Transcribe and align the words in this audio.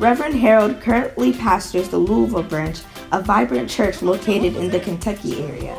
Reverend 0.00 0.34
Harold 0.34 0.80
currently 0.80 1.32
pastors 1.32 1.88
the 1.88 1.98
Louisville 1.98 2.42
branch, 2.42 2.80
a 3.12 3.22
vibrant 3.22 3.70
church 3.70 4.02
located 4.02 4.56
in 4.56 4.70
the 4.70 4.80
Kentucky 4.80 5.42
area. 5.42 5.78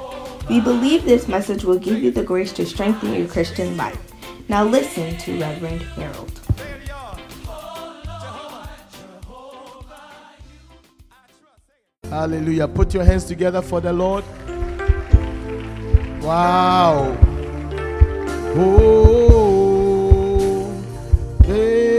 We 0.50 0.62
believe 0.62 1.04
this 1.04 1.28
message 1.28 1.66
will 1.66 1.80
give 1.80 2.02
you 2.02 2.12
the 2.12 2.24
grace 2.24 2.54
to 2.54 2.66
strengthen 2.66 3.14
your 3.14 3.28
Christian 3.28 3.76
life. 3.76 4.00
Now 4.48 4.64
listen 4.64 5.18
to 5.18 5.40
Reverend 5.40 5.82
Harold. 5.82 6.32
Hallelujah. 12.10 12.68
Put 12.68 12.94
your 12.94 13.04
hands 13.04 13.26
together 13.26 13.62
for 13.62 13.82
the 13.82 13.92
Lord. 13.92 14.24
Wow. 16.24 17.18
Oh, 18.58 19.52
take 21.44 21.95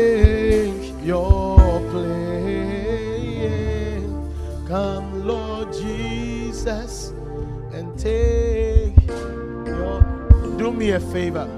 me 10.77 10.91
a 10.91 11.01
favor. 11.01 11.49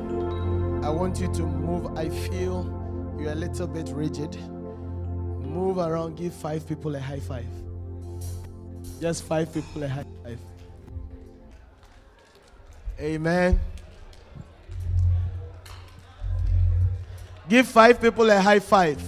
I 0.84 0.90
want 0.90 1.18
you 1.18 1.32
to 1.34 1.42
move. 1.42 1.96
I 1.98 2.08
feel 2.08 3.16
you're 3.18 3.32
a 3.32 3.34
little 3.34 3.66
bit 3.66 3.88
rigid. 3.88 4.36
Move 5.40 5.78
around, 5.78 6.16
give 6.16 6.32
five 6.32 6.66
people 6.66 6.94
a 6.94 7.00
high 7.00 7.20
five. 7.20 7.46
Just 9.00 9.24
five 9.24 9.52
people 9.52 9.82
a 9.82 9.88
high 9.88 10.04
five. 10.22 10.38
Amen. 13.00 13.60
Give 17.48 17.66
five 17.66 18.00
people 18.00 18.30
a 18.30 18.40
high 18.40 18.60
five. 18.60 19.02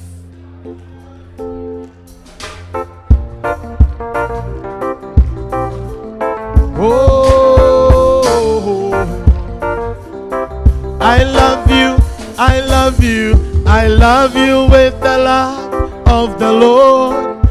Love 12.81 13.05
you, 13.05 13.27
I 13.67 13.89
love 13.89 14.35
you 14.35 14.65
with 14.75 14.95
the 15.03 15.17
love 15.19 16.09
of 16.09 16.39
the 16.39 16.51
Lord. 16.51 17.47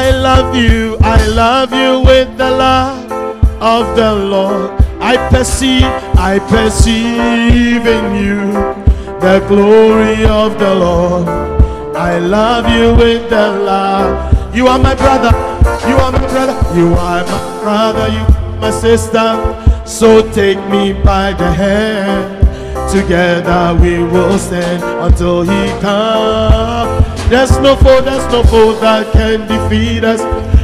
I 0.00 0.12
love 0.12 0.54
you, 0.54 0.96
I 1.00 1.26
love 1.26 1.72
you 1.72 1.90
with 2.10 2.38
the 2.38 2.50
love 2.50 3.10
of 3.60 3.96
the 3.96 4.12
Lord. 4.14 4.70
I 5.12 5.16
perceive, 5.28 5.90
I 6.30 6.38
perceive 6.54 7.84
in 7.96 8.06
you 8.24 8.38
the 9.26 9.44
glory 9.48 10.24
of 10.24 10.56
the 10.60 10.72
Lord. 10.86 11.26
I 11.96 12.18
love 12.20 12.64
you 12.76 12.94
with 12.94 13.28
the 13.28 13.46
love. 13.70 14.08
You 14.54 14.68
are 14.68 14.78
my 14.78 14.94
brother, 14.94 15.32
you 15.88 15.96
are 15.96 16.12
my 16.12 16.26
brother, 16.32 16.56
you 16.78 16.94
are 16.94 17.24
my 17.32 17.40
brother, 17.62 18.06
you 18.16 18.24
are 18.34 18.56
my 18.60 18.70
sister. 18.70 19.28
So 19.84 20.08
take 20.30 20.62
me 20.70 20.92
by 20.92 21.32
the 21.32 21.50
hand. 21.50 22.39
Together 22.90 23.78
we 23.80 24.02
will 24.02 24.36
stand 24.36 24.82
until 24.82 25.42
he 25.42 25.70
comes. 25.80 27.06
There's 27.28 27.56
no 27.60 27.76
foe, 27.76 28.00
there's 28.00 28.26
no 28.32 28.42
foe 28.42 28.72
that 28.80 29.12
can 29.12 29.46
defeat 29.46 30.02
us 30.02 30.20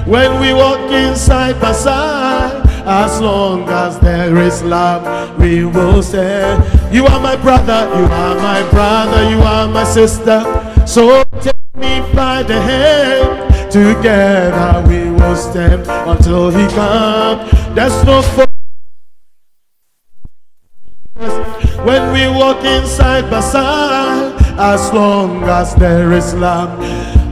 when 0.07 0.41
we 0.41 0.53
walk 0.53 0.91
inside 0.91 1.61
by 1.61 1.71
side. 1.71 2.63
As 2.85 3.21
long 3.21 3.69
as 3.69 3.99
there 4.01 4.37
is 4.39 4.63
love, 4.65 5.39
we 5.39 5.65
will 5.65 6.03
stand. 6.03 6.65
You 6.93 7.07
are 7.07 7.21
my 7.21 7.37
brother, 7.37 7.87
you 7.97 8.05
are 8.05 8.35
my 8.35 8.69
brother, 8.71 9.31
you 9.31 9.39
are 9.43 9.69
my 9.69 9.85
sister. 9.85 10.43
So 10.85 11.23
take 11.41 11.55
me 11.77 12.01
by 12.13 12.43
the 12.43 12.61
hand. 12.61 13.71
Together 13.71 14.85
we 14.89 15.11
will 15.11 15.37
stand 15.37 15.87
until 15.87 16.51
he 16.51 16.67
comes. 16.75 17.51
There's 17.75 18.05
no 18.05 18.23
foe. 18.23 18.46
When 21.87 22.13
we 22.13 22.27
walk 22.27 22.65
inside 22.65 23.31
by 23.31 23.39
side, 23.39 24.35
as 24.59 24.93
long 24.93 25.45
as 25.45 25.73
there 25.77 26.13
is 26.15 26.35
love, 26.35 26.81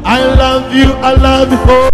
I 0.06 0.22
love 0.22 0.72
you, 0.72 0.92
I 0.92 1.14
love 1.14 1.50
you. 1.50 1.58
Oh. 1.58 1.90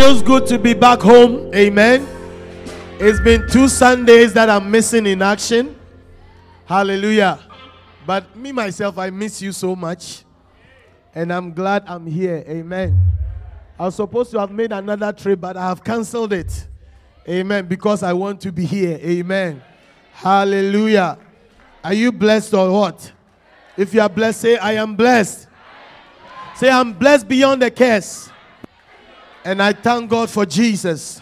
Feels 0.00 0.22
good 0.22 0.46
to 0.48 0.58
be 0.58 0.74
back 0.74 0.98
home. 0.98 1.54
Amen. 1.54 2.11
It's 3.04 3.18
been 3.18 3.48
two 3.48 3.66
Sundays 3.66 4.32
that 4.34 4.48
I'm 4.48 4.70
missing 4.70 5.06
in 5.06 5.22
action. 5.22 5.76
Hallelujah. 6.64 7.40
But 8.06 8.36
me, 8.36 8.52
myself, 8.52 8.96
I 8.96 9.10
miss 9.10 9.42
you 9.42 9.50
so 9.50 9.74
much. 9.74 10.22
And 11.12 11.32
I'm 11.32 11.52
glad 11.52 11.82
I'm 11.88 12.06
here. 12.06 12.44
Amen. 12.46 12.96
I 13.76 13.86
was 13.86 13.96
supposed 13.96 14.30
to 14.30 14.38
have 14.38 14.52
made 14.52 14.70
another 14.70 15.12
trip, 15.12 15.40
but 15.40 15.56
I 15.56 15.66
have 15.66 15.82
canceled 15.82 16.32
it. 16.32 16.68
Amen. 17.28 17.66
Because 17.66 18.04
I 18.04 18.12
want 18.12 18.40
to 18.42 18.52
be 18.52 18.64
here. 18.64 19.00
Amen. 19.02 19.60
Hallelujah. 20.12 21.18
Are 21.82 21.94
you 21.94 22.12
blessed 22.12 22.54
or 22.54 22.70
what? 22.70 23.10
If 23.76 23.92
you 23.94 24.00
are 24.00 24.08
blessed, 24.08 24.40
say, 24.42 24.58
I 24.58 24.74
am 24.74 24.94
blessed. 24.94 25.48
Say, 26.54 26.70
I'm 26.70 26.92
blessed 26.92 27.26
beyond 27.26 27.62
the 27.62 27.70
curse. 27.72 28.30
And 29.44 29.60
I 29.60 29.72
thank 29.72 30.08
God 30.08 30.30
for 30.30 30.46
Jesus. 30.46 31.20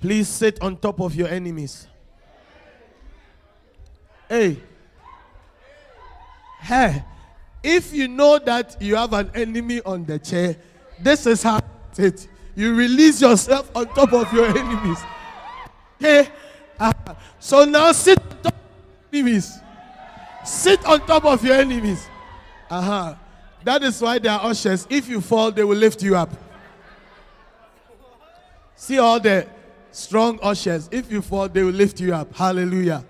Please 0.00 0.28
sit 0.28 0.60
on 0.62 0.76
top 0.76 1.00
of 1.00 1.14
your 1.14 1.28
enemies. 1.28 1.86
Hey. 4.28 4.58
Hey. 6.60 7.04
If 7.62 7.92
you 7.92 8.08
know 8.08 8.38
that 8.38 8.80
you 8.80 8.96
have 8.96 9.12
an 9.12 9.30
enemy 9.34 9.82
on 9.84 10.06
the 10.06 10.18
chair, 10.18 10.56
this 10.98 11.26
is 11.26 11.42
how 11.42 11.60
it. 11.98 12.26
You 12.54 12.74
release 12.74 13.20
yourself 13.20 13.70
on 13.74 13.86
top 13.88 14.12
of 14.12 14.32
your 14.32 14.46
enemies. 14.46 14.98
Okay? 15.96 16.28
Uh, 16.78 16.92
so 17.38 17.64
now 17.64 17.92
sit 17.92 18.18
on 18.18 18.42
top 18.42 18.54
of 18.54 19.12
your 19.12 19.20
enemies. 19.20 19.58
Sit 20.44 20.84
on 20.86 21.06
top 21.06 21.24
of 21.26 21.44
your 21.44 21.56
enemies. 21.56 22.08
Uh-huh. 22.70 23.14
That 23.62 23.82
is 23.82 24.00
why 24.00 24.18
they 24.18 24.28
are 24.28 24.40
ushers. 24.42 24.86
If 24.88 25.08
you 25.08 25.20
fall, 25.20 25.52
they 25.52 25.64
will 25.64 25.76
lift 25.76 26.02
you 26.02 26.16
up. 26.16 26.30
See 28.74 28.98
all 28.98 29.20
the 29.20 29.46
strong 29.92 30.38
ushers. 30.42 30.88
If 30.90 31.10
you 31.10 31.22
fall, 31.22 31.48
they 31.48 31.62
will 31.62 31.72
lift 31.72 32.00
you 32.00 32.14
up. 32.14 32.34
Hallelujah. 32.34 33.04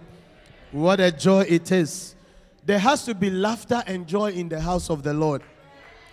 What 0.72 1.00
a 1.00 1.10
joy 1.10 1.42
it 1.48 1.72
is. 1.72 2.14
There 2.64 2.78
has 2.78 3.04
to 3.06 3.14
be 3.14 3.30
laughter 3.30 3.82
and 3.86 4.06
joy 4.06 4.32
in 4.32 4.48
the 4.48 4.60
house 4.60 4.90
of 4.90 5.02
the 5.02 5.12
Lord. 5.12 5.42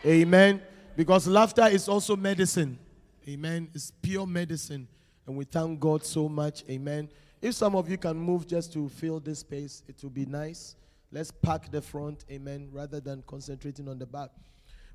Amen. 0.05 0.61
Because 0.95 1.27
laughter 1.27 1.67
is 1.67 1.87
also 1.87 2.15
medicine. 2.15 2.79
Amen. 3.27 3.69
It's 3.73 3.91
pure 4.01 4.25
medicine. 4.25 4.87
And 5.25 5.35
we 5.35 5.43
thank 5.43 5.79
God 5.79 6.03
so 6.03 6.27
much. 6.29 6.63
Amen. 6.69 7.09
If 7.41 7.53
some 7.53 7.75
of 7.75 7.89
you 7.89 7.97
can 7.97 8.17
move 8.17 8.47
just 8.47 8.73
to 8.73 8.89
fill 8.89 9.19
this 9.19 9.39
space, 9.39 9.83
it 9.87 10.01
will 10.01 10.09
be 10.09 10.25
nice. 10.25 10.75
Let's 11.11 11.31
pack 11.31 11.69
the 11.71 11.81
front. 11.81 12.25
Amen. 12.31 12.69
Rather 12.71 12.99
than 12.99 13.23
concentrating 13.27 13.87
on 13.87 13.99
the 13.99 14.05
back. 14.05 14.29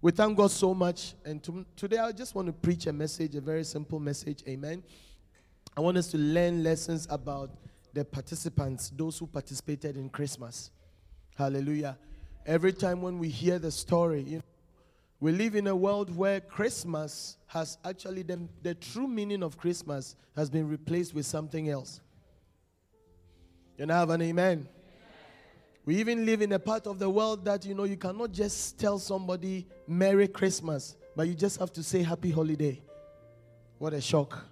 We 0.01 0.11
thank 0.11 0.37
God 0.37 0.51
so 0.51 0.75
much. 0.75 1.15
And 1.25 1.43
to, 1.45 1.65
today 1.77 1.99
I 1.99 2.11
just 2.11 2.35
want 2.35 2.47
to 2.47 2.53
preach 2.53 2.87
a 2.89 2.93
message, 2.93 3.37
a 3.37 3.41
very 3.41 3.63
simple 3.63 4.01
message. 4.01 4.43
Amen. 4.49 4.83
I 5.77 5.81
want 5.81 5.97
us 5.97 6.09
to 6.09 6.19
learn 6.19 6.63
lessons 6.63 7.07
about 7.11 7.51
the 7.95 8.05
participants, 8.05 8.91
those 8.95 9.19
who 9.19 9.27
participated 9.27 9.97
in 9.97 10.09
Christmas. 10.09 10.71
Hallelujah. 11.35 11.99
Every 12.45 12.73
time 12.73 13.01
when 13.01 13.19
we 13.19 13.29
hear 13.29 13.59
the 13.59 13.71
story, 13.71 14.23
you 14.23 14.37
know, 14.37 14.43
we 15.21 15.31
live 15.31 15.55
in 15.55 15.69
a 15.69 15.77
world 15.77 16.15
where 16.15 16.41
Christmas 16.41 17.37
has 17.47 17.79
actually, 17.85 18.23
the, 18.23 18.41
the 18.63 18.75
true 18.75 19.07
meaning 19.07 19.43
of 19.43 19.57
Christmas 19.57 20.17
has 20.35 20.51
been 20.51 20.69
replaced 20.69 21.15
with 21.15 21.25
something 21.25 21.69
else. 21.69 22.01
You 23.79 23.87
I 23.89 23.93
have 23.93 24.11
an 24.11 24.21
amen? 24.23 24.69
We 25.85 25.97
even 25.97 26.27
live 26.27 26.43
in 26.43 26.53
a 26.53 26.59
part 26.59 26.87
of 26.87 26.99
the 26.99 27.09
world 27.09 27.45
that 27.45 27.65
you 27.65 27.75
know 27.75 27.85
you 27.85 27.97
cannot 27.97 28.33
just 28.33 28.79
tell 28.79 28.99
somebody 28.99 29.67
Merry 29.87 30.29
Christmas, 30.29 30.97
but 31.17 31.27
you 31.27 31.35
just 31.35 31.59
have 31.59 31.73
to 31.73 31.83
say 31.83 32.03
Happy 32.03 32.31
Holiday. 32.31 32.83
What 33.79 33.93
a 33.93 34.01
shock. 34.01 34.52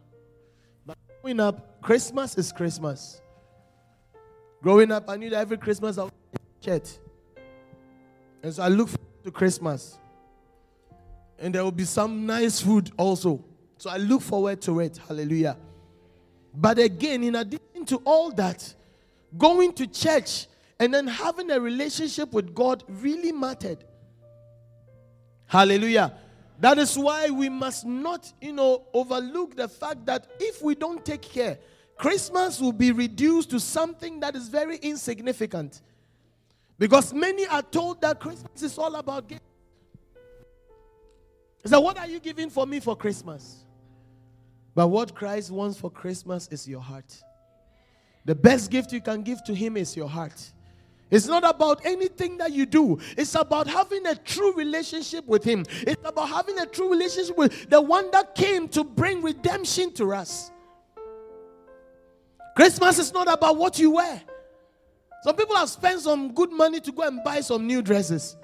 Growing 1.22 1.40
up, 1.40 1.82
Christmas 1.82 2.36
is 2.36 2.50
Christmas. 2.50 3.20
Growing 4.62 4.90
up, 4.90 5.04
I 5.08 5.16
knew 5.16 5.30
that 5.30 5.40
every 5.40 5.58
Christmas 5.58 5.98
I 5.98 6.04
was 6.04 6.12
in 6.32 6.38
church. 6.64 6.88
And 8.42 8.54
so 8.54 8.62
I 8.62 8.68
look 8.68 8.88
forward 8.88 9.24
to 9.24 9.30
Christmas. 9.30 9.98
And 11.38 11.54
there 11.54 11.62
will 11.62 11.72
be 11.72 11.84
some 11.84 12.26
nice 12.26 12.60
food 12.60 12.90
also. 12.96 13.44
So 13.78 13.90
I 13.90 13.96
look 13.96 14.22
forward 14.22 14.60
to 14.62 14.80
it. 14.80 14.98
Hallelujah. 15.08 15.56
But 16.54 16.78
again, 16.78 17.22
in 17.22 17.34
addition 17.34 17.84
to 17.86 17.96
all 18.04 18.30
that, 18.32 18.74
going 19.36 19.72
to 19.74 19.86
church 19.86 20.46
and 20.78 20.92
then 20.92 21.06
having 21.06 21.50
a 21.50 21.60
relationship 21.60 22.32
with 22.32 22.54
God 22.54 22.82
really 22.88 23.32
mattered. 23.32 23.84
Hallelujah. 25.46 26.14
That 26.60 26.76
is 26.78 26.96
why 26.96 27.30
we 27.30 27.48
must 27.48 27.86
not, 27.86 28.32
you 28.40 28.52
know, 28.52 28.84
overlook 28.92 29.56
the 29.56 29.66
fact 29.66 30.04
that 30.06 30.26
if 30.38 30.62
we 30.62 30.74
don't 30.74 31.04
take 31.04 31.22
care, 31.22 31.58
Christmas 31.96 32.60
will 32.60 32.72
be 32.72 32.92
reduced 32.92 33.50
to 33.50 33.60
something 33.60 34.20
that 34.20 34.36
is 34.36 34.48
very 34.48 34.76
insignificant. 34.76 35.80
Because 36.78 37.12
many 37.14 37.46
are 37.46 37.62
told 37.62 38.00
that 38.02 38.20
Christmas 38.20 38.62
is 38.62 38.78
all 38.78 38.94
about 38.94 39.28
gifts. 39.28 39.44
So, 41.64 41.80
what 41.80 41.98
are 41.98 42.06
you 42.06 42.20
giving 42.20 42.48
for 42.48 42.66
me 42.66 42.80
for 42.80 42.96
Christmas? 42.96 43.64
But 44.74 44.88
what 44.88 45.14
Christ 45.14 45.50
wants 45.50 45.78
for 45.78 45.90
Christmas 45.90 46.48
is 46.48 46.66
your 46.68 46.80
heart. 46.80 47.22
The 48.24 48.34
best 48.34 48.70
gift 48.70 48.92
you 48.92 49.00
can 49.00 49.22
give 49.22 49.42
to 49.44 49.54
Him 49.54 49.76
is 49.76 49.96
your 49.96 50.08
heart. 50.08 50.52
It's 51.10 51.26
not 51.26 51.42
about 51.48 51.84
anything 51.84 52.38
that 52.38 52.52
you 52.52 52.66
do. 52.66 52.98
It's 53.16 53.34
about 53.34 53.66
having 53.66 54.06
a 54.06 54.14
true 54.14 54.54
relationship 54.54 55.26
with 55.26 55.42
Him. 55.42 55.64
It's 55.82 56.00
about 56.04 56.28
having 56.28 56.58
a 56.58 56.66
true 56.66 56.90
relationship 56.90 57.36
with 57.36 57.68
the 57.68 57.80
one 57.80 58.10
that 58.12 58.34
came 58.34 58.68
to 58.68 58.84
bring 58.84 59.22
redemption 59.22 59.92
to 59.94 60.14
us. 60.14 60.50
Christmas 62.54 62.98
is 62.98 63.12
not 63.12 63.32
about 63.32 63.56
what 63.56 63.78
you 63.78 63.92
wear. 63.92 64.22
Some 65.22 65.36
people 65.36 65.56
have 65.56 65.68
spent 65.68 66.00
some 66.00 66.32
good 66.32 66.52
money 66.52 66.80
to 66.80 66.92
go 66.92 67.02
and 67.02 67.22
buy 67.22 67.40
some 67.40 67.66
new 67.66 67.82
dresses. 67.82 68.36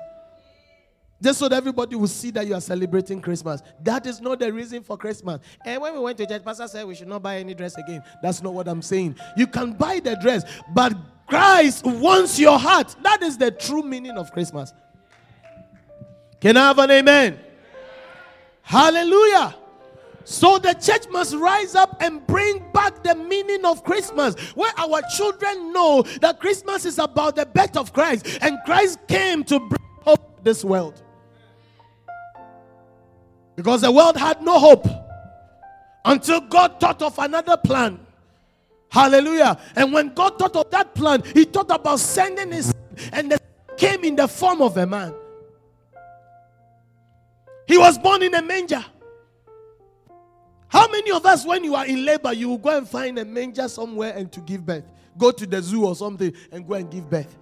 Just 1.22 1.38
so 1.38 1.48
that 1.48 1.56
everybody 1.56 1.96
will 1.96 2.08
see 2.08 2.30
that 2.32 2.46
you 2.46 2.54
are 2.54 2.60
celebrating 2.60 3.20
Christmas. 3.20 3.62
That 3.82 4.06
is 4.06 4.20
not 4.20 4.38
the 4.38 4.52
reason 4.52 4.82
for 4.82 4.98
Christmas. 4.98 5.40
And 5.64 5.80
when 5.80 5.94
we 5.94 6.00
went 6.00 6.18
to 6.18 6.26
church, 6.26 6.44
Pastor 6.44 6.68
said 6.68 6.86
we 6.86 6.94
should 6.94 7.08
not 7.08 7.22
buy 7.22 7.38
any 7.38 7.54
dress 7.54 7.76
again. 7.78 8.02
That's 8.22 8.42
not 8.42 8.52
what 8.52 8.68
I'm 8.68 8.82
saying. 8.82 9.16
You 9.36 9.46
can 9.46 9.72
buy 9.72 10.00
the 10.00 10.16
dress, 10.16 10.44
but 10.74 10.94
Christ 11.26 11.84
wants 11.86 12.38
your 12.38 12.58
heart. 12.58 12.94
That 13.02 13.22
is 13.22 13.38
the 13.38 13.50
true 13.50 13.82
meaning 13.82 14.18
of 14.18 14.30
Christmas. 14.30 14.74
Can 16.38 16.56
I 16.58 16.68
have 16.68 16.78
an 16.78 16.90
amen? 16.90 17.40
Hallelujah. 18.60 19.56
So 20.24 20.58
the 20.58 20.74
church 20.74 21.08
must 21.10 21.34
rise 21.34 21.74
up 21.74 21.96
and 22.02 22.26
bring 22.26 22.62
back 22.72 23.02
the 23.02 23.14
meaning 23.14 23.64
of 23.64 23.84
Christmas, 23.84 24.34
where 24.54 24.72
our 24.76 25.00
children 25.16 25.72
know 25.72 26.02
that 26.20 26.40
Christmas 26.40 26.84
is 26.84 26.98
about 26.98 27.36
the 27.36 27.46
birth 27.46 27.76
of 27.76 27.92
Christ, 27.92 28.38
and 28.42 28.58
Christ 28.66 28.98
came 29.08 29.44
to 29.44 29.60
bring 29.60 29.80
hope 30.02 30.44
this 30.44 30.64
world. 30.64 31.02
Because 33.56 33.80
the 33.80 33.90
world 33.90 34.16
had 34.16 34.42
no 34.42 34.58
hope 34.58 34.86
until 36.04 36.40
God 36.42 36.78
thought 36.78 37.02
of 37.02 37.18
another 37.18 37.56
plan. 37.56 37.98
Hallelujah. 38.90 39.58
And 39.74 39.92
when 39.92 40.14
God 40.14 40.38
thought 40.38 40.54
of 40.54 40.70
that 40.70 40.94
plan, 40.94 41.22
He 41.34 41.44
thought 41.44 41.70
about 41.70 41.98
sending 41.98 42.52
His 42.52 42.72
and 43.12 43.32
the 43.32 43.40
came 43.76 44.04
in 44.04 44.16
the 44.16 44.26
form 44.26 44.62
of 44.62 44.76
a 44.76 44.86
man. 44.86 45.14
He 47.66 47.76
was 47.76 47.98
born 47.98 48.22
in 48.22 48.34
a 48.34 48.42
manger. 48.42 48.84
How 50.68 50.88
many 50.88 51.10
of 51.10 51.24
us, 51.26 51.44
when 51.44 51.64
you 51.64 51.74
are 51.74 51.86
in 51.86 52.04
labor, 52.04 52.32
you 52.32 52.48
will 52.48 52.58
go 52.58 52.76
and 52.76 52.88
find 52.88 53.18
a 53.18 53.24
manger 53.24 53.68
somewhere 53.68 54.14
and 54.16 54.30
to 54.32 54.40
give 54.40 54.64
birth? 54.64 54.84
Go 55.16 55.30
to 55.30 55.46
the 55.46 55.62
zoo 55.62 55.86
or 55.86 55.94
something 55.94 56.32
and 56.52 56.66
go 56.66 56.74
and 56.74 56.90
give 56.90 57.08
birth. 57.08 57.36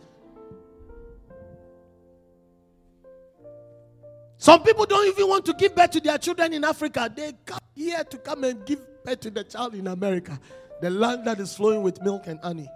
Some 4.44 4.62
people 4.62 4.84
don't 4.84 5.08
even 5.08 5.26
want 5.26 5.46
to 5.46 5.54
give 5.54 5.74
birth 5.74 5.92
to 5.92 6.00
their 6.00 6.18
children 6.18 6.52
in 6.52 6.64
Africa. 6.64 7.10
They 7.16 7.32
come 7.46 7.60
here 7.74 8.04
to 8.04 8.18
come 8.18 8.44
and 8.44 8.62
give 8.66 8.78
birth 9.02 9.20
to 9.20 9.30
the 9.30 9.42
child 9.42 9.74
in 9.74 9.86
America, 9.86 10.38
the 10.82 10.90
land 10.90 11.26
that 11.26 11.40
is 11.40 11.56
flowing 11.56 11.80
with 11.80 12.02
milk 12.02 12.26
and 12.26 12.38
honey. 12.40 12.68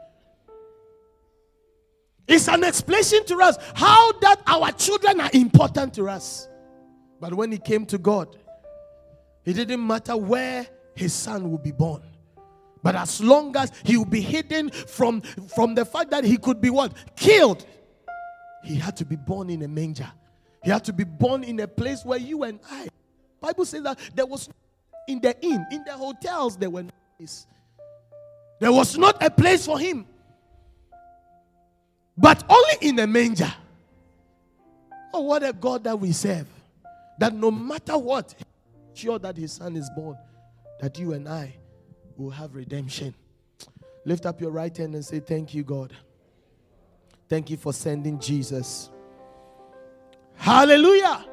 It's 2.27 2.49
an 2.49 2.65
explanation 2.65 3.23
to 3.27 3.43
us 3.43 3.59
how 3.75 4.13
that 4.13 4.41
our 4.47 4.73
children 4.73 5.21
are 5.21 5.29
important 5.35 5.93
to 5.97 6.09
us. 6.09 6.49
But 7.21 7.35
when 7.35 7.53
he 7.53 7.59
came 7.59 7.85
to 7.85 7.99
God, 7.99 8.35
it 9.45 9.53
didn't 9.53 9.87
matter 9.87 10.17
where 10.17 10.67
his 10.95 11.13
son 11.13 11.51
would 11.51 11.63
be 11.63 11.73
born. 11.73 12.01
But 12.83 12.97
as 12.97 13.21
long 13.21 13.55
as 13.59 13.73
he 13.85 13.99
would 13.99 14.09
be 14.09 14.23
hidden 14.23 14.71
from, 14.71 15.21
from 15.21 15.75
the 15.75 15.85
fact 15.85 16.13
that 16.13 16.25
he 16.25 16.39
could 16.39 16.63
be 16.63 16.71
what? 16.71 16.95
Killed. 17.15 17.67
He 18.65 18.77
had 18.77 18.97
to 18.97 19.05
be 19.05 19.17
born 19.17 19.51
in 19.51 19.61
a 19.61 19.69
manger. 19.69 20.11
He 20.63 20.71
had 20.71 20.85
to 20.85 20.93
be 20.93 21.05
born 21.05 21.45
in 21.45 21.61
a 21.61 21.69
place 21.69 22.05
where 22.05 22.19
you 22.19 22.43
and 22.43 22.61
I. 22.71 22.89
Bible 23.41 23.65
says 23.65 23.83
that 23.85 23.99
there 24.15 24.27
was 24.27 24.49
in 25.07 25.21
the 25.21 25.35
inn, 25.41 25.65
in 25.73 25.85
the 25.85 25.93
hotels, 25.93 26.57
there 26.57 26.71
were 26.71 26.83
no 26.83 26.91
place. 27.17 27.47
There 28.61 28.73
was 28.73 28.99
not 28.99 29.23
a 29.23 29.31
place 29.31 29.65
for 29.65 29.79
him. 29.79 30.07
But 32.17 32.45
only 32.49 32.89
in 32.89 32.99
a 32.99 33.07
manger. 33.07 33.53
Oh, 35.15 35.23
what 35.23 35.43
a 35.43 35.53
God 35.53 35.85
that 35.85 35.99
we 35.99 36.13
serve. 36.13 36.47
That 37.19 37.33
no 37.33 37.51
matter 37.51 37.97
what, 37.97 38.35
sure 38.93 39.19
that 39.21 39.37
his 39.37 39.53
son 39.53 39.77
is 39.77 39.89
born, 39.97 40.19
that 40.81 40.99
you 40.99 41.13
and 41.13 41.29
I 41.29 41.55
will 42.17 42.31
have 42.31 42.55
redemption. 42.55 43.15
Lift 44.05 44.27
up 44.27 44.41
your 44.41 44.51
right 44.51 44.77
hand 44.77 44.95
and 44.95 45.05
say, 45.05 45.21
Thank 45.21 45.55
you, 45.55 45.63
God. 45.63 45.93
Thank 47.29 47.51
you 47.51 47.57
for 47.57 47.73
sending 47.73 48.19
Jesus. 48.19 48.91
Hallelujah. 50.39 51.25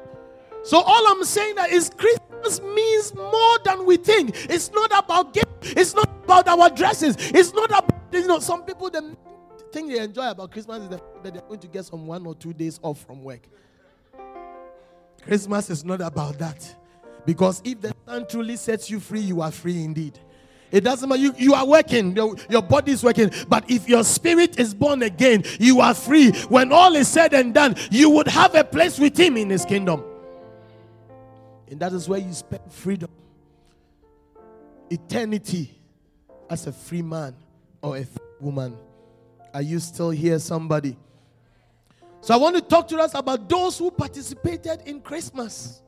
So 0.62 0.80
all 0.80 1.08
I'm 1.08 1.24
saying 1.24 1.54
that 1.54 1.70
is 1.70 1.90
Christmas 1.96 2.60
means 2.60 3.14
more 3.14 3.58
than 3.64 3.86
we 3.86 3.96
think. 3.96 4.30
It's 4.50 4.70
not 4.72 4.90
about 4.96 5.32
gifts. 5.32 5.46
It's 5.62 5.94
not 5.94 6.08
about 6.24 6.48
our 6.48 6.68
dresses. 6.70 7.16
It's 7.18 7.52
not 7.54 7.70
about 7.70 7.94
you 8.12 8.26
know 8.26 8.40
some 8.40 8.64
people 8.64 8.90
the 8.90 9.16
thing 9.72 9.88
they 9.88 9.98
enjoy 10.00 10.28
about 10.30 10.50
Christmas 10.50 10.82
is 10.82 10.88
the 10.88 10.98
fact 10.98 11.24
that 11.24 11.34
they're 11.34 11.42
going 11.42 11.60
to 11.60 11.68
get 11.68 11.84
some 11.84 12.06
one 12.06 12.26
or 12.26 12.34
two 12.34 12.52
days 12.52 12.80
off 12.82 13.04
from 13.06 13.22
work. 13.22 13.48
Christmas 15.22 15.70
is 15.70 15.84
not 15.84 16.00
about 16.00 16.38
that. 16.38 16.74
Because 17.24 17.60
if 17.64 17.80
the 17.80 17.92
Son 18.06 18.26
truly 18.28 18.56
sets 18.56 18.88
you 18.88 19.00
free, 19.00 19.20
you 19.20 19.40
are 19.40 19.50
free 19.50 19.82
indeed. 19.82 20.18
It 20.72 20.82
doesn't 20.82 21.08
matter. 21.08 21.20
You, 21.20 21.34
you 21.36 21.54
are 21.54 21.66
working, 21.66 22.14
your, 22.16 22.36
your 22.50 22.62
body 22.62 22.92
is 22.92 23.04
working. 23.04 23.30
But 23.48 23.70
if 23.70 23.88
your 23.88 24.04
spirit 24.04 24.58
is 24.58 24.74
born 24.74 25.02
again, 25.02 25.44
you 25.60 25.80
are 25.80 25.94
free. 25.94 26.32
When 26.48 26.72
all 26.72 26.94
is 26.96 27.08
said 27.08 27.32
and 27.34 27.54
done, 27.54 27.76
you 27.90 28.10
would 28.10 28.28
have 28.28 28.54
a 28.54 28.64
place 28.64 28.98
with 28.98 29.16
Him 29.16 29.36
in 29.36 29.50
His 29.50 29.64
kingdom. 29.64 30.02
And 31.68 31.80
that 31.80 31.92
is 31.92 32.08
where 32.08 32.20
you 32.20 32.32
spend 32.32 32.62
freedom, 32.70 33.10
eternity 34.90 35.72
as 36.48 36.66
a 36.66 36.72
free 36.72 37.02
man 37.02 37.34
or 37.82 37.96
a 37.96 38.04
free 38.04 38.26
woman. 38.40 38.76
Are 39.54 39.62
you 39.62 39.78
still 39.78 40.10
here, 40.10 40.38
somebody? 40.38 40.96
So 42.20 42.34
I 42.34 42.36
want 42.36 42.56
to 42.56 42.62
talk 42.62 42.88
to 42.88 42.98
us 42.98 43.14
about 43.14 43.48
those 43.48 43.78
who 43.78 43.90
participated 43.90 44.82
in 44.84 45.00
Christmas. 45.00 45.82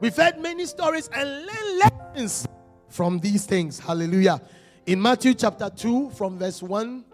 We've 0.00 0.16
heard 0.16 0.38
many 0.38 0.66
stories 0.66 1.08
and 1.14 1.46
learned 1.46 1.78
lessons 1.78 2.46
from 2.94 3.18
these 3.18 3.44
things. 3.44 3.80
Hallelujah. 3.80 4.40
In 4.86 5.02
Matthew 5.02 5.34
chapter 5.34 5.68
2, 5.68 6.10
from 6.10 6.38
verse 6.38 6.62
1 6.62 7.04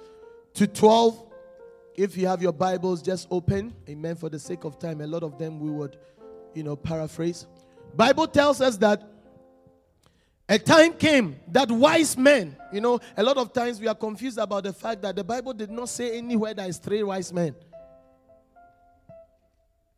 to 0.53 0.67
12, 0.67 1.25
if 1.97 2.19
you 2.19 2.27
have 2.27 2.43
your 2.43 2.53
Bibles, 2.53 3.01
just 3.01 3.27
open. 3.31 3.75
Amen. 3.89 4.15
For 4.15 4.29
the 4.29 4.39
sake 4.39 4.65
of 4.65 4.79
time, 4.79 5.01
a 5.01 5.07
lot 5.07 5.23
of 5.23 5.39
them 5.39 5.59
we 5.59 5.71
would, 5.71 5.97
you 6.53 6.63
know, 6.65 6.77
paraphrase. 6.77 7.47
Bible 7.97 8.27
tells 8.27 8.61
us 8.61 8.77
that 8.77 9.09
a 10.51 10.59
time 10.59 10.93
came 10.93 11.41
that 11.49 11.71
wise 11.71 12.15
men, 12.15 12.57
you 12.71 12.83
know, 12.83 13.01
a 13.17 13.23
lot 13.23 13.39
of 13.39 13.51
times 13.55 13.81
we 13.81 13.89
are 13.89 13.95
confused 13.95 14.37
about 14.37 14.65
the 14.65 14.75
fact 14.75 15.01
that 15.01 15.17
the 15.17 15.25
Bible 15.25 15.55
did 15.55 15.71
not 15.71 15.89
say 15.89 16.19
anywhere 16.19 16.53
there 16.53 16.69
is 16.69 16.77
three 16.77 17.03
wise 17.03 17.33
men. 17.33 17.55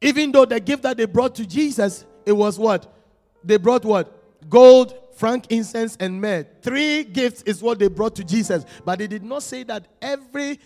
Even 0.01 0.31
though 0.31 0.45
the 0.45 0.61
gift 0.61 0.85
that 0.85 0.97
they 0.97 1.07
brought 1.07 1.35
to 1.35 1.45
Jesus, 1.45 2.07
it 2.25 2.33
was 2.33 2.57
what? 2.57 2.95
They 3.43 3.57
brought 3.57 3.85
what? 3.85 4.49
Gold, 4.49 5.02
frankincense, 5.23 5.97
and 6.01 6.21
myrrh. 6.21 6.45
Three 6.63 7.05
gifts 7.05 7.43
is 7.43 7.63
what 7.63 7.79
they 7.79 7.87
brought 7.87 8.17
to 8.17 8.25
Jesus. 8.25 8.65
But 8.85 8.99
they 8.99 9.07
did 9.07 9.23
not 9.23 9.45
say 9.45 9.63
that 9.63 9.87
every 10.03 10.59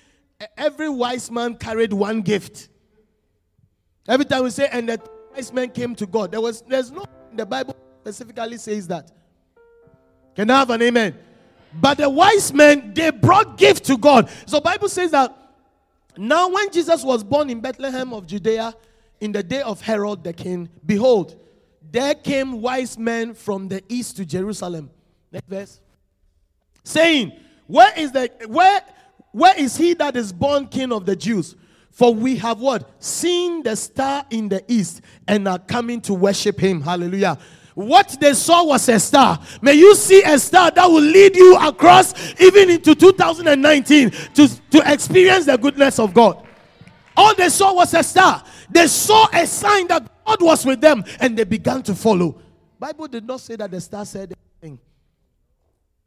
every 0.56 0.88
wise 0.88 1.30
man 1.30 1.56
carried 1.56 1.92
one 1.92 2.22
gift. 2.22 2.70
Every 4.08 4.24
time 4.24 4.44
we 4.44 4.50
say, 4.50 4.66
and 4.72 4.88
the 4.88 4.98
wise 5.34 5.52
men 5.52 5.68
came 5.68 5.94
to 5.96 6.06
God, 6.06 6.32
there 6.32 6.40
was 6.40 6.62
there's 6.62 6.90
no 6.90 7.04
the 7.34 7.44
Bible 7.44 7.76
specifically 8.00 8.56
says 8.56 8.88
that. 8.88 9.12
Can 10.34 10.48
I 10.48 10.60
have 10.60 10.70
an 10.70 10.80
amen? 10.80 11.18
But 11.74 11.98
the 11.98 12.08
wise 12.08 12.50
men 12.50 12.94
they 12.94 13.10
brought 13.10 13.58
gift 13.58 13.84
to 13.84 13.98
God. 13.98 14.30
So 14.46 14.58
Bible 14.58 14.88
says 14.88 15.10
that 15.10 15.36
Now, 16.16 16.48
when 16.48 16.70
Jesus 16.72 17.04
was 17.04 17.22
born 17.22 17.50
in 17.50 17.60
Bethlehem 17.60 18.14
of 18.14 18.26
Judea 18.26 18.74
in 19.20 19.32
the 19.32 19.42
day 19.42 19.60
of 19.60 19.82
Herod 19.82 20.24
the 20.24 20.32
king, 20.32 20.70
behold, 20.86 21.38
there 21.90 22.14
came 22.14 22.60
wise 22.60 22.98
men 22.98 23.34
from 23.34 23.68
the 23.68 23.82
east 23.88 24.16
to 24.16 24.24
Jerusalem. 24.24 24.90
Next 25.32 25.48
verse. 25.48 25.80
Saying, 26.84 27.32
Where 27.66 27.92
is 27.98 28.12
the 28.12 28.30
where 28.46 28.80
where 29.32 29.58
is 29.58 29.76
he 29.76 29.94
that 29.94 30.16
is 30.16 30.32
born 30.32 30.66
king 30.66 30.92
of 30.92 31.04
the 31.04 31.16
Jews? 31.16 31.56
For 31.90 32.12
we 32.12 32.36
have 32.36 32.60
what? 32.60 33.02
Seen 33.02 33.62
the 33.62 33.74
star 33.74 34.26
in 34.30 34.48
the 34.48 34.62
east 34.68 35.00
and 35.26 35.48
are 35.48 35.58
coming 35.58 36.00
to 36.02 36.14
worship 36.14 36.60
him. 36.60 36.80
Hallelujah. 36.80 37.38
What 37.74 38.16
they 38.20 38.32
saw 38.32 38.64
was 38.64 38.88
a 38.88 38.98
star. 38.98 39.38
May 39.60 39.74
you 39.74 39.94
see 39.94 40.22
a 40.22 40.38
star 40.38 40.70
that 40.70 40.86
will 40.86 41.00
lead 41.00 41.36
you 41.36 41.58
across 41.58 42.14
even 42.40 42.70
into 42.70 42.94
2019 42.94 44.10
to, 44.10 44.48
to 44.70 44.92
experience 44.92 45.44
the 45.44 45.58
goodness 45.58 45.98
of 45.98 46.14
God. 46.14 46.46
All 47.16 47.34
they 47.34 47.50
saw 47.50 47.74
was 47.74 47.92
a 47.94 48.02
star. 48.02 48.42
They 48.70 48.86
saw 48.86 49.26
a 49.32 49.46
sign 49.46 49.88
that 49.88 50.10
God 50.26 50.42
was 50.42 50.66
with 50.66 50.80
them 50.80 51.04
and 51.20 51.36
they 51.36 51.44
began 51.44 51.82
to 51.84 51.94
follow. 51.94 52.40
Bible 52.78 53.06
did 53.08 53.26
not 53.26 53.40
say 53.40 53.56
that 53.56 53.70
the 53.70 53.80
star 53.80 54.04
said 54.04 54.34
anything. 54.62 54.78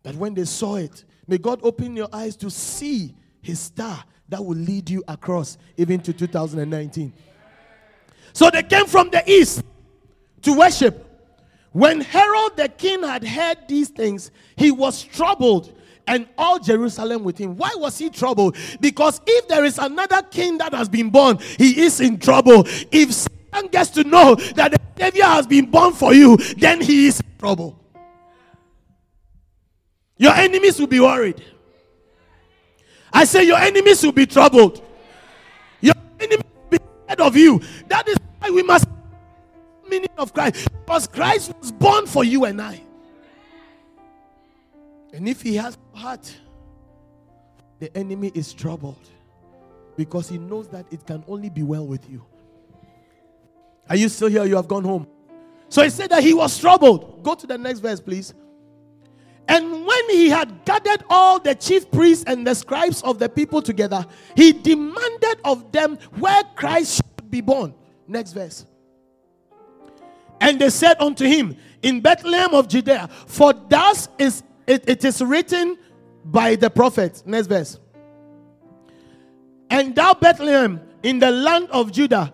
But 0.04 0.16
when 0.16 0.34
they 0.34 0.46
saw 0.46 0.76
it, 0.76 1.04
may 1.28 1.38
God 1.38 1.60
open 1.64 1.96
your 1.96 2.10
eyes 2.12 2.36
to 2.38 2.50
see 2.50 3.16
his 3.42 3.60
star 3.60 4.04
that 4.28 4.44
will 4.44 4.58
lead 4.58 4.90
you 4.90 5.04
across 5.08 5.58
even 5.78 6.00
to 6.02 6.14
2019. 6.14 7.14
So 8.34 8.50
they 8.50 8.64
came 8.64 8.86
from 8.86 9.10
the 9.10 9.24
east 9.30 9.64
to 10.44 10.54
worship. 10.54 11.06
When 11.72 12.02
Herod 12.02 12.58
the 12.58 12.70
king 12.70 13.04
had 13.04 13.24
heard 13.24 13.58
these 13.68 13.90
things, 13.90 14.32
he 14.56 14.72
was 14.72 15.02
troubled 15.04 15.76
and 16.08 16.28
all 16.38 16.60
Jerusalem 16.60 17.24
with 17.24 17.38
him. 17.38 17.56
Why 17.56 17.72
was 17.76 17.98
he 17.98 18.10
troubled? 18.10 18.58
Because 18.80 19.22
if 19.26 19.48
there 19.48 19.64
is 19.64 19.78
another 19.78 20.22
king 20.24 20.58
that 20.58 20.74
has 20.74 20.90
been 20.90 21.10
born, 21.10 21.38
he 21.58 21.82
is 21.82 22.02
in 22.02 22.18
trouble. 22.20 22.64
If 22.92 23.12
Satan 23.54 23.70
gets 23.70 23.90
to 23.92 24.04
know 24.04 24.36
that 24.56 24.72
the 24.72 24.80
Savior 24.98 25.24
has 25.24 25.48
been 25.48 25.70
born 25.70 25.94
for 25.94 26.14
you, 26.14 26.38
then 26.58 26.82
he 26.82 27.08
is 27.08 27.20
in 27.20 27.38
trouble. 27.38 27.80
Your 30.18 30.34
enemies 30.34 30.80
will 30.80 30.88
be 30.88 31.00
worried. 31.00 31.44
I 33.12 33.24
say 33.24 33.44
your 33.44 33.58
enemies 33.58 34.04
will 34.04 34.12
be 34.12 34.26
troubled. 34.26 34.84
Your 35.82 35.96
enemies 36.20 36.46
will 36.70 36.78
be 36.78 36.86
scared 37.06 37.22
of 37.22 37.36
you. 37.36 37.62
That 37.88 38.08
is 38.08 38.18
why 38.40 38.50
we 38.50 38.62
must 38.64 38.86
meaning 39.90 40.10
of 40.18 40.34
Christ. 40.34 40.70
Because 40.86 41.08
Christ 41.08 41.54
was 41.60 41.72
born 41.72 42.06
for 42.06 42.24
you 42.24 42.46
and 42.46 42.62
I. 42.62 42.82
And 45.14 45.28
if 45.28 45.42
he 45.42 45.56
has 45.56 45.78
heart, 45.94 46.32
the 47.80 47.96
enemy 47.98 48.32
is 48.36 48.54
troubled 48.54 49.10
because 49.98 50.30
he 50.30 50.38
knows 50.38 50.68
that 50.70 50.86
it 50.92 51.06
can 51.08 51.24
only 51.28 51.50
be 51.50 51.64
well 51.64 51.88
with 51.88 52.08
you. 52.10 52.24
Are 53.90 53.96
you 53.96 54.08
still 54.10 54.30
here? 54.30 54.46
You 54.46 54.56
have 54.56 54.68
gone 54.68 54.84
home. 54.84 55.08
So 55.68 55.84
he 55.84 55.90
said 55.90 56.12
that 56.12 56.24
he 56.24 56.34
was 56.34 56.58
troubled. 56.58 57.24
Go 57.24 57.36
to 57.36 57.48
the 57.48 57.58
next 57.58 57.80
verse, 57.80 58.00
please. 58.00 58.34
And 59.48 59.86
when 59.86 60.10
he 60.12 60.30
had 60.30 60.64
gathered 60.64 61.04
all 61.10 61.40
the 61.40 61.56
chief 61.56 61.90
priests 61.90 62.24
and 62.28 62.46
the 62.46 62.54
scribes 62.54 63.02
of 63.02 63.18
the 63.18 63.28
people 63.28 63.62
together, 63.62 64.06
he 64.36 64.54
demanded 64.54 65.40
of 65.44 65.72
them 65.72 65.98
where 66.20 66.44
Christ 66.56 66.98
should 66.98 67.32
be 67.32 67.42
born. 67.42 67.74
Next 68.08 68.34
verse. 68.34 68.66
And 70.40 70.62
they 70.62 70.70
said 70.70 70.98
unto 71.00 71.26
him, 71.26 71.58
In 71.82 72.00
Bethlehem 72.00 72.54
of 72.54 72.68
Judea, 72.68 73.10
for 73.26 73.54
thus 73.54 74.08
is 74.18 74.44
it, 74.68 74.88
it 74.88 75.04
is 75.04 75.22
written 75.22 75.78
by 76.24 76.56
the 76.56 76.70
prophet. 76.70 77.24
Next 77.26 77.48
verse. 77.48 77.80
And 79.70 79.96
thou, 79.96 80.14
Bethlehem, 80.14 80.80
in 81.02 81.20
the 81.20 81.32
land 81.32 81.70
of 81.72 81.92
Judah, 81.92 82.32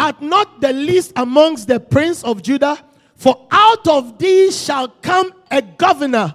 art 0.00 0.22
not 0.22 0.60
the 0.60 0.72
least 0.72 1.12
amongst 1.16 1.68
the 1.68 1.78
prince 1.78 2.24
of 2.24 2.42
Judah, 2.42 2.78
for 3.14 3.46
out 3.50 3.86
of 3.86 4.18
thee 4.18 4.50
shall 4.50 4.88
come 4.88 5.32
a 5.50 5.60
governor 5.60 6.34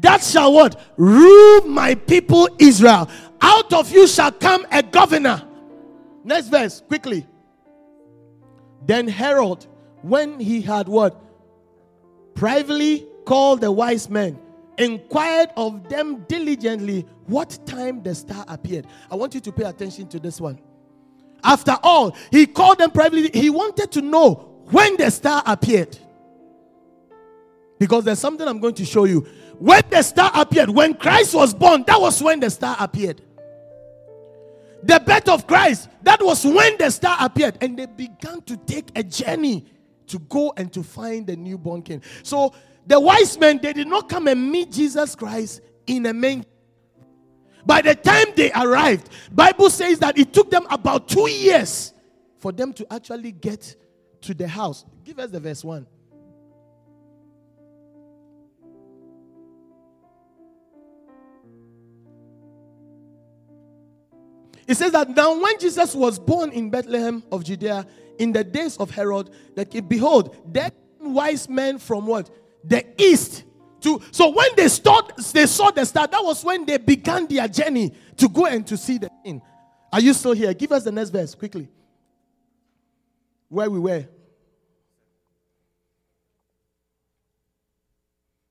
that 0.00 0.22
shall 0.22 0.52
what? 0.52 0.80
Rule 0.96 1.62
my 1.62 1.94
people 1.94 2.48
Israel. 2.58 3.08
Out 3.40 3.72
of 3.72 3.90
you 3.90 4.06
shall 4.06 4.32
come 4.32 4.66
a 4.70 4.82
governor. 4.82 5.42
Next 6.24 6.48
verse, 6.48 6.82
quickly. 6.86 7.26
Then 8.84 9.08
Herod 9.08 9.66
when 10.02 10.38
he 10.38 10.60
had 10.60 10.88
what? 10.88 11.20
Privately 12.34 13.06
called 13.24 13.60
the 13.62 13.72
wise 13.72 14.08
men, 14.08 14.38
inquired 14.78 15.50
of 15.56 15.88
them 15.88 16.24
diligently 16.28 17.06
what 17.26 17.58
time 17.66 18.02
the 18.02 18.14
star 18.14 18.44
appeared. 18.46 18.86
I 19.10 19.16
want 19.16 19.34
you 19.34 19.40
to 19.40 19.52
pay 19.52 19.64
attention 19.64 20.06
to 20.08 20.20
this 20.20 20.40
one. 20.40 20.60
After 21.42 21.76
all, 21.82 22.16
he 22.30 22.46
called 22.46 22.78
them 22.78 22.90
privately. 22.90 23.30
He 23.32 23.50
wanted 23.50 23.92
to 23.92 24.02
know 24.02 24.62
when 24.70 24.96
the 24.96 25.10
star 25.10 25.42
appeared. 25.46 25.98
Because 27.78 28.04
there's 28.04 28.18
something 28.18 28.46
I'm 28.48 28.58
going 28.58 28.74
to 28.74 28.84
show 28.84 29.04
you. 29.04 29.26
When 29.58 29.82
the 29.90 30.02
star 30.02 30.30
appeared, 30.34 30.70
when 30.70 30.94
Christ 30.94 31.34
was 31.34 31.54
born, 31.54 31.84
that 31.86 32.00
was 32.00 32.22
when 32.22 32.40
the 32.40 32.50
star 32.50 32.76
appeared 32.78 33.22
the 34.86 35.00
birth 35.00 35.28
of 35.28 35.46
Christ, 35.46 35.88
that 36.02 36.22
was 36.22 36.44
when 36.44 36.78
the 36.78 36.90
star 36.90 37.16
appeared. 37.20 37.58
And 37.60 37.78
they 37.78 37.86
began 37.86 38.40
to 38.42 38.56
take 38.56 38.90
a 38.94 39.02
journey 39.02 39.66
to 40.06 40.18
go 40.20 40.52
and 40.56 40.72
to 40.72 40.82
find 40.82 41.26
the 41.26 41.36
newborn 41.36 41.82
king. 41.82 42.02
So 42.22 42.54
the 42.86 43.00
wise 43.00 43.38
men, 43.38 43.58
they 43.60 43.72
did 43.72 43.88
not 43.88 44.08
come 44.08 44.28
and 44.28 44.50
meet 44.50 44.70
Jesus 44.70 45.14
Christ 45.14 45.60
in 45.86 46.06
a 46.06 46.12
manger. 46.12 46.46
By 47.66 47.82
the 47.82 47.96
time 47.96 48.26
they 48.36 48.52
arrived, 48.52 49.10
Bible 49.32 49.68
says 49.68 49.98
that 49.98 50.16
it 50.16 50.32
took 50.32 50.50
them 50.50 50.66
about 50.70 51.08
two 51.08 51.28
years 51.28 51.92
for 52.38 52.52
them 52.52 52.72
to 52.74 52.86
actually 52.92 53.32
get 53.32 53.74
to 54.22 54.32
the 54.32 54.46
house. 54.46 54.84
Give 55.04 55.18
us 55.18 55.30
the 55.30 55.40
verse 55.40 55.64
1. 55.64 55.84
It 64.68 64.76
says 64.76 64.92
that 64.92 65.10
now 65.10 65.40
when 65.40 65.58
Jesus 65.58 65.94
was 65.94 66.18
born 66.18 66.50
in 66.50 66.70
Bethlehem 66.70 67.22
of 67.30 67.44
Judea 67.44 67.86
in 68.18 68.32
the 68.32 68.42
days 68.42 68.76
of 68.76 68.90
Herod, 68.90 69.30
that 69.54 69.88
behold, 69.88 70.36
there 70.52 70.70
wise 71.00 71.48
men 71.48 71.78
from 71.78 72.06
what? 72.06 72.30
The 72.64 72.84
east. 73.00 73.44
So 74.10 74.30
when 74.30 74.48
they 74.56 74.68
start, 74.68 75.12
they 75.32 75.46
saw 75.46 75.70
the 75.70 75.84
star, 75.84 76.06
that 76.06 76.22
was 76.22 76.44
when 76.44 76.66
they 76.66 76.78
began 76.78 77.26
their 77.26 77.46
journey 77.46 77.92
to 78.16 78.28
go 78.28 78.46
and 78.46 78.66
to 78.66 78.76
see 78.76 78.98
the 78.98 79.10
king. 79.24 79.40
Are 79.92 80.00
you 80.00 80.12
still 80.12 80.32
here? 80.32 80.52
Give 80.52 80.72
us 80.72 80.84
the 80.84 80.92
next 80.92 81.10
verse 81.10 81.34
quickly. 81.34 81.68
Where 83.48 83.70
we 83.70 83.78
were. 83.78 84.06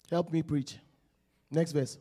Help 0.09 0.31
me 0.31 0.41
preach. 0.41 0.77
Next 1.51 1.71
verse. 1.71 1.97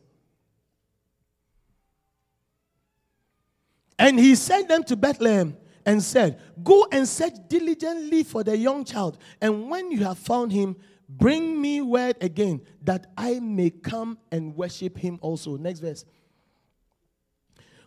And 3.97 4.19
he 4.19 4.35
sent 4.35 4.67
them 4.67 4.83
to 4.85 4.95
Bethlehem 4.95 5.57
and 5.85 6.01
said, 6.01 6.39
Go 6.63 6.87
and 6.91 7.07
search 7.07 7.33
diligently 7.47 8.23
for 8.23 8.43
the 8.43 8.57
young 8.57 8.83
child, 8.83 9.17
and 9.41 9.69
when 9.69 9.91
you 9.91 10.03
have 10.03 10.17
found 10.17 10.51
him, 10.51 10.75
bring 11.07 11.61
me 11.61 11.81
word 11.81 12.17
again 12.21 12.61
that 12.83 13.11
I 13.17 13.39
may 13.39 13.69
come 13.69 14.17
and 14.31 14.55
worship 14.55 14.97
him 14.97 15.19
also. 15.21 15.57
Next 15.57 15.79
verse. 15.79 16.05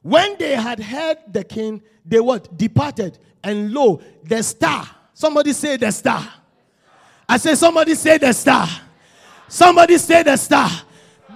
When 0.02 0.36
they 0.38 0.54
had 0.54 0.80
heard 0.80 1.18
the 1.32 1.44
king, 1.44 1.82
they 2.04 2.20
what? 2.20 2.56
Departed, 2.56 3.18
and 3.42 3.72
lo, 3.72 4.00
the 4.24 4.42
star. 4.42 4.88
Somebody 5.12 5.52
say 5.52 5.76
the 5.76 5.90
star. 5.90 6.26
I 7.28 7.36
say, 7.36 7.54
somebody 7.56 7.94
say 7.94 8.16
the 8.16 8.32
star. 8.32 8.68
Somebody 9.48 9.98
say 9.98 10.22
the 10.22 10.36
star 10.36 10.70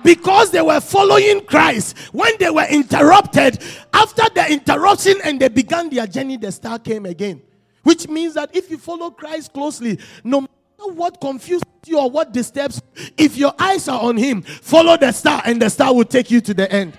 because 0.03 0.51
they 0.51 0.63
were 0.63 0.81
following 0.81 1.45
Christ, 1.45 1.97
when 2.13 2.33
they 2.39 2.51
were 2.51 2.67
interrupted, 2.69 3.63
after 3.93 4.23
the 4.35 4.51
interruption 4.51 5.17
and 5.25 5.41
they 5.41 5.49
began 5.49 5.89
their 5.91 6.07
journey, 6.07 6.37
the 6.37 6.53
star 6.53 6.79
came 6.79 7.07
again. 7.07 7.43
Which 7.83 8.09
means 8.09 8.35
that 8.35 8.55
if 8.55 8.71
you 8.71 8.79
follow 8.79 9.11
Christ 9.11 9.53
closely, 9.53 9.99
no 10.23 10.47
matter 10.83 10.99
what 10.99 11.21
confuses 11.21 11.63
you 11.87 11.99
or 11.99 12.11
what 12.11 12.33
disturbs 12.33 12.81
you, 12.97 13.07
if 13.19 13.37
your 13.37 13.53
eyes 13.59 13.89
are 13.89 14.01
on 14.01 14.17
Him, 14.17 14.43
follow 14.43 14.97
the 14.97 15.13
star 15.13 15.43
and 15.45 15.61
the 15.61 15.69
star 15.69 15.95
will 15.95 16.05
take 16.05 16.31
you 16.31 16.41
to 16.41 16.55
the 16.55 16.71
end. 16.71 16.97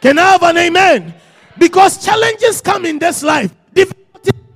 Can 0.00 0.18
I 0.18 0.32
have 0.32 0.42
an 0.42 0.56
amen? 0.56 1.14
Because 1.58 2.04
challenges 2.04 2.60
come 2.60 2.86
in 2.86 2.98
this 2.98 3.22
life. 3.22 3.54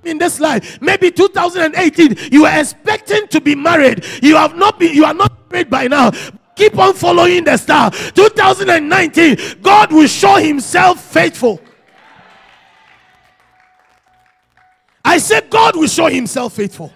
In 0.04 0.18
this 0.18 0.40
life, 0.40 0.82
maybe 0.82 1.12
2018, 1.12 2.32
you 2.32 2.44
are 2.44 2.58
expecting 2.58 3.28
to 3.28 3.40
be 3.40 3.54
married. 3.54 4.04
You 4.20 4.34
have 4.34 4.56
not 4.56 4.80
been, 4.80 4.92
you 4.92 5.04
are 5.04 5.14
not 5.14 5.32
married 5.48 5.70
by 5.70 5.86
now. 5.86 6.10
Keep 6.56 6.76
on 6.76 6.94
following 6.94 7.44
the 7.44 7.56
star. 7.56 7.92
2019, 7.92 9.60
God 9.62 9.92
will 9.92 10.08
show 10.08 10.38
Himself 10.38 11.00
faithful. 11.00 11.60
I 15.04 15.18
said, 15.18 15.48
God 15.48 15.76
will 15.76 15.86
show 15.86 16.08
Himself 16.08 16.54
faithful. 16.54 16.92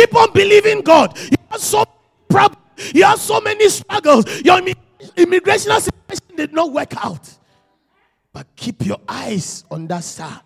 Keep 0.00 0.16
on 0.16 0.32
believing 0.32 0.80
God. 0.80 1.18
You 1.18 1.36
have 1.50 1.60
so 1.60 1.84
problems. 2.28 2.92
You 2.94 3.04
have 3.04 3.20
so 3.20 3.38
many 3.40 3.68
struggles. 3.68 4.40
Your 4.40 4.58
immigration 5.14 5.72
situation 5.78 6.36
did 6.36 6.54
not 6.54 6.72
work 6.72 7.04
out. 7.04 7.28
But 8.32 8.46
keep 8.56 8.86
your 8.86 8.98
eyes 9.06 9.64
on 9.70 9.86
that 9.88 10.04
star. 10.04 10.40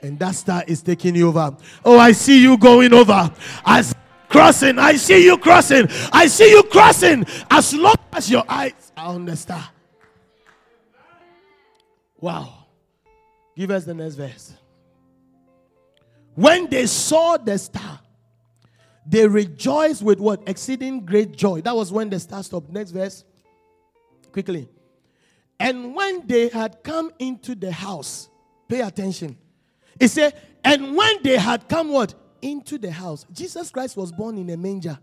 And 0.00 0.18
that 0.18 0.34
star 0.34 0.64
is 0.66 0.80
taking 0.80 1.14
you 1.14 1.28
over. 1.28 1.54
Oh, 1.84 1.98
I 1.98 2.12
see 2.12 2.40
you 2.40 2.56
going 2.56 2.94
over. 2.94 3.30
As 3.66 3.94
crossing, 4.30 4.78
I 4.78 4.96
see 4.96 5.26
you 5.26 5.36
crossing. 5.36 5.88
I 6.10 6.26
see 6.26 6.50
you 6.50 6.62
crossing. 6.62 7.26
As 7.50 7.74
long 7.74 7.96
as 8.14 8.30
your 8.30 8.44
eyes 8.48 8.92
are 8.96 9.08
on 9.08 9.26
the 9.26 9.36
star. 9.36 9.68
Wow. 12.18 12.64
Give 13.54 13.70
us 13.70 13.84
the 13.84 13.92
next 13.92 14.14
verse. 14.14 14.54
When 16.34 16.70
they 16.70 16.86
saw 16.86 17.36
the 17.36 17.58
star, 17.58 18.00
they 19.08 19.26
rejoiced 19.26 20.02
with 20.02 20.18
what? 20.18 20.42
Exceeding 20.48 21.04
great 21.04 21.36
joy. 21.36 21.60
That 21.60 21.76
was 21.76 21.92
when 21.92 22.10
the 22.10 22.18
star 22.18 22.42
stopped. 22.42 22.70
Next 22.70 22.90
verse. 22.90 23.24
Quickly. 24.32 24.68
And 25.58 25.94
when 25.94 26.26
they 26.26 26.48
had 26.48 26.82
come 26.82 27.12
into 27.18 27.54
the 27.54 27.72
house, 27.72 28.28
pay 28.68 28.80
attention. 28.80 29.38
It 29.98 30.08
said, 30.08 30.34
and 30.64 30.96
when 30.96 31.22
they 31.22 31.38
had 31.38 31.68
come 31.68 31.88
what? 31.90 32.14
Into 32.42 32.78
the 32.78 32.90
house. 32.90 33.24
Jesus 33.32 33.70
Christ 33.70 33.96
was 33.96 34.12
born 34.12 34.36
in 34.36 34.50
a 34.50 34.56
manger. 34.56 34.98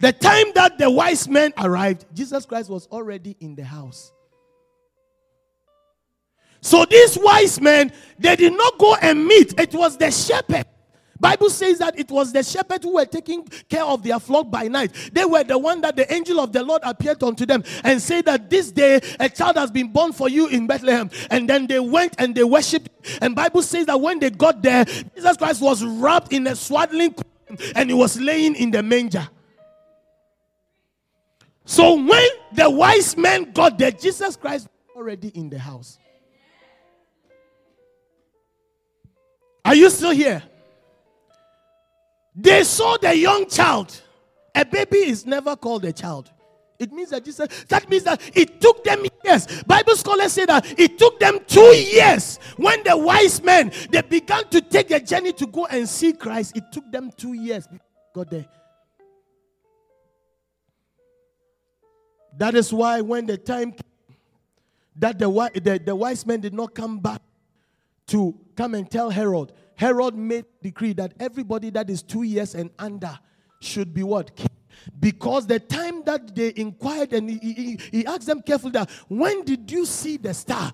The 0.00 0.12
time 0.12 0.46
that 0.54 0.76
the 0.76 0.90
wise 0.90 1.28
men 1.28 1.52
arrived, 1.56 2.04
Jesus 2.12 2.44
Christ 2.44 2.68
was 2.68 2.86
already 2.88 3.36
in 3.40 3.54
the 3.54 3.64
house. 3.64 4.12
So 6.60 6.84
these 6.84 7.16
wise 7.20 7.60
men, 7.60 7.92
they 8.18 8.36
did 8.36 8.54
not 8.54 8.78
go 8.78 8.96
and 8.96 9.24
meet. 9.24 9.58
It 9.58 9.72
was 9.74 9.96
the 9.96 10.10
shepherd. 10.10 10.66
Bible 11.24 11.48
says 11.48 11.78
that 11.78 11.98
it 11.98 12.10
was 12.10 12.34
the 12.34 12.42
shepherd 12.42 12.82
who 12.82 12.96
were 12.96 13.06
taking 13.06 13.44
care 13.70 13.82
of 13.82 14.02
their 14.02 14.20
flock 14.20 14.50
by 14.50 14.68
night. 14.68 14.92
They 15.10 15.24
were 15.24 15.42
the 15.42 15.56
one 15.56 15.80
that 15.80 15.96
the 15.96 16.12
angel 16.12 16.38
of 16.38 16.52
the 16.52 16.62
Lord 16.62 16.82
appeared 16.84 17.22
unto 17.22 17.46
them 17.46 17.64
and 17.82 18.02
said 18.02 18.26
that 18.26 18.50
this 18.50 18.70
day 18.70 19.00
a 19.18 19.30
child 19.30 19.56
has 19.56 19.70
been 19.70 19.90
born 19.90 20.12
for 20.12 20.28
you 20.28 20.48
in 20.48 20.66
Bethlehem. 20.66 21.08
And 21.30 21.48
then 21.48 21.66
they 21.66 21.80
went 21.80 22.14
and 22.18 22.34
they 22.34 22.44
worshipped. 22.44 22.90
And 23.22 23.34
Bible 23.34 23.62
says 23.62 23.86
that 23.86 23.98
when 23.98 24.18
they 24.18 24.28
got 24.28 24.62
there, 24.62 24.84
Jesus 24.84 25.38
Christ 25.38 25.62
was 25.62 25.82
wrapped 25.82 26.30
in 26.30 26.46
a 26.46 26.54
swaddling 26.54 27.14
and 27.74 27.88
he 27.88 27.94
was 27.94 28.20
laying 28.20 28.54
in 28.54 28.70
the 28.70 28.82
manger. 28.82 29.26
So 31.64 31.94
when 31.94 32.28
the 32.52 32.68
wise 32.68 33.16
men 33.16 33.50
got 33.52 33.78
there, 33.78 33.92
Jesus 33.92 34.36
Christ 34.36 34.68
already 34.94 35.28
in 35.28 35.48
the 35.48 35.58
house. 35.58 35.98
Are 39.64 39.74
you 39.74 39.88
still 39.88 40.10
here? 40.10 40.42
They 42.34 42.64
saw 42.64 42.96
the 42.96 43.16
young 43.16 43.48
child. 43.48 44.00
A 44.54 44.64
baby 44.64 44.98
is 44.98 45.26
never 45.26 45.56
called 45.56 45.84
a 45.84 45.92
child. 45.92 46.30
It 46.78 46.92
means 46.92 47.10
that 47.10 47.24
Jesus, 47.24 47.48
that 47.68 47.88
means 47.88 48.02
that 48.04 48.20
it 48.36 48.60
took 48.60 48.82
them 48.82 49.06
years. 49.24 49.62
Bible 49.62 49.96
scholars 49.96 50.32
say 50.32 50.44
that 50.44 50.78
it 50.78 50.98
took 50.98 51.20
them 51.20 51.38
two 51.46 51.60
years. 51.60 52.38
When 52.56 52.82
the 52.82 52.96
wise 52.96 53.42
men 53.42 53.72
they 53.90 54.02
began 54.02 54.48
to 54.48 54.60
take 54.60 54.88
the 54.88 55.00
journey 55.00 55.32
to 55.34 55.46
go 55.46 55.66
and 55.66 55.88
see 55.88 56.12
Christ, 56.12 56.56
it 56.56 56.64
took 56.72 56.90
them 56.90 57.10
two 57.16 57.34
years. 57.34 57.68
Got 58.12 58.30
there. 58.30 58.46
That 62.36 62.56
is 62.56 62.72
why 62.72 63.00
when 63.00 63.26
the 63.26 63.38
time 63.38 63.70
came 63.72 63.80
that 64.96 65.18
the, 65.18 65.28
the, 65.54 65.80
the 65.84 65.94
wise 65.94 66.24
men 66.24 66.40
did 66.40 66.54
not 66.54 66.74
come 66.74 66.98
back 66.98 67.20
to 68.08 68.38
come 68.56 68.74
and 68.74 68.88
tell 68.90 69.10
Herod. 69.10 69.52
Herod 69.76 70.14
made 70.14 70.44
decree 70.62 70.92
that 70.94 71.14
everybody 71.18 71.70
that 71.70 71.90
is 71.90 72.02
two 72.02 72.22
years 72.22 72.54
and 72.54 72.70
under 72.78 73.18
should 73.60 73.92
be 73.92 74.02
what? 74.02 74.30
Because 75.00 75.46
the 75.46 75.60
time 75.60 76.02
that 76.04 76.34
they 76.34 76.52
inquired 76.56 77.12
and 77.12 77.30
he, 77.30 77.38
he, 77.38 77.78
he 77.90 78.06
asked 78.06 78.26
them 78.26 78.42
carefully 78.42 78.72
that 78.72 78.90
when 79.08 79.44
did 79.44 79.70
you 79.70 79.86
see 79.86 80.16
the 80.16 80.34
star? 80.34 80.72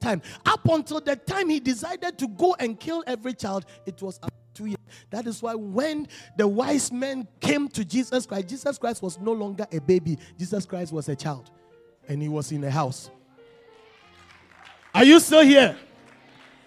Time 0.00 0.22
up 0.46 0.66
until 0.66 1.00
the 1.00 1.16
time 1.16 1.50
he 1.50 1.60
decided 1.60 2.16
to 2.18 2.28
go 2.28 2.56
and 2.58 2.80
kill 2.80 3.04
every 3.06 3.34
child, 3.34 3.66
it 3.84 4.00
was 4.00 4.18
up 4.22 4.32
two 4.54 4.66
years. 4.66 4.78
That 5.10 5.26
is 5.26 5.42
why 5.42 5.54
when 5.54 6.08
the 6.36 6.48
wise 6.48 6.90
men 6.90 7.28
came 7.40 7.68
to 7.68 7.84
Jesus 7.84 8.26
Christ, 8.26 8.48
Jesus 8.48 8.78
Christ 8.78 9.02
was 9.02 9.18
no 9.18 9.32
longer 9.32 9.66
a 9.70 9.80
baby. 9.80 10.18
Jesus 10.38 10.64
Christ 10.64 10.92
was 10.92 11.08
a 11.08 11.16
child, 11.16 11.50
and 12.08 12.22
he 12.22 12.28
was 12.28 12.50
in 12.50 12.64
a 12.64 12.70
house. 12.70 13.10
Are 14.94 15.04
you 15.04 15.20
still 15.20 15.42
here? 15.42 15.76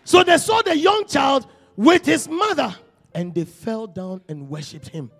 So 0.04 0.24
they 0.24 0.38
saw 0.38 0.62
the 0.62 0.78
young 0.78 1.06
child 1.08 1.48
with 1.76 2.06
his 2.06 2.28
mother 2.28 2.76
and 3.14 3.34
they 3.34 3.46
fell 3.46 3.88
down 3.88 4.22
and 4.28 4.50
worshipped 4.50 4.90
him. 4.90 5.12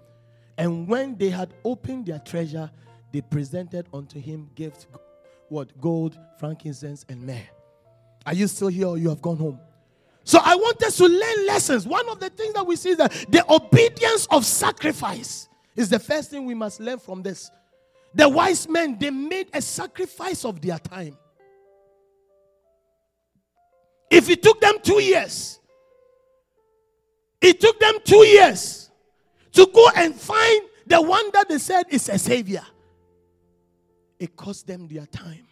And 0.58 0.88
when 0.88 1.18
they 1.18 1.30
had 1.30 1.54
opened 1.64 2.06
their 2.06 2.20
treasure, 2.20 2.70
they 3.12 3.22
presented 3.22 3.88
unto 3.94 4.20
him 4.20 4.50
gifts 4.56 4.88
what 5.50 5.80
gold, 5.80 6.18
frankincense, 6.40 7.06
and 7.10 7.22
myrrh. 7.22 7.48
Are 8.26 8.34
you 8.34 8.48
still 8.48 8.70
here 8.70 8.88
or 8.88 8.98
you 8.98 9.10
have 9.10 9.22
gone 9.22 9.38
home? 9.38 9.60
So 10.24 10.40
I 10.42 10.56
want 10.56 10.82
us 10.84 10.98
to 10.98 11.06
learn 11.06 11.48
lessons. 11.48 11.86
One 11.86 12.08
of 12.10 12.20
the 12.20 12.30
things 12.30 12.54
that 12.54 12.66
we 12.66 12.76
see 12.76 12.92
is 12.92 12.98
that 12.98 13.12
the 13.30 13.46
obedience 13.52 14.28
of 14.32 14.46
sacrifice 14.46 15.50
is 15.76 15.90
the 15.90 16.00
first 16.00 16.32
thing 16.32 16.46
we 16.46 16.54
must 16.54 16.80
learn 16.80 17.00
from 17.00 17.22
this. 17.22 17.52
The 18.16 18.30
wise 18.30 18.70
men, 18.70 18.98
they 18.98 19.10
made 19.10 19.50
a 19.54 19.62
sacrifice 19.62 20.46
of 20.46 20.62
their 20.62 20.80
time. 20.80 21.18
If 24.14 24.30
it 24.30 24.44
took 24.44 24.62
them 24.62 24.76
two 24.84 25.02
years, 25.02 25.60
it 27.42 27.60
took 27.60 27.80
them 27.80 27.96
two 28.04 28.24
years 28.24 28.92
to 29.54 29.68
go 29.74 29.90
and 29.96 30.14
find 30.14 30.62
the 30.86 31.02
one 31.02 31.32
that 31.34 31.50
they 31.50 31.58
said 31.58 31.86
is 31.90 32.10
a 32.10 32.20
savior. 32.20 32.62
It 34.20 34.36
cost 34.36 34.68
them 34.68 34.88
their 34.88 35.08
time. 35.08 35.48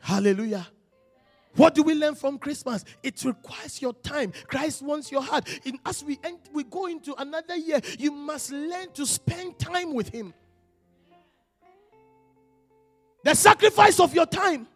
Hallelujah. 0.00 0.66
What 1.56 1.74
do 1.74 1.82
we 1.82 1.94
learn 1.94 2.14
from 2.14 2.38
Christmas? 2.38 2.84
It 3.02 3.24
requires 3.24 3.80
your 3.80 3.94
time. 3.94 4.34
Christ 4.48 4.82
wants 4.82 5.10
your 5.10 5.22
heart. 5.22 5.48
In, 5.64 5.78
as 5.86 6.04
we 6.04 6.18
end, 6.22 6.40
we 6.52 6.62
go 6.64 6.86
into 6.86 7.14
another 7.18 7.56
year, 7.56 7.80
you 7.98 8.12
must 8.12 8.52
learn 8.52 8.92
to 8.92 9.06
spend 9.06 9.58
time 9.58 9.94
with 9.94 10.10
Him. 10.10 10.34
The 13.24 13.34
sacrifice 13.34 13.98
of 13.98 14.14
your 14.14 14.26
time. 14.26 14.68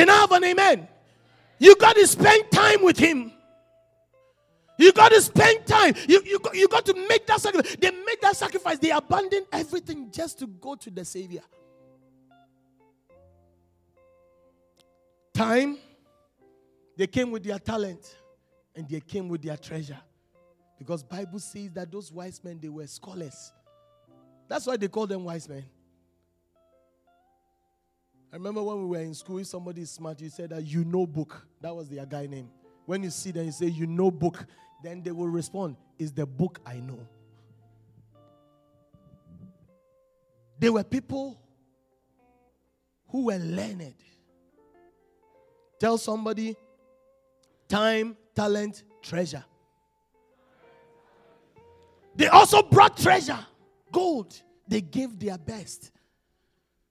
Can 0.00 0.08
I 0.08 0.14
have 0.14 0.32
an 0.32 0.44
amen? 0.44 0.88
You 1.58 1.76
got 1.76 1.94
to 1.94 2.06
spend 2.06 2.50
time 2.50 2.82
with 2.82 2.96
Him. 2.96 3.32
You 4.78 4.94
got 4.94 5.10
to 5.10 5.20
spend 5.20 5.66
time. 5.66 5.94
You, 6.08 6.22
you, 6.24 6.40
you 6.54 6.68
got 6.68 6.86
to 6.86 6.94
make 7.06 7.26
that 7.26 7.38
sacrifice. 7.38 7.76
They 7.76 7.90
made 7.90 8.16
that 8.22 8.34
sacrifice. 8.34 8.78
They 8.78 8.92
abandoned 8.92 9.44
everything 9.52 10.10
just 10.10 10.38
to 10.38 10.46
go 10.46 10.74
to 10.74 10.90
the 10.90 11.04
Savior. 11.04 11.42
Time, 15.34 15.76
they 16.96 17.06
came 17.06 17.30
with 17.30 17.44
their 17.44 17.58
talent 17.58 18.16
and 18.74 18.88
they 18.88 19.00
came 19.00 19.28
with 19.28 19.42
their 19.42 19.58
treasure. 19.58 20.00
Because 20.78 21.02
Bible 21.02 21.40
says 21.40 21.72
that 21.72 21.92
those 21.92 22.10
wise 22.10 22.42
men, 22.42 22.58
they 22.58 22.70
were 22.70 22.86
scholars. 22.86 23.52
That's 24.48 24.66
why 24.66 24.78
they 24.78 24.88
call 24.88 25.06
them 25.06 25.24
wise 25.24 25.46
men. 25.46 25.66
I 28.32 28.36
remember 28.36 28.62
when 28.62 28.80
we 28.80 28.86
were 28.86 29.02
in 29.02 29.14
school, 29.14 29.38
if 29.38 29.48
somebody 29.48 29.82
is 29.82 29.90
smart, 29.90 30.20
you 30.20 30.30
said 30.30 30.50
that 30.50 30.64
you 30.64 30.84
know 30.84 31.06
book. 31.06 31.46
That 31.60 31.74
was 31.74 31.88
their 31.88 32.06
guy 32.06 32.26
name. 32.26 32.48
When 32.86 33.02
you 33.02 33.10
see 33.10 33.32
them, 33.32 33.46
you 33.46 33.52
say 33.52 33.66
you 33.66 33.86
know 33.86 34.10
book. 34.10 34.46
Then 34.82 35.02
they 35.02 35.10
will 35.10 35.28
respond, 35.28 35.76
is 35.98 36.12
the 36.12 36.24
book 36.26 36.60
I 36.64 36.76
know. 36.76 37.06
They 40.58 40.70
were 40.70 40.84
people 40.84 41.40
who 43.08 43.26
were 43.26 43.38
learned. 43.38 43.94
Tell 45.78 45.98
somebody 45.98 46.56
time, 47.68 48.16
talent, 48.34 48.84
treasure. 49.02 49.44
They 52.14 52.28
also 52.28 52.62
brought 52.62 52.96
treasure, 52.96 53.38
gold. 53.90 54.40
They 54.68 54.82
gave 54.82 55.18
their 55.18 55.38
best. 55.38 55.90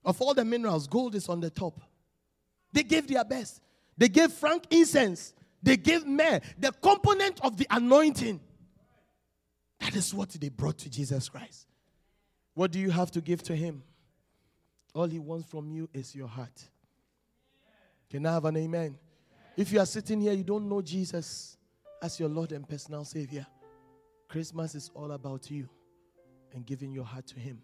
Of 0.04 0.22
all 0.22 0.34
the 0.34 0.46
minerals, 0.46 0.88
gold 0.88 1.16
is 1.16 1.28
on 1.30 1.40
the 1.40 1.50
top. 1.50 1.80
They 2.72 2.84
gave 2.84 3.08
their 3.08 3.24
best. 3.24 3.62
They 3.98 4.08
gave 4.08 4.32
frankincense. 4.32 5.34
They 5.62 5.76
gave 5.76 6.06
myrrh, 6.06 6.40
the 6.58 6.72
component 6.72 7.42
of 7.42 7.58
the 7.58 7.68
anointing. 7.70 8.40
That 9.80 9.96
is 9.96 10.14
what 10.14 10.30
they 10.30 10.50
brought 10.50 10.78
to 10.80 10.90
Jesus 10.90 11.28
Christ. 11.28 11.68
What 12.54 12.72
do 12.72 12.80
you 12.80 12.92
have 12.92 13.12
to 13.12 13.22
give 13.22 13.44
to 13.44 13.56
him? 13.56 13.84
All 14.94 15.08
he 15.08 15.20
wants 15.20 15.50
from 15.50 15.70
you 15.70 15.90
is 15.94 16.16
your 16.16 16.28
heart. 16.28 16.70
Can 18.10 18.26
I 18.26 18.34
have 18.34 18.46
an 18.46 18.58
amen? 18.58 18.98
If 19.56 19.72
you 19.72 19.80
are 19.80 19.86
sitting 19.86 20.22
here, 20.22 20.34
you 20.34 20.44
don't 20.44 20.68
know 20.68 20.82
Jesus 20.82 21.58
as 22.02 22.20
your 22.20 22.30
Lord 22.30 22.52
and 22.54 22.68
personal 22.68 23.04
Savior. 23.04 23.46
Christmas 24.28 24.76
is 24.76 24.90
all 24.94 25.12
about 25.12 25.52
you 25.52 25.68
and 26.54 26.66
giving 26.66 26.92
your 26.92 27.04
heart 27.04 27.28
to 27.28 27.40
him. 27.40 27.62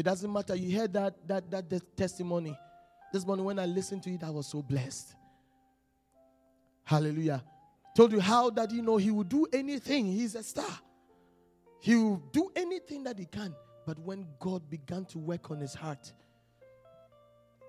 It 0.00 0.04
doesn't 0.04 0.32
matter. 0.32 0.56
You 0.56 0.78
heard 0.78 0.94
that, 0.94 1.28
that, 1.28 1.50
that, 1.50 1.94
testimony. 1.94 2.58
This 3.12 3.26
morning 3.26 3.44
when 3.44 3.58
I 3.58 3.66
listened 3.66 4.02
to 4.04 4.10
it, 4.10 4.24
I 4.24 4.30
was 4.30 4.46
so 4.46 4.62
blessed. 4.62 5.14
Hallelujah. 6.84 7.44
Told 7.94 8.12
you 8.12 8.18
how 8.18 8.48
that 8.48 8.70
you 8.70 8.80
know 8.80 8.96
he 8.96 9.10
will 9.10 9.24
do 9.24 9.46
anything. 9.52 10.06
He's 10.06 10.36
a 10.36 10.42
star. 10.42 10.70
He 11.80 11.96
will 11.96 12.16
do 12.32 12.50
anything 12.56 13.02
that 13.02 13.18
he 13.18 13.26
can 13.26 13.54
but 13.86 13.98
when 13.98 14.26
God 14.38 14.70
began 14.70 15.04
to 15.04 15.18
work 15.18 15.50
on 15.50 15.60
his 15.60 15.74
heart. 15.74 16.14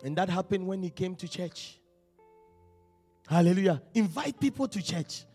And 0.06 0.16
that 0.16 0.30
happened 0.30 0.66
when 0.66 0.82
he 0.82 0.90
came 0.90 1.16
to 1.18 1.28
church. 1.28 1.82
Hallelujah. 3.28 3.82
Invite 3.94 4.40
people 4.40 4.70
to 4.70 4.82
church. 4.82 5.26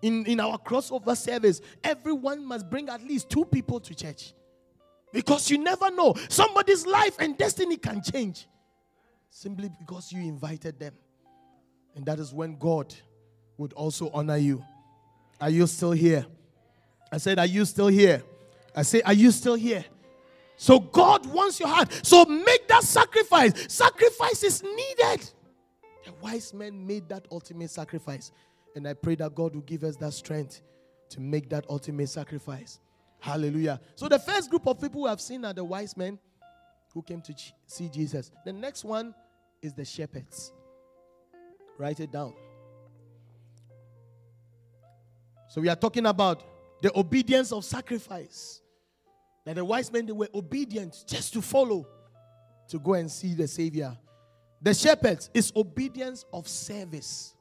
In, 0.00 0.24
in 0.24 0.40
our 0.40 0.56
crossover 0.56 1.14
service, 1.14 1.60
everyone 1.84 2.46
must 2.46 2.70
bring 2.70 2.88
at 2.88 3.02
least 3.02 3.28
two 3.28 3.44
people 3.44 3.80
to 3.80 3.94
church. 3.94 4.32
Because 5.12 5.50
you 5.50 5.58
never 5.58 5.90
know. 5.90 6.14
Somebody's 6.28 6.86
life 6.86 7.16
and 7.18 7.36
destiny 7.36 7.76
can 7.76 8.02
change 8.02 8.46
simply 9.30 9.70
because 9.78 10.12
you 10.12 10.20
invited 10.20 10.78
them. 10.78 10.94
And 11.94 12.04
that 12.06 12.18
is 12.18 12.32
when 12.32 12.56
God 12.58 12.94
would 13.56 13.72
also 13.72 14.10
honor 14.12 14.36
you. 14.36 14.64
Are 15.40 15.50
you 15.50 15.66
still 15.66 15.92
here? 15.92 16.26
I 17.10 17.18
said, 17.18 17.38
Are 17.38 17.46
you 17.46 17.64
still 17.64 17.88
here? 17.88 18.22
I 18.74 18.82
say, 18.82 19.00
Are 19.02 19.12
you 19.12 19.30
still 19.30 19.54
here? 19.54 19.84
So 20.56 20.80
God 20.80 21.24
wants 21.26 21.60
your 21.60 21.68
heart. 21.68 22.00
So 22.02 22.24
make 22.24 22.66
that 22.68 22.82
sacrifice. 22.82 23.72
Sacrifice 23.72 24.42
is 24.42 24.62
needed. 24.62 25.30
The 26.04 26.12
wise 26.20 26.52
men 26.52 26.86
made 26.86 27.08
that 27.08 27.26
ultimate 27.30 27.70
sacrifice. 27.70 28.32
And 28.74 28.86
I 28.86 28.94
pray 28.94 29.14
that 29.16 29.34
God 29.34 29.54
will 29.54 29.62
give 29.62 29.84
us 29.84 29.96
that 29.96 30.12
strength 30.12 30.62
to 31.10 31.20
make 31.20 31.48
that 31.50 31.64
ultimate 31.70 32.08
sacrifice. 32.08 32.80
Hallelujah. 33.20 33.80
So 33.94 34.08
the 34.08 34.18
first 34.18 34.48
group 34.48 34.66
of 34.66 34.80
people 34.80 35.02
we 35.02 35.08
have 35.08 35.20
seen 35.20 35.44
are 35.44 35.52
the 35.52 35.64
wise 35.64 35.96
men 35.96 36.18
who 36.94 37.02
came 37.02 37.20
to 37.22 37.34
see 37.66 37.88
Jesus. 37.88 38.30
The 38.44 38.52
next 38.52 38.84
one 38.84 39.14
is 39.60 39.72
the 39.74 39.84
shepherds. 39.84 40.52
Write 41.78 42.00
it 42.00 42.12
down. 42.12 42.34
So 45.48 45.60
we 45.60 45.68
are 45.68 45.76
talking 45.76 46.06
about 46.06 46.42
the 46.82 46.96
obedience 46.96 47.52
of 47.52 47.64
sacrifice. 47.64 48.60
That 49.44 49.56
the 49.56 49.64
wise 49.64 49.90
men 49.92 50.06
they 50.06 50.12
were 50.12 50.28
obedient 50.34 51.04
just 51.06 51.32
to 51.32 51.42
follow 51.42 51.86
to 52.68 52.78
go 52.78 52.94
and 52.94 53.10
see 53.10 53.34
the 53.34 53.48
Savior. 53.48 53.96
The 54.60 54.74
shepherds 54.74 55.30
is 55.32 55.52
obedience 55.56 56.24
of 56.32 56.46
service. 56.48 57.34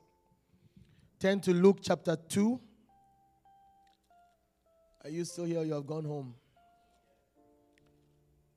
Turn 1.19 1.39
to 1.41 1.51
Luke 1.51 1.79
chapter 1.81 2.15
2. 2.15 2.59
Are 5.07 5.09
you 5.09 5.23
still 5.23 5.45
here? 5.45 5.63
You 5.63 5.71
have 5.75 5.87
gone 5.87 6.03
home. 6.03 6.35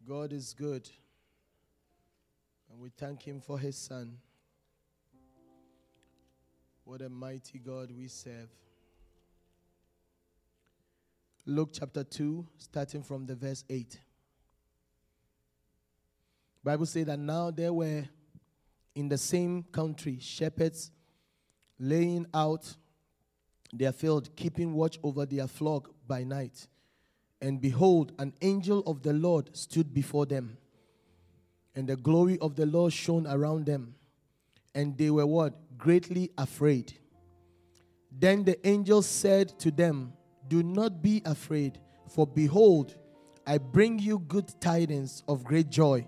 God 0.04 0.32
is 0.32 0.52
good. 0.52 0.90
And 2.68 2.80
we 2.80 2.90
thank 2.98 3.22
Him 3.22 3.40
for 3.40 3.56
His 3.56 3.76
Son. 3.76 4.18
What 6.82 7.02
a 7.02 7.08
mighty 7.08 7.60
God 7.60 7.92
we 7.96 8.08
serve. 8.08 8.48
Luke 11.46 11.70
chapter 11.72 12.02
2, 12.02 12.44
starting 12.58 13.04
from 13.04 13.26
the 13.26 13.36
verse 13.36 13.62
8. 13.70 14.00
Bible 16.64 16.86
says 16.86 17.06
that 17.06 17.20
now 17.20 17.52
there 17.52 17.72
were 17.72 18.02
in 18.96 19.08
the 19.08 19.18
same 19.18 19.62
country 19.70 20.18
shepherds 20.20 20.90
laying 21.78 22.26
out 22.34 22.74
their 23.72 23.92
field, 23.92 24.34
keeping 24.34 24.72
watch 24.74 24.98
over 25.04 25.24
their 25.24 25.46
flock 25.46 25.94
by 26.10 26.24
night. 26.24 26.66
And 27.40 27.60
behold, 27.60 28.12
an 28.18 28.34
angel 28.42 28.82
of 28.84 29.02
the 29.02 29.12
Lord 29.12 29.56
stood 29.56 29.94
before 29.94 30.26
them, 30.26 30.58
and 31.76 31.88
the 31.88 31.96
glory 31.96 32.36
of 32.40 32.56
the 32.56 32.66
Lord 32.66 32.92
shone 32.92 33.28
around 33.28 33.64
them, 33.64 33.94
and 34.74 34.98
they 34.98 35.08
were 35.08 35.24
what? 35.24 35.54
Greatly 35.78 36.32
afraid. 36.36 36.92
Then 38.10 38.42
the 38.44 38.58
angel 38.66 39.02
said 39.02 39.56
to 39.60 39.70
them, 39.70 40.12
Do 40.48 40.64
not 40.64 41.00
be 41.00 41.22
afraid, 41.24 41.78
for 42.08 42.26
behold, 42.26 42.96
I 43.46 43.58
bring 43.58 44.00
you 44.00 44.18
good 44.18 44.52
tidings 44.60 45.22
of 45.28 45.44
great 45.44 45.70
joy, 45.70 46.04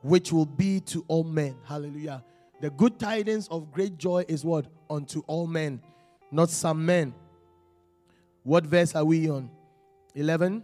which 0.00 0.32
will 0.32 0.46
be 0.46 0.80
to 0.80 1.04
all 1.08 1.24
men. 1.24 1.56
Hallelujah. 1.64 2.24
The 2.62 2.70
good 2.70 2.98
tidings 2.98 3.48
of 3.48 3.70
great 3.70 3.98
joy 3.98 4.24
is 4.28 4.46
what? 4.46 4.66
Unto 4.88 5.20
all 5.26 5.46
men, 5.46 5.82
not 6.32 6.48
some 6.48 6.86
men. 6.86 7.12
What 8.46 8.64
verse 8.64 8.94
are 8.94 9.04
we 9.04 9.28
on? 9.28 9.50
11. 10.14 10.62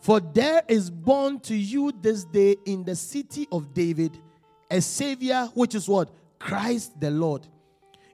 For 0.00 0.20
there 0.20 0.62
is 0.68 0.90
born 0.90 1.40
to 1.40 1.56
you 1.56 1.92
this 1.98 2.24
day 2.24 2.56
in 2.66 2.84
the 2.84 2.94
city 2.94 3.48
of 3.50 3.72
David 3.72 4.18
a 4.70 4.82
Savior, 4.82 5.48
which 5.54 5.74
is 5.74 5.88
what? 5.88 6.10
Christ 6.38 7.00
the 7.00 7.10
Lord. 7.10 7.48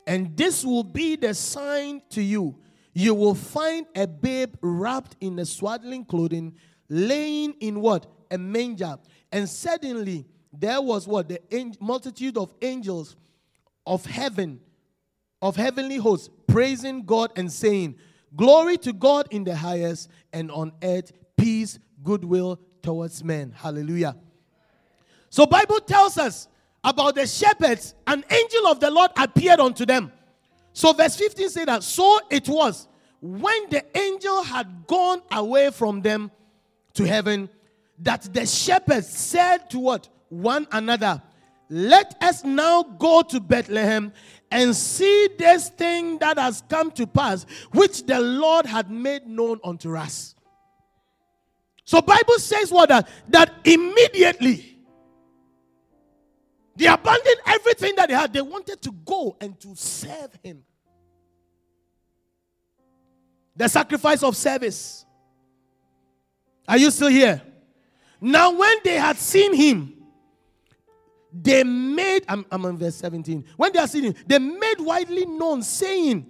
And 0.07 0.37
this 0.37 0.65
will 0.65 0.85
be 0.85 1.17
the 1.17 1.35
sign 1.35 2.01
to 2.11 2.23
you. 2.23 2.55
You 2.95 3.13
will 3.13 3.35
find 3.35 3.87
a 3.97 4.07
babe 4.07 4.55
wrapped 4.61 5.17
in 5.21 5.37
a 5.41 5.47
swaddling 5.47 6.05
clothing, 6.05 6.55
laying 6.89 7.55
in 7.55 7.81
what? 7.81 8.07
A 8.31 8.39
manger. 8.39 8.99
And 9.33 9.49
suddenly 9.49 10.27
there 10.57 10.81
was 10.81 11.09
what? 11.09 11.29
The 11.29 11.41
multitude 11.81 12.37
of 12.37 12.55
angels 12.63 13.17
of 13.85 14.07
heaven, 14.07 14.61
of 15.43 15.57
heavenly 15.57 15.97
hosts, 15.97 16.31
praising 16.47 17.05
God 17.05 17.33
and 17.35 17.51
saying, 17.51 17.97
Glory 18.37 18.77
to 18.79 18.93
God 18.93 19.29
in 19.31 19.45
the 19.45 19.57
highest, 19.57 20.11
and 20.33 20.51
on 20.51 20.73
earth 20.83 21.13
peace, 21.37 21.79
goodwill 22.03 22.61
towards 22.83 23.25
men. 23.25 23.53
Hallelujah. 23.57 24.17
So 25.31 25.47
Bible 25.47 25.81
tells 25.81 26.19
us 26.19 26.49
about 26.85 27.17
the 27.17 27.27
shepherds, 27.27 27.95
an 28.07 28.25
angel 28.31 28.69
of 28.69 28.79
the 28.81 28.91
Lord 28.91 29.11
appeared 29.17 29.59
unto 29.59 29.85
them. 29.85 30.13
So 30.73 30.93
verse 30.93 31.17
15 31.17 31.49
says 31.49 31.67
that 31.67 31.83
so 31.83 32.21
it 32.31 32.49
was 32.49 32.87
when 33.21 33.71
the 33.71 33.85
angel 33.99 34.43
had 34.43 34.87
gone 34.87 35.23
away 35.33 35.71
from 35.71 36.03
them 36.03 36.31
to 36.95 37.05
heaven 37.05 37.49
that 38.01 38.29
the 38.33 38.47
shepherds 38.47 39.09
said 39.09 39.71
to 39.71 39.79
what 39.79 40.09
one 40.29 40.67
another 40.71 41.23
let 41.69 42.17
us 42.23 42.45
now 42.45 42.83
go 42.83 43.23
to 43.23 43.41
Bethlehem 43.41 44.13
and 44.51 44.75
see 44.75 45.29
this 45.39 45.69
thing 45.71 46.19
that 46.19 46.39
has 46.39 46.63
come 46.69 46.91
to 46.93 47.07
pass, 47.07 47.45
which 47.73 48.05
the 48.05 48.21
Lord 48.21 48.67
had 48.67 48.91
made 48.91 49.27
known 49.27 49.61
unto 49.65 49.97
us. 49.97 50.35
So 51.85 52.01
Bible 52.01 52.39
says 52.39 52.71
what 52.71 52.89
that, 52.89 53.09
that 53.29 53.53
immediately 53.65 54.77
they 56.77 56.87
abandoned 56.87 57.39
everything 57.47 57.95
that 57.97 58.09
they 58.09 58.15
had. 58.15 58.33
They 58.33 58.43
wanted 58.43 58.83
to 58.83 58.93
go 58.93 59.37
and 59.41 59.59
to 59.61 59.75
serve 59.75 60.39
him. 60.43 60.63
The 63.57 63.69
sacrifice 63.69 64.23
of 64.23 64.37
service. 64.37 65.07
Are 66.69 66.77
you 66.77 66.91
still 66.91 67.09
here? 67.09 67.41
Now, 68.21 68.51
when 68.51 68.77
they 68.85 68.97
had 68.97 69.17
seen 69.17 69.55
him, 69.55 69.96
they 71.43 71.65
made, 71.65 72.25
I'm, 72.29 72.47
I'm 72.51 72.65
on 72.65 72.77
verse 72.77 72.97
17. 72.97 73.45
When 73.57 73.73
they 73.73 73.79
are 73.79 73.89
sitting, 73.89 74.15
they 74.27 74.39
made 74.39 74.81
widely 74.81 75.27
known, 75.27 75.63
saying, 75.63 76.27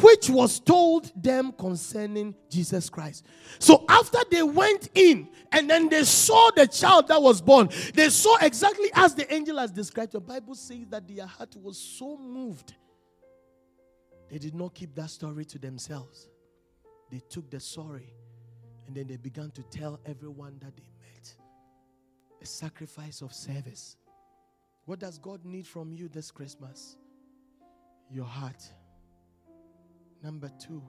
which 0.00 0.28
was 0.28 0.60
told 0.60 1.10
them 1.20 1.52
concerning 1.52 2.34
Jesus 2.50 2.90
Christ. 2.90 3.24
So 3.58 3.84
after 3.88 4.18
they 4.30 4.42
went 4.42 4.90
in 4.94 5.28
and 5.52 5.70
then 5.70 5.88
they 5.88 6.04
saw 6.04 6.50
the 6.54 6.66
child 6.66 7.08
that 7.08 7.20
was 7.20 7.40
born, 7.40 7.70
they 7.94 8.10
saw 8.10 8.36
exactly 8.42 8.90
as 8.94 9.14
the 9.14 9.32
angel 9.32 9.58
has 9.58 9.70
described. 9.70 10.12
The 10.12 10.20
Bible 10.20 10.54
says 10.54 10.86
that 10.90 11.08
their 11.08 11.26
heart 11.26 11.56
was 11.56 11.78
so 11.78 12.18
moved. 12.18 12.74
They 14.28 14.38
did 14.38 14.54
not 14.54 14.74
keep 14.74 14.94
that 14.96 15.10
story 15.10 15.44
to 15.46 15.58
themselves. 15.58 16.28
They 17.10 17.20
took 17.30 17.50
the 17.50 17.60
story 17.60 18.12
and 18.86 18.94
then 18.94 19.06
they 19.06 19.16
began 19.16 19.50
to 19.52 19.62
tell 19.62 19.98
everyone 20.04 20.58
that 20.60 20.76
they 20.76 20.88
a 22.40 22.46
sacrifice 22.46 23.22
of 23.22 23.32
service. 23.32 23.96
What 24.84 24.98
does 25.00 25.18
God 25.18 25.44
need 25.44 25.66
from 25.66 25.92
you 25.92 26.08
this 26.08 26.30
Christmas? 26.30 26.96
Your 28.10 28.24
heart. 28.24 28.62
Number 30.22 30.50
two, 30.60 30.82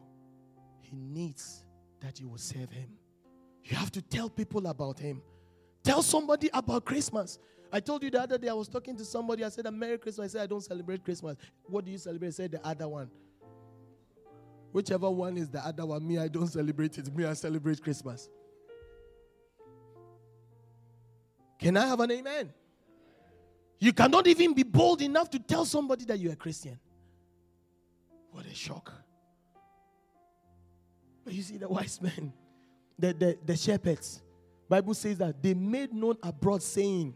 He 0.81 0.95
needs 0.95 1.63
that 1.99 2.19
you 2.19 2.29
will 2.29 2.37
serve 2.37 2.71
Him. 2.71 2.89
You 3.63 3.75
have 3.75 3.91
to 3.91 4.01
tell 4.01 4.29
people 4.29 4.67
about 4.67 4.99
Him. 4.99 5.21
Tell 5.83 6.03
somebody 6.03 6.49
about 6.53 6.85
Christmas. 6.85 7.39
I 7.71 7.79
told 7.79 8.03
you 8.03 8.09
the 8.09 8.21
other 8.21 8.37
day 8.37 8.47
I 8.47 8.53
was 8.53 8.67
talking 8.67 8.95
to 8.97 9.03
somebody. 9.03 9.43
I 9.43 9.49
said, 9.49 9.65
"A 9.65 9.71
Merry 9.71 9.97
Christmas." 9.97 10.25
I 10.25 10.31
said, 10.33 10.41
"I 10.43 10.47
don't 10.47 10.63
celebrate 10.63 11.03
Christmas." 11.03 11.35
What 11.63 11.83
do 11.83 11.91
you 11.91 11.97
celebrate? 11.97 12.29
I 12.29 12.31
said, 12.31 12.51
"The 12.51 12.65
other 12.65 12.87
one." 12.87 13.09
Whichever 14.71 15.09
one 15.09 15.37
is 15.37 15.49
the 15.49 15.65
other 15.65 15.85
one, 15.85 16.07
me, 16.07 16.17
I 16.17 16.27
don't 16.27 16.47
celebrate 16.47 16.97
it. 16.97 17.13
Me, 17.15 17.25
I 17.25 17.33
celebrate 17.33 17.81
Christmas. 17.81 18.29
Can 21.57 21.77
I 21.77 21.87
have 21.87 21.99
an 21.99 22.11
amen? 22.11 22.53
You 23.79 23.93
cannot 23.93 24.27
even 24.27 24.53
be 24.53 24.63
bold 24.63 25.01
enough 25.01 25.29
to 25.31 25.39
tell 25.39 25.65
somebody 25.65 26.05
that 26.05 26.19
you're 26.19 26.33
a 26.33 26.37
Christian. 26.37 26.79
What 28.31 28.45
a 28.45 28.53
shock. 28.53 28.91
But 31.23 31.33
you 31.33 31.41
see, 31.41 31.57
the 31.57 31.67
wise 31.67 32.01
men, 32.01 32.33
the, 32.97 33.13
the, 33.13 33.37
the 33.45 33.55
shepherds, 33.55 34.21
Bible 34.69 34.93
says 34.93 35.17
that 35.19 35.41
they 35.41 35.53
made 35.53 35.93
known 35.93 36.17
abroad 36.23 36.63
saying, 36.63 37.13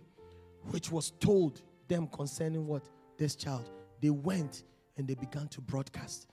which 0.70 0.92
was 0.92 1.12
told 1.20 1.62
them 1.88 2.08
concerning 2.08 2.68
what? 2.68 2.84
This 3.18 3.36
child. 3.36 3.70
They 4.02 4.10
went 4.10 4.64
and 4.98 5.08
they 5.08 5.16
began 5.16 5.48
to 5.50 5.62
broadcast. 5.62 6.28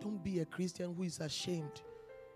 Don't 0.00 0.22
be 0.22 0.40
a 0.40 0.44
Christian 0.44 0.94
who 0.94 1.02
is 1.02 1.20
ashamed. 1.20 1.82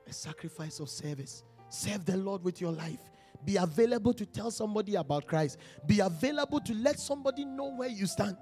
A 0.06 0.12
sacrifice 0.12 0.80
of 0.80 0.90
service. 0.90 1.44
Serve 1.68 2.04
the 2.04 2.16
Lord 2.16 2.44
with 2.44 2.60
your 2.60 2.72
life. 2.72 3.00
Be 3.44 3.56
available 3.56 4.14
to 4.14 4.24
tell 4.24 4.50
somebody 4.50 4.94
about 4.94 5.26
Christ. 5.26 5.58
Be 5.86 6.00
available 6.00 6.60
to 6.60 6.74
let 6.74 6.98
somebody 6.98 7.44
know 7.44 7.74
where 7.74 7.88
you 7.88 8.06
stand. 8.06 8.36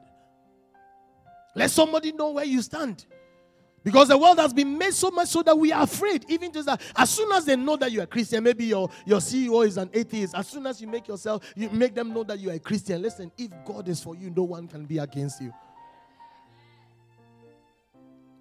Let 1.54 1.70
somebody 1.70 2.12
know 2.12 2.30
where 2.30 2.44
you 2.44 2.62
stand. 2.62 3.04
Because 3.84 4.08
the 4.08 4.16
world 4.16 4.38
has 4.38 4.52
been 4.52 4.78
made 4.78 4.94
so 4.94 5.10
much 5.10 5.28
so 5.28 5.42
that 5.42 5.58
we 5.58 5.72
are 5.72 5.82
afraid. 5.82 6.24
Even 6.28 6.52
just 6.52 6.66
that, 6.66 6.80
as 6.94 7.10
soon 7.10 7.32
as 7.32 7.44
they 7.44 7.56
know 7.56 7.76
that 7.76 7.90
you 7.90 8.00
are 8.00 8.04
a 8.04 8.06
Christian, 8.06 8.44
maybe 8.44 8.66
your, 8.66 8.88
your 9.04 9.18
CEO 9.18 9.66
is 9.66 9.76
an 9.76 9.90
atheist. 9.92 10.36
As 10.36 10.46
soon 10.46 10.66
as 10.66 10.80
you 10.80 10.86
make 10.86 11.08
yourself, 11.08 11.52
you 11.56 11.68
make 11.70 11.94
them 11.94 12.14
know 12.14 12.22
that 12.22 12.38
you 12.38 12.50
are 12.50 12.54
a 12.54 12.60
Christian. 12.60 13.02
Listen, 13.02 13.32
if 13.36 13.50
God 13.64 13.88
is 13.88 14.00
for 14.00 14.14
you, 14.14 14.30
no 14.30 14.44
one 14.44 14.68
can 14.68 14.84
be 14.84 14.98
against 14.98 15.40
you. 15.40 15.52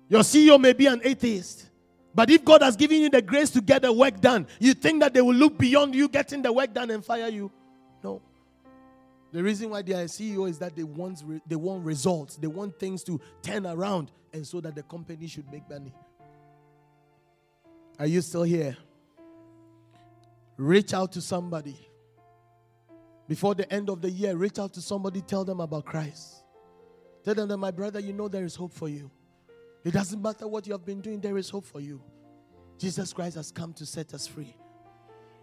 Your 0.10 0.22
CEO 0.22 0.60
may 0.60 0.74
be 0.74 0.86
an 0.86 1.02
atheist. 1.04 1.71
But 2.14 2.30
if 2.30 2.44
God 2.44 2.62
has 2.62 2.76
given 2.76 3.02
you 3.02 3.10
the 3.10 3.22
grace 3.22 3.50
to 3.52 3.62
get 3.62 3.84
the 3.84 3.94
work 3.94 4.20
done, 4.20 4.48
you 4.60 4.74
think 4.74 5.02
that 5.02 5.14
they 5.14 5.22
will 5.22 5.36
look 5.36 5.58
beyond 5.58 5.96
you 5.96 6.10
getting 6.10 6.42
the 6.42 6.52
work 6.52 6.74
done 6.74 6.90
and 6.90 7.04
fire 7.04 7.30
you? 7.30 7.52
No. 8.04 8.22
The 9.32 9.42
reason 9.42 9.70
why 9.70 9.82
they 9.82 9.94
are 9.94 10.06
CEO 10.06 10.50
is 10.50 10.60
that 10.60 10.76
they 10.76 10.84
want, 10.84 11.24
they 11.48 11.56
want 11.56 11.86
results. 11.86 12.36
They 12.36 12.48
want 12.48 12.78
things 12.78 13.04
to 13.06 13.20
turn 13.42 13.66
around 13.66 14.12
and 14.34 14.46
so 14.46 14.60
that 14.62 14.76
the 14.76 14.84
company 14.84 15.28
should 15.28 15.50
make 15.52 15.70
money. 15.70 15.94
Are 17.98 18.08
you 18.08 18.22
still 18.22 18.44
here? 18.44 18.76
Reach 20.58 20.94
out 20.94 21.14
to 21.14 21.22
somebody. 21.22 21.88
Before 23.28 23.56
the 23.56 23.72
end 23.72 23.90
of 23.90 24.02
the 24.02 24.10
year, 24.10 24.36
reach 24.36 24.60
out 24.60 24.74
to 24.74 24.82
somebody, 24.82 25.22
tell 25.22 25.46
them 25.46 25.62
about 25.62 25.86
Christ. 25.86 26.44
Tell 27.24 27.36
them 27.36 27.48
that, 27.48 27.58
my 27.58 27.72
brother, 27.72 28.00
you 28.00 28.12
know 28.12 28.28
there 28.28 28.44
is 28.44 28.56
hope 28.56 28.74
for 28.74 28.90
you. 28.90 29.10
It 29.84 29.92
doesn't 29.92 30.22
matter 30.22 30.48
what 30.48 30.68
you 30.68 30.74
have 30.74 30.86
been 30.86 31.02
doing, 31.02 31.20
there 31.20 31.38
is 31.38 31.50
hope 31.50 31.66
for 31.66 31.80
you. 31.80 32.02
Jesus 32.78 33.14
Christ 33.14 33.36
has 33.36 33.52
come 33.52 33.74
to 33.74 33.86
set 33.86 34.14
us 34.14 34.28
free. 34.28 34.56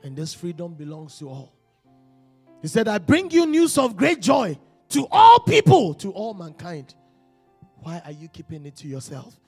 And 0.02 0.16
this 0.16 0.34
freedom 0.34 0.74
belongs 0.74 1.18
to 1.18 1.28
all. 1.28 1.52
He 2.62 2.68
said, 2.68 2.88
I 2.88 2.98
bring 2.98 3.30
you 3.30 3.46
news 3.46 3.78
of 3.78 3.96
great 3.96 4.20
joy 4.20 4.58
to 4.90 5.06
all 5.10 5.40
people, 5.40 5.94
to 5.94 6.10
all 6.12 6.34
mankind. 6.34 6.94
Why 7.80 8.02
are 8.04 8.12
you 8.12 8.28
keeping 8.28 8.66
it 8.66 8.76
to 8.76 8.88
yourself? 8.88 9.38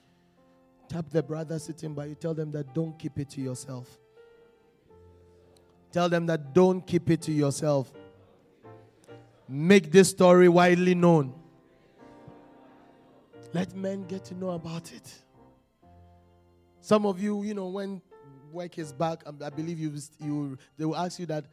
Tap 0.89 1.09
the 1.11 1.23
brother 1.23 1.59
sitting 1.59 1.95
by 1.95 2.07
you. 2.07 2.15
Tell 2.15 2.35
them 2.35 2.51
that 2.53 2.75
don't 2.75 2.99
keep 2.99 3.19
it 3.19 3.31
to 3.31 3.41
yourself. 3.41 3.99
Tell 5.93 6.09
them 6.09 6.27
that 6.27 6.53
don't 6.53 6.87
keep 6.87 7.11
it 7.11 7.23
to 7.23 7.33
yourself. 7.33 7.93
Make 9.49 9.91
this 9.91 10.11
story 10.11 10.49
widely 10.49 10.95
known. 10.95 11.35
Let 13.53 13.75
men 13.75 14.05
get 14.05 14.25
to 14.27 14.35
know 14.35 14.51
about 14.51 14.93
it. 14.93 15.13
Some 16.81 17.05
of 17.05 17.21
you, 17.21 17.43
you 17.43 17.55
know, 17.55 17.69
when 17.69 18.01
work 18.53 18.79
is 18.79 18.93
back, 18.93 19.23
I 19.27 19.51
believe 19.51 19.79
you, 19.79 19.93
you 20.21 20.59
they 20.77 20.85
will 20.85 20.97
ask 20.97 21.19
you 21.19 21.27
that, 21.27 21.45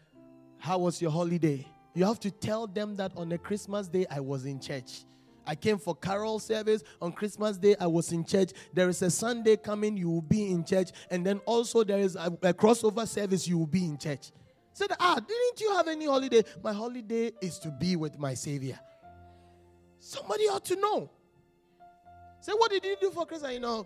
how 0.57 0.79
was 0.79 1.01
your 1.01 1.11
holiday? 1.11 1.65
You 1.93 2.05
have 2.05 2.19
to 2.21 2.31
tell 2.31 2.67
them 2.67 2.95
that 2.97 3.11
on 3.15 3.31
a 3.31 3.37
Christmas 3.37 3.87
day 3.87 4.05
I 4.09 4.19
was 4.19 4.45
in 4.45 4.59
church. 4.59 5.05
I 5.47 5.55
came 5.55 5.77
for 5.77 5.95
carol 5.95 6.39
service 6.39 6.83
on 7.01 7.13
Christmas 7.13 7.57
Day. 7.57 7.75
I 7.79 7.87
was 7.87 8.11
in 8.11 8.25
church. 8.25 8.51
There 8.73 8.89
is 8.89 9.01
a 9.01 9.09
Sunday 9.09 9.55
coming, 9.55 9.95
you 9.95 10.09
will 10.09 10.21
be 10.21 10.51
in 10.51 10.65
church. 10.65 10.91
And 11.09 11.25
then 11.25 11.39
also 11.45 11.85
there 11.85 11.99
is 11.99 12.17
a, 12.17 12.27
a 12.43 12.53
crossover 12.53 13.07
service, 13.07 13.47
you 13.47 13.57
will 13.57 13.65
be 13.65 13.85
in 13.85 13.97
church. 13.97 14.31
Said, 14.73 14.91
ah, 14.99 15.15
didn't 15.15 15.61
you 15.61 15.73
have 15.75 15.87
any 15.87 16.05
holiday? 16.05 16.43
My 16.61 16.73
holiday 16.73 17.31
is 17.41 17.57
to 17.59 17.69
be 17.71 17.95
with 17.95 18.19
my 18.19 18.33
Savior. 18.33 18.77
Somebody 19.99 20.43
ought 20.43 20.65
to 20.65 20.75
know. 20.75 21.09
Say, 22.47 22.53
what 22.53 22.71
did 22.71 22.85
you 22.85 22.95
do 23.01 23.11
for 23.11 23.25
Christmas? 23.25 23.51
You 23.51 23.59
know, 23.59 23.85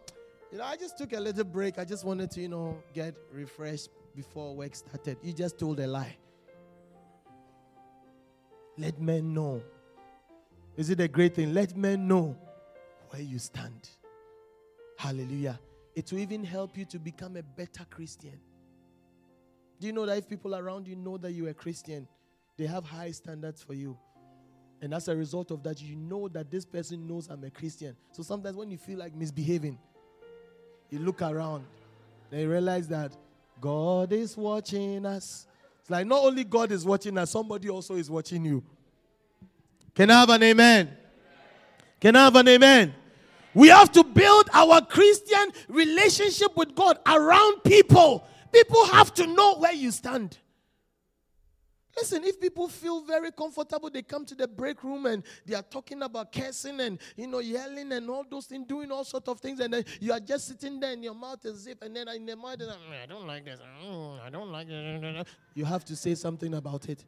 you 0.52 0.60
know, 0.60 0.64
I 0.64 0.76
just 0.76 0.96
took 0.96 1.14
a 1.14 1.20
little 1.20 1.44
break. 1.44 1.80
I 1.80 1.84
just 1.84 2.06
wanted 2.06 2.30
to, 2.30 2.42
you 2.42 2.48
know, 2.48 2.78
get 2.94 3.16
refreshed 3.34 3.90
before 4.16 4.56
work 4.56 4.76
started. 4.76 5.18
You 5.24 5.34
just 5.34 5.58
told 5.58 5.80
a 5.80 5.88
lie. 5.88 6.16
Let 8.78 9.02
men 9.02 9.34
know 9.34 9.64
is 10.78 10.92
it 10.92 11.00
a 11.00 11.08
great 11.08 11.34
thing? 11.34 11.56
Let 11.56 11.76
men 11.76 12.08
know 12.08 12.38
where 13.10 13.24
you 13.24 13.40
stand. 13.40 13.90
Hallelujah. 14.96 15.60
It 15.96 16.12
will 16.12 16.20
even 16.20 16.44
help 16.44 16.78
you 16.78 16.86
to 16.86 17.00
become 17.00 17.38
a 17.38 17.44
better 17.44 17.84
Christian. 17.90 18.40
Do 19.80 19.88
you 19.88 19.94
know 19.94 20.06
that 20.06 20.20
if 20.20 20.30
people 20.30 20.56
around 20.56 20.88
you 20.88 20.96
know 20.96 21.18
that 21.18 21.32
you're 21.32 21.50
a 21.50 21.56
Christian, 21.56 22.08
they 22.58 22.68
have 22.68 22.86
high 22.86 23.10
standards 23.10 23.64
for 23.64 23.74
you? 23.74 23.98
And 24.82 24.94
as 24.96 25.08
a 25.08 25.16
result 25.16 25.52
of 25.52 25.62
that, 25.64 25.80
you 25.80 25.96
know 25.96 26.28
that 26.30 26.50
this 26.50 26.66
person 26.66 27.08
knows 27.08 27.28
I'm 27.30 27.44
a 27.44 27.52
Christian. 27.52 27.96
So 28.12 28.24
sometimes 28.24 28.58
when 28.58 28.72
you 28.72 28.78
feel 28.78 28.98
like 28.98 29.16
misbehaving, 29.16 29.78
you 30.90 31.00
look 31.00 31.22
around, 31.22 31.66
they 32.32 32.46
realize 32.46 32.88
that 32.88 33.16
God 33.60 34.12
is 34.12 34.36
watching 34.36 35.06
us. 35.06 35.46
It's 35.82 35.90
like 35.90 36.08
not 36.08 36.24
only 36.24 36.44
God 36.44 36.72
is 36.72 36.84
watching 36.84 37.18
us, 37.18 37.30
somebody 37.30 37.70
also 37.70 37.96
is 37.96 38.10
watching 38.10 38.44
you. 38.44 38.64
Can 39.94 40.10
I 40.10 40.22
have 40.22 40.30
an 40.30 40.42
amen? 40.42 40.98
Can 42.00 42.16
I 42.16 42.24
have 42.24 42.36
an 42.36 42.48
amen? 42.48 42.96
We 43.54 43.68
have 43.68 43.92
to 43.92 44.04
build 44.04 44.50
our 44.54 44.82
Christian 44.82 45.52
relationship 45.68 46.56
with 46.56 46.74
God 46.74 46.98
around 47.06 47.64
people. 47.64 48.26
People 48.52 48.86
have 48.88 49.14
to 49.16 49.28
know 49.28 49.58
where 49.58 49.74
you 49.74 49.92
stand. 49.92 50.38
Listen, 51.96 52.24
if 52.24 52.40
people 52.40 52.68
feel 52.68 53.04
very 53.04 53.32
comfortable, 53.32 53.90
they 53.90 54.02
come 54.02 54.26
to 54.26 54.36
the 54.36 54.48
break 54.48 54.84
room 54.84 55.06
and 55.06 55.24
they 55.46 55.56
are 55.56 55.62
talking 55.64 56.02
about 56.04 56.32
cursing 56.32 56.80
and 56.80 57.00
you 57.18 57.28
know 57.28 57.40
yelling 57.40 57.92
and 57.92 58.10
all 58.10 58.26
those 58.30 58.46
things, 58.46 58.66
doing 58.68 58.92
all 58.92 59.04
sorts 59.04 59.28
of 59.28 59.40
things, 59.40 59.60
and 59.60 59.74
then 59.74 59.84
you 60.00 60.14
are 60.14 60.20
just 60.20 60.48
sitting 60.48 60.80
there 60.80 60.94
and 60.94 61.04
your 61.04 61.16
mouth 61.16 61.44
is 61.46 61.64
zip, 61.64 61.82
and 61.82 61.96
then 61.96 62.08
in 62.10 62.26
the 62.26 62.36
mind, 62.36 62.62
mm, 62.62 63.04
I 63.04 63.06
don't 63.06 63.28
like 63.28 63.44
this. 63.44 63.60
Mm, 63.86 64.22
I 64.22 64.30
don't 64.30 64.52
like 64.52 64.68
it. 64.70 65.28
You 65.54 65.66
have 65.66 65.84
to 65.86 65.96
say 65.96 66.16
something 66.16 66.54
about 66.54 66.88
it. 66.88 67.04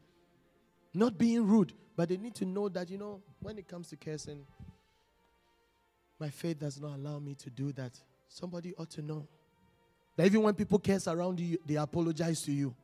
Not 0.94 1.18
being 1.18 1.48
rude. 1.48 1.74
But 1.96 2.10
they 2.10 2.18
need 2.18 2.36
to 2.36 2.46
know 2.46 2.70
that, 2.70 2.90
you 2.90 2.98
know, 2.98 3.22
when 3.40 3.58
it 3.58 3.68
comes 3.68 3.90
to 3.90 3.96
cursing, 3.96 4.46
my 6.20 6.30
faith 6.30 6.60
does 6.60 6.80
not 6.80 6.96
allow 6.96 7.20
me 7.20 7.36
to 7.36 7.50
do 7.50 7.72
that. 7.74 8.00
Somebody 8.28 8.74
ought 8.78 8.90
to 8.92 9.02
know. 9.02 9.28
That 10.16 10.26
even 10.26 10.42
when 10.42 10.54
people 10.56 10.80
curse 10.80 11.08
around 11.08 11.40
you, 11.40 11.58
they 11.66 11.76
apologize 11.76 12.42
to 12.44 12.52
you. 12.52 12.76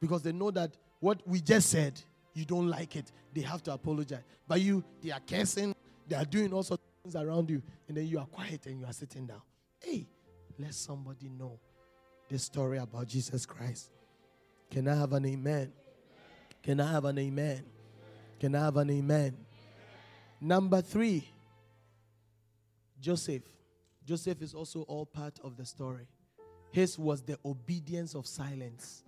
Because 0.00 0.22
they 0.22 0.32
know 0.32 0.50
that 0.52 0.76
what 1.04 1.20
we 1.28 1.38
just 1.38 1.68
said, 1.68 2.00
you 2.32 2.46
don't 2.46 2.70
like 2.70 2.96
it. 2.96 3.12
They 3.34 3.42
have 3.42 3.62
to 3.64 3.74
apologize. 3.74 4.22
But 4.48 4.62
you, 4.62 4.82
they 5.02 5.10
are 5.10 5.20
cursing, 5.20 5.74
they 6.08 6.16
are 6.16 6.24
doing 6.24 6.50
all 6.50 6.62
sorts 6.62 6.82
of 6.82 7.02
things 7.02 7.22
around 7.22 7.50
you, 7.50 7.60
and 7.86 7.94
then 7.94 8.06
you 8.06 8.18
are 8.18 8.24
quiet 8.24 8.64
and 8.64 8.80
you 8.80 8.86
are 8.86 8.92
sitting 8.94 9.26
down. 9.26 9.42
Hey, 9.80 10.08
let 10.58 10.72
somebody 10.72 11.28
know 11.28 11.60
the 12.30 12.38
story 12.38 12.78
about 12.78 13.06
Jesus 13.06 13.44
Christ. 13.44 13.90
Can 14.70 14.88
I 14.88 14.94
have 14.94 15.12
an 15.12 15.26
amen? 15.26 15.72
Can 16.62 16.80
I 16.80 16.90
have 16.90 17.04
an 17.04 17.18
amen? 17.18 17.62
Can 18.40 18.54
I 18.54 18.64
have 18.64 18.78
an 18.78 18.88
amen? 18.88 19.36
Number 20.40 20.80
three, 20.80 21.28
Joseph. 22.98 23.42
Joseph 24.06 24.40
is 24.40 24.54
also 24.54 24.80
all 24.88 25.04
part 25.04 25.38
of 25.44 25.58
the 25.58 25.66
story. 25.66 26.08
His 26.70 26.98
was 26.98 27.20
the 27.20 27.38
obedience 27.44 28.14
of 28.14 28.26
silence. 28.26 29.04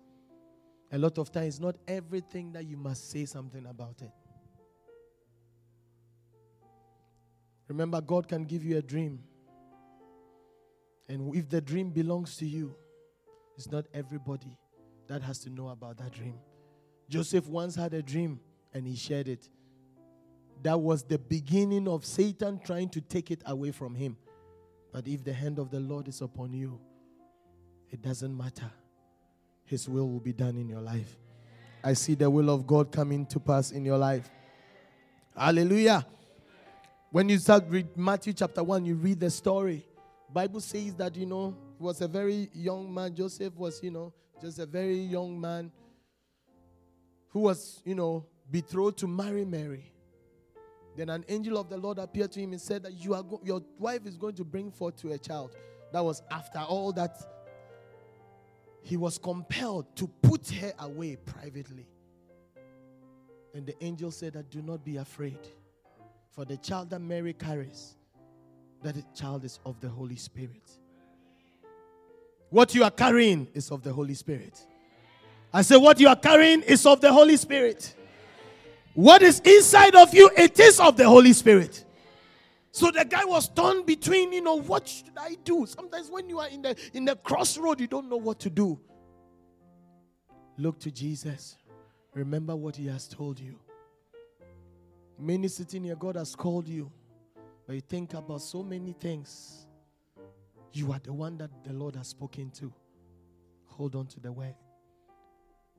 A 0.92 0.98
lot 0.98 1.18
of 1.18 1.32
times, 1.32 1.58
not 1.60 1.76
everything 1.88 2.52
that 2.52 2.64
you 2.64 2.76
must 2.76 3.10
say 3.10 3.24
something 3.24 3.66
about 3.66 4.00
it. 4.02 4.10
Remember, 7.68 8.00
God 8.00 8.28
can 8.28 8.44
give 8.44 8.64
you 8.64 8.78
a 8.78 8.82
dream. 8.82 9.18
And 11.08 11.34
if 11.34 11.48
the 11.48 11.60
dream 11.60 11.90
belongs 11.90 12.36
to 12.36 12.46
you, 12.46 12.74
it's 13.56 13.70
not 13.70 13.86
everybody 13.92 14.56
that 15.08 15.22
has 15.22 15.38
to 15.40 15.50
know 15.50 15.68
about 15.68 15.98
that 15.98 16.12
dream. 16.12 16.34
Joseph 17.08 17.48
once 17.48 17.74
had 17.74 17.94
a 17.94 18.02
dream 18.02 18.40
and 18.74 18.86
he 18.86 18.96
shared 18.96 19.28
it. 19.28 19.48
That 20.62 20.80
was 20.80 21.04
the 21.04 21.18
beginning 21.18 21.86
of 21.88 22.04
Satan 22.04 22.60
trying 22.64 22.88
to 22.90 23.00
take 23.00 23.30
it 23.30 23.42
away 23.46 23.70
from 23.70 23.94
him. 23.94 24.16
But 24.92 25.06
if 25.06 25.24
the 25.24 25.32
hand 25.32 25.58
of 25.58 25.70
the 25.70 25.80
Lord 25.80 26.08
is 26.08 26.20
upon 26.20 26.52
you, 26.52 26.80
it 27.90 28.02
doesn't 28.02 28.36
matter. 28.36 28.70
His 29.66 29.88
will 29.88 30.08
will 30.08 30.20
be 30.20 30.32
done 30.32 30.56
in 30.56 30.68
your 30.68 30.80
life. 30.80 31.16
I 31.84 31.92
see 31.92 32.14
the 32.14 32.28
will 32.30 32.50
of 32.50 32.66
God 32.66 32.90
coming 32.90 33.26
to 33.26 33.38
pass 33.38 33.70
in 33.70 33.84
your 33.84 33.98
life. 33.98 34.30
Hallelujah. 35.36 36.06
When 37.10 37.28
you 37.28 37.38
start 37.38 37.64
read 37.68 37.96
Matthew 37.96 38.32
chapter 38.32 38.62
1, 38.62 38.84
you 38.84 38.94
read 38.94 39.20
the 39.20 39.30
story. 39.30 39.86
Bible 40.32 40.60
says 40.60 40.94
that, 40.94 41.16
you 41.16 41.26
know, 41.26 41.56
he 41.78 41.84
was 41.84 42.00
a 42.00 42.08
very 42.08 42.50
young 42.52 42.92
man. 42.92 43.14
Joseph 43.14 43.54
was, 43.56 43.82
you 43.82 43.90
know, 43.90 44.12
just 44.40 44.58
a 44.58 44.66
very 44.66 44.98
young 44.98 45.40
man 45.40 45.70
who 47.28 47.40
was, 47.40 47.82
you 47.84 47.94
know, 47.94 48.26
betrothed 48.50 48.98
to 48.98 49.06
marry 49.06 49.44
Mary. 49.44 49.92
Then 50.96 51.10
an 51.10 51.24
angel 51.28 51.58
of 51.58 51.68
the 51.68 51.76
Lord 51.76 51.98
appeared 51.98 52.32
to 52.32 52.40
him 52.40 52.52
and 52.52 52.60
said 52.60 52.82
that 52.82 52.92
you 52.92 53.14
are 53.14 53.22
go- 53.22 53.40
your 53.44 53.62
wife 53.78 54.06
is 54.06 54.16
going 54.16 54.34
to 54.36 54.44
bring 54.44 54.70
forth 54.70 54.96
to 55.02 55.12
a 55.12 55.18
child. 55.18 55.50
That 55.92 56.04
was 56.04 56.22
after 56.30 56.60
all 56.60 56.92
that 56.92 57.16
he 58.86 58.96
was 58.96 59.18
compelled 59.18 59.84
to 59.96 60.06
put 60.22 60.48
her 60.48 60.72
away 60.78 61.16
privately. 61.16 61.88
And 63.52 63.66
the 63.66 63.74
angel 63.82 64.12
said 64.12 64.34
that 64.34 64.48
do 64.48 64.62
not 64.62 64.84
be 64.84 64.98
afraid, 64.98 65.40
for 66.30 66.44
the 66.44 66.56
child 66.58 66.90
that 66.90 67.00
Mary 67.00 67.32
carries, 67.32 67.96
that 68.84 68.94
child 69.12 69.44
is 69.44 69.58
of 69.66 69.80
the 69.80 69.88
Holy 69.88 70.14
Spirit. 70.14 70.70
What 72.50 72.76
you 72.76 72.84
are 72.84 72.92
carrying 72.92 73.48
is 73.54 73.72
of 73.72 73.82
the 73.82 73.92
Holy 73.92 74.14
Spirit. 74.14 74.64
I 75.52 75.62
say, 75.62 75.76
what 75.76 75.98
you 75.98 76.06
are 76.06 76.14
carrying 76.14 76.62
is 76.62 76.86
of 76.86 77.00
the 77.00 77.12
Holy 77.12 77.36
Spirit. 77.36 77.92
What 78.94 79.20
is 79.20 79.40
inside 79.40 79.96
of 79.96 80.14
you, 80.14 80.30
it 80.36 80.60
is 80.60 80.78
of 80.78 80.96
the 80.96 81.08
Holy 81.08 81.32
Spirit. 81.32 81.84
So 82.76 82.90
the 82.90 83.06
guy 83.06 83.24
was 83.24 83.48
torn 83.48 83.86
between, 83.86 84.34
you 84.34 84.42
know, 84.42 84.56
what 84.56 84.86
should 84.86 85.16
I 85.16 85.38
do? 85.44 85.64
Sometimes 85.64 86.10
when 86.10 86.28
you 86.28 86.40
are 86.40 86.48
in 86.48 86.60
the 86.60 86.76
in 86.92 87.06
the 87.06 87.16
crossroad, 87.16 87.80
you 87.80 87.86
don't 87.86 88.10
know 88.10 88.18
what 88.18 88.38
to 88.40 88.50
do. 88.50 88.78
Look 90.58 90.78
to 90.80 90.90
Jesus. 90.90 91.56
Remember 92.12 92.54
what 92.54 92.76
he 92.76 92.86
has 92.88 93.08
told 93.08 93.40
you. 93.40 93.58
Many 95.18 95.48
sitting 95.48 95.84
here, 95.84 95.96
God 95.96 96.16
has 96.16 96.36
called 96.36 96.68
you. 96.68 96.92
But 97.66 97.76
you 97.76 97.80
think 97.80 98.12
about 98.12 98.42
so 98.42 98.62
many 98.62 98.92
things. 98.92 99.66
You 100.74 100.92
are 100.92 101.00
the 101.02 101.14
one 101.14 101.38
that 101.38 101.48
the 101.64 101.72
Lord 101.72 101.96
has 101.96 102.08
spoken 102.08 102.50
to. 102.58 102.70
Hold 103.68 103.96
on 103.96 104.06
to 104.08 104.20
the 104.20 104.30
word. 104.30 104.54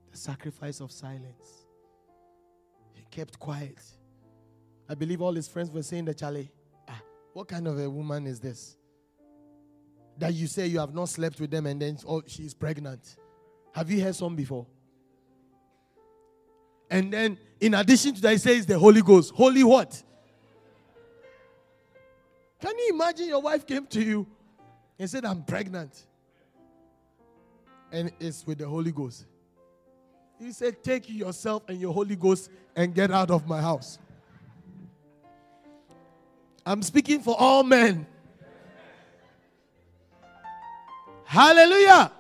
The 0.10 0.18
sacrifice 0.18 0.80
of 0.80 0.92
silence. 0.92 1.68
He 2.94 3.06
kept 3.12 3.38
quiet. 3.38 3.84
I 4.90 4.96
believe 4.96 5.22
all 5.22 5.34
his 5.36 5.48
friends 5.48 5.70
were 5.70 5.84
saying 5.84 6.06
that 6.06 6.18
Charlie, 6.18 6.50
what 7.38 7.48
kind 7.48 7.68
of 7.68 7.78
a 7.78 7.88
woman 7.88 8.26
is 8.26 8.40
this? 8.40 8.76
That 10.18 10.34
you 10.34 10.48
say 10.48 10.66
you 10.66 10.80
have 10.80 10.96
not 10.96 11.08
slept 11.08 11.40
with 11.40 11.52
them 11.52 11.68
and 11.68 11.80
then 11.80 11.96
oh, 12.08 12.24
she's 12.26 12.52
pregnant. 12.52 13.16
Have 13.76 13.92
you 13.92 14.02
heard 14.02 14.16
some 14.16 14.36
before? 14.36 14.66
And 16.90 17.14
then, 17.14 17.38
in 17.60 17.76
addition 17.76 18.16
to 18.16 18.22
that, 18.22 18.32
he 18.32 18.38
says 18.40 18.66
the 18.66 18.80
Holy 18.80 19.04
Ghost. 19.04 19.36
Holy 19.36 19.64
what? 19.64 20.02
Can 22.60 22.76
you 22.76 22.96
imagine 22.96 23.28
your 23.28 23.42
wife 23.44 23.68
came 23.68 23.86
to 23.86 24.02
you 24.02 24.26
and 24.98 25.08
said, 25.08 25.24
I'm 25.24 25.44
pregnant? 25.44 26.08
And 27.92 28.12
it's 28.20 28.48
with 28.48 28.58
the 28.58 28.68
Holy 28.68 28.92
Ghost. 28.92 29.28
He 30.40 30.52
said, 30.54 30.84
Take 30.84 31.08
yourself 31.08 31.70
and 31.70 31.80
your 31.80 31.94
Holy 31.94 32.16
Ghost 32.16 32.50
and 32.76 32.96
get 32.96 33.12
out 33.12 33.30
of 33.30 33.48
my 33.48 33.62
house. 33.62 34.00
I'm 36.68 36.84
speaking 36.84 37.22
for 37.22 37.34
all 37.40 37.64
men. 37.64 38.06
Hallelujah. 41.24 42.12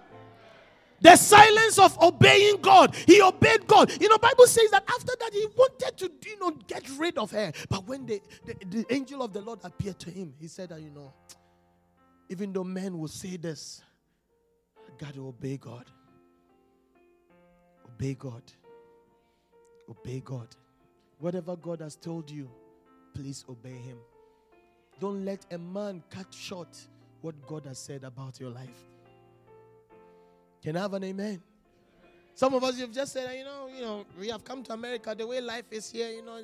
The 1.01 1.17
silence 1.17 1.77
of 1.77 2.01
obeying 2.01 2.62
God. 2.62 2.95
He 2.95 3.21
obeyed 3.21 3.67
God. 3.67 3.91
You 4.01 4.07
know, 4.07 4.17
Bible 4.17 4.47
says 4.47 4.71
that 4.71 4.83
after 4.89 5.12
that 5.19 5.33
he 5.33 5.47
wanted 5.57 5.97
to, 5.97 6.12
you 6.25 6.39
know, 6.39 6.51
get 6.65 6.89
rid 6.97 7.17
of 7.17 7.29
her. 7.31 7.51
But 7.69 7.86
when 7.88 8.05
the, 8.05 8.21
the, 8.45 8.55
the 8.65 8.86
angel 8.89 9.21
of 9.21 9.33
the 9.33 9.41
Lord 9.41 9.60
appeared 9.63 9.99
to 9.99 10.10
him, 10.10 10.33
he 10.39 10.47
said 10.47 10.69
that, 10.69 10.81
you 10.81 10.91
know, 10.91 11.13
even 12.29 12.53
though 12.53 12.63
men 12.63 12.97
will 12.97 13.10
say 13.10 13.36
this, 13.36 13.81
I 14.77 14.91
got 14.97 15.13
to 15.15 15.27
obey 15.27 15.57
God. 15.57 15.86
Obey 17.86 18.13
God. 18.13 18.43
Obey 19.89 20.21
God. 20.23 20.47
Whatever 21.19 21.57
God 21.57 21.81
has 21.81 21.97
told 21.97 22.31
you, 22.31 22.49
please 23.13 23.43
obey 23.49 23.75
him. 23.75 23.97
Don't 24.99 25.23
let 25.25 25.45
a 25.51 25.57
man 25.57 26.03
cut 26.10 26.33
short 26.33 26.75
what 27.21 27.36
God 27.47 27.65
has 27.65 27.79
said 27.79 28.03
about 28.03 28.39
your 28.39 28.49
life. 28.49 28.83
Can 30.63 30.75
I 30.75 30.81
have 30.81 30.93
an 30.93 31.03
amen? 31.03 31.41
Some 32.33 32.53
of 32.53 32.63
us, 32.63 32.77
you've 32.77 32.93
just 32.93 33.13
said, 33.13 33.36
you 33.38 33.43
know, 33.43 33.67
you 33.73 33.81
know, 33.81 34.05
we 34.19 34.29
have 34.29 34.43
come 34.43 34.63
to 34.63 34.73
America, 34.73 35.15
the 35.17 35.25
way 35.25 35.41
life 35.41 35.65
is 35.71 35.89
here, 35.91 36.10
you 36.10 36.23
know. 36.23 36.38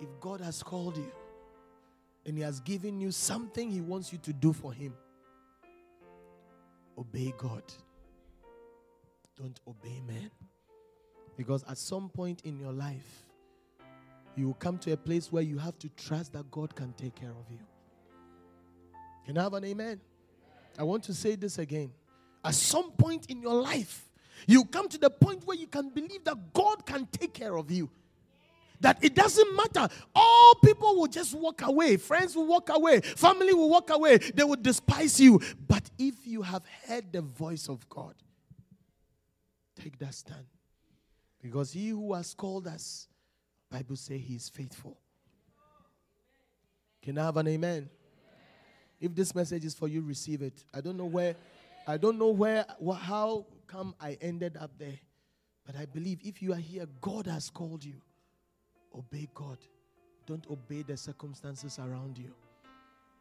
If 0.00 0.08
God 0.20 0.40
has 0.40 0.62
called 0.62 0.96
you 0.96 1.10
and 2.24 2.36
He 2.36 2.42
has 2.42 2.60
given 2.60 3.00
you 3.00 3.10
something 3.10 3.70
He 3.70 3.80
wants 3.80 4.12
you 4.12 4.18
to 4.18 4.32
do 4.32 4.52
for 4.52 4.72
Him, 4.72 4.94
obey 6.98 7.32
God. 7.36 7.62
Don't 9.36 9.58
obey 9.66 10.00
men. 10.06 10.30
Because 11.36 11.64
at 11.68 11.76
some 11.76 12.08
point 12.08 12.42
in 12.44 12.58
your 12.58 12.72
life, 12.72 13.26
you 14.36 14.46
will 14.46 14.54
come 14.54 14.78
to 14.78 14.92
a 14.92 14.96
place 14.96 15.32
where 15.32 15.42
you 15.42 15.58
have 15.58 15.78
to 15.78 15.88
trust 15.90 16.32
that 16.34 16.50
God 16.50 16.74
can 16.74 16.92
take 16.92 17.14
care 17.14 17.30
of 17.30 17.50
you. 17.50 17.58
Can 19.24 19.38
I 19.38 19.44
have 19.44 19.54
an 19.54 19.64
amen? 19.64 20.00
I 20.78 20.82
want 20.82 21.02
to 21.04 21.14
say 21.14 21.34
this 21.34 21.58
again. 21.58 21.90
At 22.44 22.54
some 22.54 22.92
point 22.92 23.26
in 23.30 23.42
your 23.42 23.54
life, 23.54 24.08
you 24.46 24.64
come 24.64 24.88
to 24.88 24.98
the 24.98 25.10
point 25.10 25.46
where 25.46 25.56
you 25.56 25.66
can 25.66 25.88
believe 25.88 26.22
that 26.24 26.52
God 26.52 26.84
can 26.84 27.06
take 27.10 27.32
care 27.32 27.56
of 27.56 27.70
you. 27.70 27.90
That 28.80 29.02
it 29.02 29.14
doesn't 29.14 29.56
matter. 29.56 29.88
All 30.14 30.54
people 30.56 30.96
will 30.96 31.06
just 31.06 31.34
walk 31.34 31.62
away. 31.62 31.96
Friends 31.96 32.36
will 32.36 32.46
walk 32.46 32.68
away. 32.68 33.00
Family 33.00 33.54
will 33.54 33.70
walk 33.70 33.88
away. 33.88 34.18
They 34.18 34.44
will 34.44 34.56
despise 34.56 35.18
you. 35.18 35.40
But 35.66 35.90
if 35.98 36.26
you 36.26 36.42
have 36.42 36.62
heard 36.86 37.10
the 37.10 37.22
voice 37.22 37.68
of 37.70 37.88
God, 37.88 38.14
take 39.80 39.98
that 39.98 40.14
stand. 40.14 40.44
Because 41.42 41.72
he 41.72 41.88
who 41.88 42.12
has 42.12 42.34
called 42.34 42.66
us, 42.66 43.08
Bible 43.70 43.96
say 43.96 44.18
he 44.18 44.34
is 44.36 44.48
faithful. 44.48 44.96
Can 47.02 47.18
I 47.18 47.24
have 47.24 47.36
an 47.36 47.48
amen? 47.48 47.88
If 49.00 49.14
this 49.14 49.34
message 49.34 49.64
is 49.64 49.74
for 49.74 49.88
you, 49.88 50.02
receive 50.02 50.42
it. 50.42 50.64
I 50.72 50.80
don't 50.80 50.96
know 50.96 51.06
where, 51.06 51.36
I 51.86 51.96
don't 51.96 52.18
know 52.18 52.30
where, 52.30 52.64
how 52.98 53.46
come 53.66 53.94
I 54.00 54.16
ended 54.20 54.56
up 54.56 54.70
there. 54.78 54.98
But 55.64 55.76
I 55.76 55.86
believe 55.86 56.20
if 56.24 56.40
you 56.40 56.52
are 56.52 56.58
here, 56.58 56.86
God 57.00 57.26
has 57.26 57.50
called 57.50 57.84
you. 57.84 58.00
Obey 58.96 59.28
God. 59.34 59.58
Don't 60.26 60.46
obey 60.50 60.82
the 60.82 60.96
circumstances 60.96 61.78
around 61.78 62.18
you. 62.18 62.32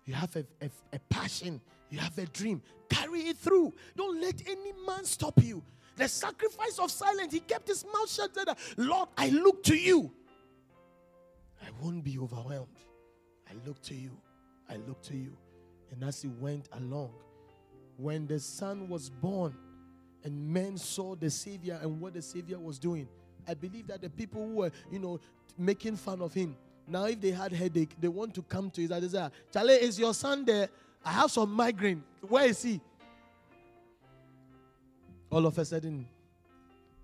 You 0.06 0.14
have 0.14 0.36
a, 0.36 0.46
a, 0.62 0.70
a 0.94 1.00
passion, 1.10 1.60
you 1.90 2.00
have 2.00 2.18
a 2.18 2.26
dream. 2.28 2.62
Carry 2.90 3.22
it 3.22 3.38
through. 3.38 3.74
Don't 3.96 4.22
let 4.22 4.42
any 4.48 4.74
man 4.88 5.04
stop 5.04 5.42
you. 5.44 5.64
The 5.96 6.08
sacrifice 6.08 6.78
of 6.80 6.92
silence, 6.92 7.34
he 7.34 7.40
kept 7.40 7.68
his 7.68 7.84
mouth 7.86 8.10
shut. 8.10 8.32
Lord, 8.78 9.10
I 9.18 9.30
look 9.30 9.64
to 9.64 9.76
you. 9.76 10.12
Won't 11.82 12.04
be 12.04 12.18
overwhelmed. 12.18 12.68
I 13.50 13.54
look 13.66 13.82
to 13.84 13.96
you. 13.96 14.12
I 14.70 14.78
look 14.78 15.02
to 15.04 15.16
you. 15.16 15.38
And 15.92 16.04
as 16.04 16.22
he 16.22 16.28
went 16.28 16.70
along, 16.74 17.12
when 17.98 18.28
the 18.28 18.40
son 18.40 18.90
was 18.90 19.10
born 19.10 19.56
and 20.24 20.54
men 20.54 20.78
saw 20.78 21.16
the 21.16 21.30
Savior 21.30 21.80
and 21.82 22.00
what 22.02 22.14
the 22.14 22.22
Savior 22.22 22.60
was 22.60 22.80
doing, 22.80 23.08
I 23.48 23.54
believe 23.54 23.88
that 23.88 24.02
the 24.02 24.10
people 24.10 24.46
who 24.46 24.56
were, 24.56 24.72
you 24.92 25.00
know, 25.00 25.20
making 25.58 25.96
fun 25.98 26.22
of 26.22 26.34
him, 26.34 26.56
now 26.88 27.06
if 27.06 27.22
they 27.22 27.32
had 27.32 27.52
headache, 27.54 27.96
they 28.00 28.08
want 28.08 28.34
to 28.36 28.42
come 28.42 28.70
to 28.72 28.82
his. 28.82 28.90
They 28.90 29.08
say, 29.08 29.30
Charlie, 29.54 29.74
is 29.74 30.00
your 30.00 30.14
son 30.14 30.46
there? 30.46 30.70
I 31.04 31.12
have 31.12 31.32
some 31.32 31.52
migraine. 31.52 32.04
Where 32.22 32.46
is 32.46 32.62
he? 32.64 32.82
All 35.32 35.46
of 35.46 35.58
a 35.58 35.66
sudden, 35.66 36.08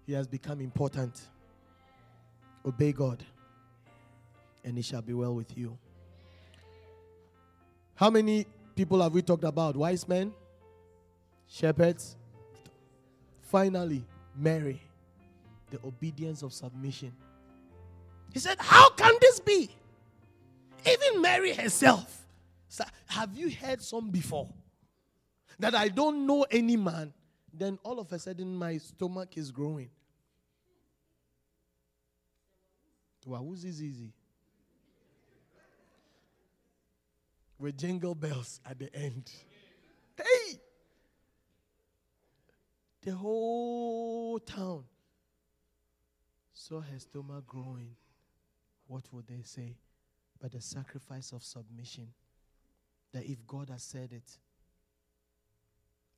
he 0.06 0.14
has 0.14 0.28
become 0.28 0.62
important. 0.62 1.20
Obey 2.66 2.92
God, 2.92 3.24
and 4.63 4.78
it 4.78 4.86
shall 4.86 5.02
be 5.02 5.13
well 5.13 5.34
with 5.34 5.58
you. 5.58 5.78
How 7.95 8.10
many 8.10 8.45
people 8.76 9.02
have 9.02 9.13
we 9.13 9.21
talked 9.21 9.43
about? 9.43 9.76
Wise 9.76 10.08
men, 10.08 10.34
shepherds. 11.47 12.15
Finally, 13.41 14.04
Mary, 14.36 14.82
the 15.69 15.80
obedience 15.86 16.41
of 16.41 16.54
submission. 16.54 17.12
He 18.34 18.39
said, 18.39 18.58
How 18.60 18.89
can 18.91 19.13
this 19.19 19.39
be? 19.39 19.69
Even 20.86 21.21
Mary 21.21 21.54
herself. 21.54 22.26
Have 23.08 23.38
you 23.38 23.52
heard 23.52 23.82
some 23.82 24.10
before? 24.10 24.47
That 25.60 25.76
I 25.76 25.89
don't 25.89 26.26
know 26.26 26.45
any 26.50 26.78
man, 26.78 27.13
then 27.54 27.78
all 27.84 28.00
of 28.00 28.12
a 28.12 28.17
sudden 28.17 28.56
my 28.56 28.78
stomach 28.78 29.38
is 29.38 29.52
growing. 29.52 29.89
Wow, 33.26 33.43
who's 33.45 33.65
easy? 33.65 34.13
With 37.62 37.78
jingle 37.78 38.15
bells 38.15 38.60
at 38.65 38.80
the 38.80 38.93
end. 38.95 39.32
Hey! 40.17 40.60
The 43.03 43.12
whole 43.12 44.39
town 44.39 44.84
saw 46.53 46.82
her 46.82 46.99
stomach 46.99 47.45
growing. 47.45 47.95
What 48.88 49.05
would 49.12 49.28
they 49.28 49.43
say? 49.43 49.78
But 50.39 50.51
the 50.51 50.62
sacrifice 50.62 51.32
of 51.32 51.43
submission. 51.43 52.07
That 53.14 53.26
if 53.26 53.45
God 53.45 53.70
has 53.70 53.84
said 53.84 54.12
it, 54.12 54.38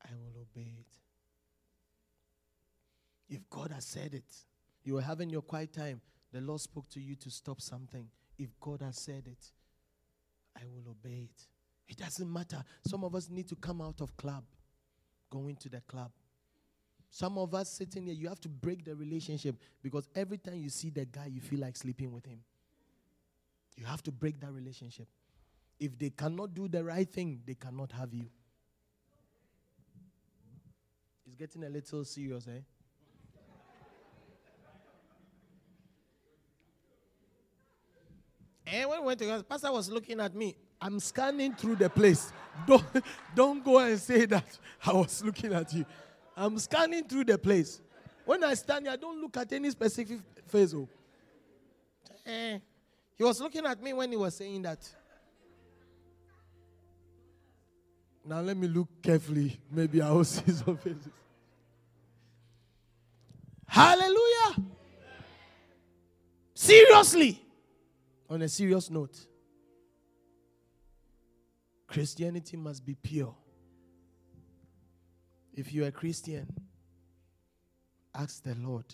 I 0.05 0.09
will 0.15 0.41
obey 0.41 0.71
it. 0.79 0.99
If 3.29 3.49
God 3.49 3.71
has 3.71 3.85
said 3.85 4.13
it, 4.13 4.35
you 4.83 4.95
were 4.95 5.01
having 5.01 5.29
your 5.29 5.41
quiet 5.41 5.73
time, 5.73 6.01
the 6.31 6.41
Lord 6.41 6.61
spoke 6.61 6.89
to 6.89 6.99
you 6.99 7.15
to 7.15 7.29
stop 7.29 7.61
something. 7.61 8.07
If 8.37 8.49
God 8.59 8.81
has 8.81 8.97
said 8.97 9.23
it, 9.25 9.51
I 10.63 10.65
will 10.67 10.91
obey 10.91 11.29
it. 11.29 11.47
It 11.89 11.97
doesn't 11.97 12.31
matter. 12.31 12.63
Some 12.87 13.03
of 13.03 13.13
us 13.15 13.29
need 13.29 13.47
to 13.49 13.55
come 13.55 13.81
out 13.81 13.99
of 14.01 14.15
club, 14.15 14.43
going 15.29 15.57
to 15.57 15.69
the 15.69 15.81
club. 15.81 16.11
Some 17.09 17.37
of 17.37 17.53
us 17.53 17.69
sitting 17.69 18.05
here, 18.05 18.15
you 18.15 18.27
have 18.29 18.39
to 18.41 18.49
break 18.49 18.85
the 18.85 18.95
relationship 18.95 19.55
because 19.81 20.07
every 20.15 20.37
time 20.37 20.55
you 20.55 20.69
see 20.69 20.89
the 20.89 21.05
guy, 21.05 21.27
you 21.27 21.41
feel 21.41 21.59
like 21.59 21.75
sleeping 21.75 22.11
with 22.11 22.25
him. 22.25 22.39
You 23.75 23.85
have 23.85 24.01
to 24.03 24.11
break 24.11 24.39
that 24.39 24.51
relationship. 24.51 25.07
If 25.79 25.97
they 25.99 26.09
cannot 26.09 26.53
do 26.53 26.67
the 26.67 26.83
right 26.83 27.09
thing, 27.09 27.41
they 27.45 27.55
cannot 27.55 27.91
have 27.91 28.13
you. 28.13 28.25
It's 31.25 31.35
getting 31.35 31.63
a 31.63 31.69
little 31.69 32.05
serious, 32.05 32.47
eh? 32.47 32.61
And 38.65 38.89
when 38.89 39.01
we 39.01 39.07
went 39.07 39.19
to 39.19 39.25
the 39.25 39.43
pastor 39.43 39.71
was 39.71 39.89
looking 39.89 40.19
at 40.19 40.33
me. 40.35 40.55
I'm 40.81 40.99
scanning 40.99 41.53
through 41.53 41.77
the 41.77 41.89
place. 41.89 42.31
Don't, 42.67 42.83
don't 43.35 43.63
go 43.63 43.79
and 43.79 43.99
say 43.99 44.25
that 44.25 44.45
I 44.85 44.93
was 44.93 45.23
looking 45.23 45.53
at 45.53 45.73
you. 45.73 45.85
I'm 46.35 46.57
scanning 46.59 47.05
through 47.05 47.25
the 47.25 47.37
place. 47.37 47.81
When 48.25 48.43
I 48.43 48.53
stand 48.53 48.85
here, 48.85 48.93
I 48.93 48.95
don't 48.95 49.19
look 49.21 49.37
at 49.37 49.51
any 49.53 49.69
specific 49.69 50.19
face. 50.47 50.73
Oh. 50.73 50.87
Eh. 52.25 52.59
He 53.17 53.23
was 53.23 53.39
looking 53.39 53.65
at 53.65 53.81
me 53.81 53.93
when 53.93 54.09
he 54.09 54.17
was 54.17 54.35
saying 54.35 54.61
that. 54.63 54.79
Now 58.25 58.39
let 58.39 58.55
me 58.55 58.67
look 58.67 58.87
carefully. 59.01 59.59
Maybe 59.69 60.01
I 60.01 60.11
will 60.11 60.23
see 60.23 60.51
some 60.51 60.77
faces. 60.77 61.09
Hallelujah. 63.67 64.63
Seriously. 66.53 67.41
On 68.33 68.41
a 68.41 68.49
serious 68.49 68.89
note, 68.89 69.27
Christianity 71.85 72.57
must 72.57 72.83
be 72.83 72.95
pure. 72.95 73.35
If 75.53 75.71
you're 75.71 75.85
a 75.85 75.91
Christian, 75.91 76.51
ask 78.15 78.41
the 78.41 78.55
Lord 78.55 78.85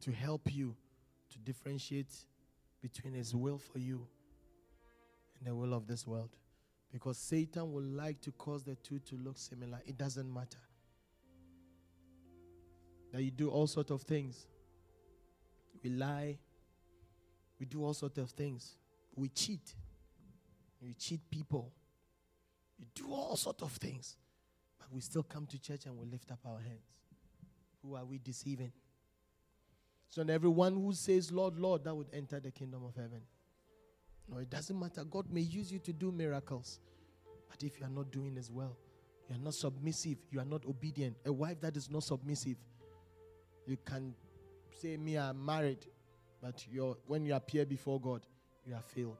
to 0.00 0.10
help 0.10 0.52
you 0.52 0.74
to 1.30 1.38
differentiate 1.38 2.12
between 2.82 3.14
His 3.14 3.36
will 3.36 3.58
for 3.58 3.78
you 3.78 4.04
and 5.38 5.46
the 5.46 5.54
will 5.54 5.72
of 5.72 5.86
this 5.86 6.04
world. 6.04 6.30
Because 6.92 7.18
Satan 7.18 7.72
will 7.72 7.84
like 7.84 8.20
to 8.22 8.32
cause 8.32 8.64
the 8.64 8.74
two 8.74 8.98
to 8.98 9.14
look 9.14 9.38
similar. 9.38 9.80
It 9.86 9.96
doesn't 9.96 10.34
matter. 10.34 10.58
That 13.12 13.22
you 13.22 13.30
do 13.30 13.48
all 13.48 13.68
sorts 13.68 13.92
of 13.92 14.02
things. 14.02 14.48
We 15.84 15.90
lie. 15.90 16.38
We 17.60 17.66
do 17.66 17.84
all 17.84 17.94
sorts 17.94 18.18
of 18.18 18.30
things. 18.30 18.74
We 19.14 19.28
cheat. 19.28 19.74
We 20.80 20.94
cheat 20.94 21.20
people. 21.30 21.70
We 22.78 22.86
do 22.94 23.12
all 23.12 23.36
sorts 23.36 23.62
of 23.62 23.70
things. 23.72 24.16
But 24.78 24.90
we 24.90 25.02
still 25.02 25.22
come 25.22 25.46
to 25.46 25.60
church 25.60 25.84
and 25.84 25.96
we 25.98 26.06
lift 26.06 26.32
up 26.32 26.40
our 26.46 26.58
hands. 26.58 26.88
Who 27.82 27.94
are 27.94 28.04
we 28.04 28.18
deceiving? 28.18 28.72
So, 30.08 30.22
and 30.22 30.30
everyone 30.30 30.74
who 30.74 30.92
says, 30.94 31.30
Lord, 31.30 31.58
Lord, 31.58 31.84
that 31.84 31.94
would 31.94 32.08
enter 32.12 32.40
the 32.40 32.50
kingdom 32.50 32.82
of 32.84 32.96
heaven. 32.96 33.20
No, 34.28 34.38
it 34.38 34.50
doesn't 34.50 34.78
matter. 34.78 35.04
God 35.04 35.26
may 35.30 35.40
use 35.40 35.70
you 35.70 35.78
to 35.80 35.92
do 35.92 36.10
miracles. 36.10 36.80
But 37.48 37.62
if 37.62 37.78
you 37.78 37.86
are 37.86 37.90
not 37.90 38.10
doing 38.10 38.36
as 38.38 38.50
well, 38.50 38.76
you 39.28 39.36
are 39.36 39.38
not 39.38 39.54
submissive, 39.54 40.18
you 40.30 40.40
are 40.40 40.44
not 40.44 40.64
obedient. 40.66 41.16
A 41.26 41.32
wife 41.32 41.60
that 41.60 41.76
is 41.76 41.90
not 41.90 42.04
submissive, 42.04 42.56
you 43.66 43.76
can 43.84 44.14
say, 44.80 44.96
Me, 44.96 45.16
I'm 45.16 45.44
married, 45.44 45.86
but 46.42 46.64
when 47.06 47.24
you 47.24 47.34
appear 47.34 47.66
before 47.66 48.00
God, 48.00 48.22
you 48.66 48.74
are 48.74 48.82
failed. 48.82 49.18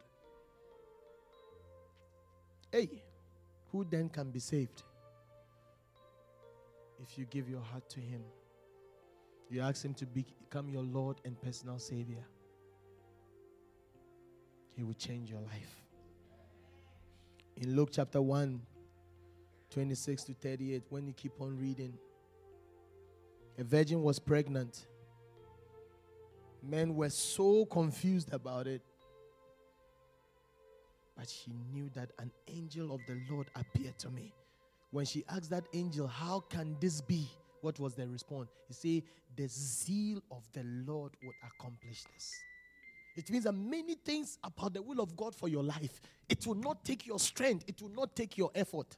Hey, 2.73 3.03
who 3.73 3.85
then 3.85 4.09
can 4.09 4.31
be 4.31 4.39
saved? 4.39 4.83
If 7.03 7.19
you 7.19 7.25
give 7.27 7.49
your 7.49 7.61
heart 7.61 7.89
to 7.91 8.01
Him, 8.01 8.23
you 9.49 9.61
ask 9.61 9.85
Him 9.85 9.95
to 9.95 10.07
become 10.07 10.69
your 10.69 10.83
Lord 10.83 11.21
and 11.25 11.41
personal 11.41 11.79
Savior, 11.79 12.25
He 14.77 14.83
will 14.83 14.95
change 14.95 15.31
your 15.31 15.41
life. 15.41 15.83
In 17.57 17.77
Luke 17.77 17.91
chapter 17.93 18.23
1, 18.23 18.61
26 19.71 20.25
to 20.25 20.35
38, 20.35 20.83
when 20.89 21.07
you 21.07 21.13
keep 21.13 21.41
on 21.41 21.59
reading, 21.59 21.99
a 23.59 23.65
virgin 23.65 24.03
was 24.03 24.19
pregnant. 24.19 24.87
Men 26.63 26.95
were 26.95 27.11
so 27.11 27.65
confused 27.67 28.33
about 28.33 28.67
it. 28.67 28.83
But 31.17 31.29
she 31.29 31.53
knew 31.73 31.91
that 31.95 32.11
an 32.19 32.31
angel 32.49 32.95
of 32.95 33.01
the 33.07 33.21
Lord 33.31 33.49
appeared 33.55 33.99
to 33.99 34.11
me. 34.11 34.33
When 34.91 35.05
she 35.05 35.25
asked 35.29 35.51
that 35.51 35.65
angel, 35.73 36.07
How 36.07 36.41
can 36.41 36.77
this 36.81 37.01
be? 37.01 37.29
What 37.61 37.79
was 37.79 37.95
the 37.95 38.07
response? 38.09 38.49
He 38.69 38.75
said, 38.75 39.03
The 39.37 39.49
zeal 39.49 40.23
of 40.31 40.43
the 40.53 40.63
Lord 40.65 41.13
would 41.23 41.35
accomplish 41.45 42.05
this. 42.15 42.33
It 43.17 43.31
means 43.31 43.45
that 43.45 43.53
many 43.53 43.97
things 43.97 44.39
about 44.43 44.73
the 44.73 44.83
will 44.83 45.01
of 45.01 45.17
God 45.17 45.35
for 45.35 45.49
your 45.49 45.63
life, 45.63 46.01
it 46.29 46.47
will 46.47 46.55
not 46.55 46.85
take 46.85 47.07
your 47.07 47.19
strength, 47.19 47.65
it 47.67 47.83
will 47.83 47.91
not 47.91 48.15
take 48.17 48.39
your 48.39 48.51
effort. 48.55 48.97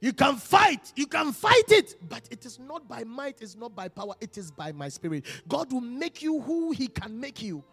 You 0.00 0.12
can 0.12 0.36
fight, 0.36 0.92
you 0.94 1.06
can 1.06 1.32
fight 1.32 1.70
it, 1.70 1.96
but 2.08 2.22
it 2.30 2.46
is 2.46 2.58
not 2.58 2.86
by 2.88 3.02
might, 3.02 3.42
it's 3.42 3.56
not 3.56 3.74
by 3.74 3.88
power, 3.88 4.14
it 4.20 4.38
is 4.38 4.50
by 4.50 4.70
my 4.70 4.88
spirit. 4.88 5.24
God 5.48 5.72
will 5.72 5.80
make 5.80 6.22
you 6.22 6.40
who 6.40 6.70
He 6.70 6.86
can 6.86 7.18
make 7.18 7.42
you 7.42 7.64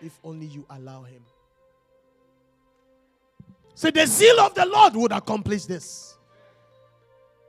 if 0.00 0.18
only 0.22 0.46
you 0.46 0.64
allow 0.70 1.02
Him. 1.02 1.22
So 3.74 3.90
the 3.90 4.06
zeal 4.06 4.38
of 4.40 4.54
the 4.54 4.66
Lord 4.66 4.94
would 4.94 5.12
accomplish 5.12 5.64
this. 5.64 6.16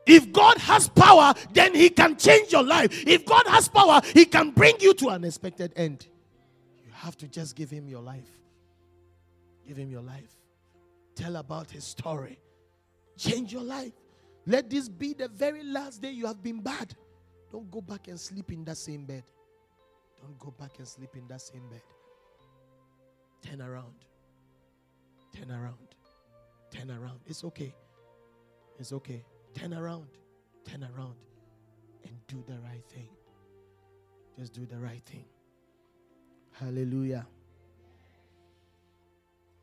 If 0.07 0.31
God 0.33 0.57
has 0.57 0.89
power, 0.89 1.35
then 1.53 1.75
He 1.75 1.91
can 1.91 2.17
change 2.17 2.51
your 2.51 2.63
life. 2.63 3.07
If 3.07 3.25
God 3.25 3.45
has 3.47 3.67
power, 3.67 4.01
He 4.15 4.25
can 4.25 4.49
bring 4.49 4.75
you 4.79 4.95
to 4.95 5.09
an 5.09 5.23
expected 5.23 5.73
end. 5.75 6.07
You 6.83 6.91
have 6.93 7.15
to 7.17 7.27
just 7.27 7.55
give 7.55 7.69
Him 7.69 7.87
your 7.87 8.01
life. 8.01 8.29
Give 9.67 9.77
Him 9.77 9.91
your 9.91 10.01
life. 10.01 10.33
Tell 11.13 11.35
about 11.35 11.69
His 11.69 11.83
story. 11.83 12.39
Change 13.19 13.51
your 13.51 13.63
life. 13.63 13.91
Let 14.45 14.69
this 14.69 14.87
be 14.87 15.13
the 15.13 15.27
very 15.27 15.61
last 15.61 16.01
day 16.01 16.11
you 16.11 16.25
have 16.25 16.41
been 16.41 16.61
bad. 16.61 16.95
Don't 17.51 17.69
go 17.69 17.81
back 17.81 18.07
and 18.07 18.17
sleep 18.17 18.49
in 18.49 18.63
that 18.63 18.77
same 18.77 19.05
bed. 19.05 19.23
Don't 20.21 20.39
go 20.39 20.51
back 20.57 20.71
and 20.77 20.87
sleep 20.87 21.09
in 21.17 21.27
that 21.27 21.41
same 21.41 21.67
bed. 21.69 21.81
Turn 23.41 23.61
around. 23.61 24.05
Turn 25.35 25.51
around. 25.51 25.95
Turn 26.71 26.91
around. 26.91 27.19
It's 27.27 27.43
okay. 27.43 27.75
It's 28.79 28.93
okay. 28.93 29.25
Turn 29.53 29.73
around. 29.73 30.07
Turn 30.63 30.87
around. 30.95 31.15
And 32.05 32.15
do 32.27 32.41
the 32.47 32.57
right 32.59 32.85
thing. 32.87 33.09
Just 34.37 34.53
do 34.53 34.65
the 34.65 34.77
right 34.77 35.03
thing. 35.05 35.25
Hallelujah. 36.53 37.27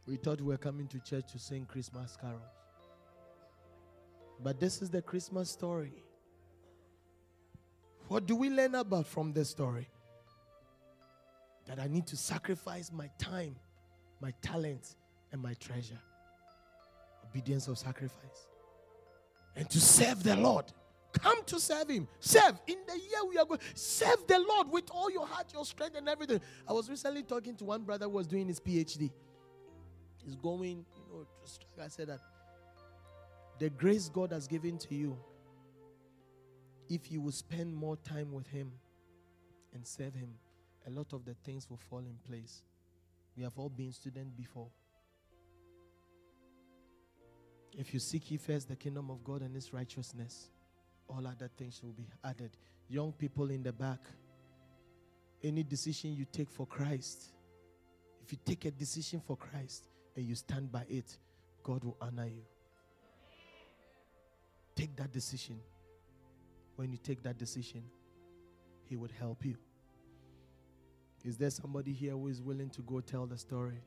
We 0.06 0.16
thought 0.16 0.42
we 0.42 0.48
were 0.48 0.58
coming 0.58 0.88
to 0.88 1.00
church 1.00 1.32
to 1.32 1.38
sing 1.38 1.64
Christmas 1.64 2.18
carols. 2.20 2.55
But 4.42 4.60
this 4.60 4.82
is 4.82 4.90
the 4.90 5.02
Christmas 5.02 5.50
story. 5.50 5.92
What 8.08 8.26
do 8.26 8.36
we 8.36 8.50
learn 8.50 8.74
about 8.74 9.06
from 9.06 9.32
this 9.32 9.50
story? 9.50 9.88
That 11.66 11.80
I 11.80 11.88
need 11.88 12.06
to 12.08 12.16
sacrifice 12.16 12.92
my 12.92 13.10
time, 13.18 13.56
my 14.20 14.32
talents, 14.42 14.96
and 15.32 15.42
my 15.42 15.54
treasure. 15.54 15.98
Obedience 17.28 17.66
of 17.66 17.78
sacrifice. 17.78 18.46
And 19.56 19.68
to 19.70 19.80
serve 19.80 20.22
the 20.22 20.36
Lord. 20.36 20.66
Come 21.12 21.42
to 21.46 21.58
serve 21.58 21.88
Him. 21.88 22.06
Serve. 22.20 22.60
In 22.66 22.76
the 22.86 22.94
year 22.94 23.24
we 23.28 23.38
are 23.38 23.46
going, 23.46 23.60
serve 23.74 24.26
the 24.28 24.38
Lord 24.38 24.70
with 24.70 24.84
all 24.90 25.10
your 25.10 25.26
heart, 25.26 25.46
your 25.52 25.64
strength, 25.64 25.96
and 25.96 26.08
everything. 26.08 26.40
I 26.68 26.72
was 26.72 26.88
recently 26.88 27.22
talking 27.22 27.56
to 27.56 27.64
one 27.64 27.82
brother 27.82 28.04
who 28.04 28.12
was 28.12 28.26
doing 28.26 28.46
his 28.46 28.60
PhD. 28.60 29.10
He's 30.24 30.36
going, 30.36 30.84
you 30.94 31.12
know, 31.12 31.24
to 31.24 31.82
I 31.82 31.88
said 31.88 32.08
that 32.08 32.20
the 33.58 33.70
grace 33.70 34.08
God 34.08 34.32
has 34.32 34.46
given 34.46 34.78
to 34.78 34.94
you, 34.94 35.16
if 36.88 37.10
you 37.10 37.20
will 37.20 37.32
spend 37.32 37.74
more 37.74 37.96
time 37.96 38.32
with 38.32 38.46
Him 38.48 38.70
and 39.74 39.86
serve 39.86 40.14
Him, 40.14 40.30
a 40.86 40.90
lot 40.90 41.12
of 41.12 41.24
the 41.24 41.34
things 41.44 41.68
will 41.68 41.80
fall 41.90 42.00
in 42.00 42.16
place. 42.28 42.62
We 43.36 43.42
have 43.42 43.52
all 43.56 43.68
been 43.68 43.92
students 43.92 44.30
before. 44.30 44.68
If 47.76 47.92
you 47.92 48.00
seek 48.00 48.30
ye 48.30 48.36
first 48.36 48.68
the 48.68 48.76
kingdom 48.76 49.10
of 49.10 49.22
God 49.24 49.42
and 49.42 49.54
His 49.54 49.72
righteousness, 49.72 50.50
all 51.08 51.26
other 51.26 51.50
things 51.56 51.80
will 51.82 51.92
be 51.92 52.08
added. 52.24 52.50
Young 52.88 53.12
people 53.12 53.50
in 53.50 53.62
the 53.62 53.72
back, 53.72 54.00
any 55.42 55.62
decision 55.62 56.14
you 56.14 56.24
take 56.30 56.50
for 56.50 56.66
Christ, 56.66 57.32
if 58.24 58.32
you 58.32 58.38
take 58.44 58.64
a 58.64 58.70
decision 58.70 59.20
for 59.20 59.36
Christ 59.36 59.88
and 60.16 60.24
you 60.24 60.34
stand 60.34 60.72
by 60.72 60.84
it, 60.88 61.18
God 61.62 61.84
will 61.84 61.96
honor 62.00 62.26
you. 62.26 62.42
Take 64.86 64.96
that 64.98 65.10
decision. 65.12 65.58
When 66.76 66.92
you 66.92 66.98
take 66.98 67.20
that 67.24 67.36
decision, 67.36 67.82
He 68.84 68.94
would 68.94 69.10
help 69.10 69.44
you. 69.44 69.56
Is 71.24 71.36
there 71.36 71.50
somebody 71.50 71.92
here 71.92 72.12
who 72.12 72.28
is 72.28 72.40
willing 72.40 72.70
to 72.70 72.82
go 72.82 73.00
tell 73.00 73.26
the 73.26 73.36
story? 73.36 73.80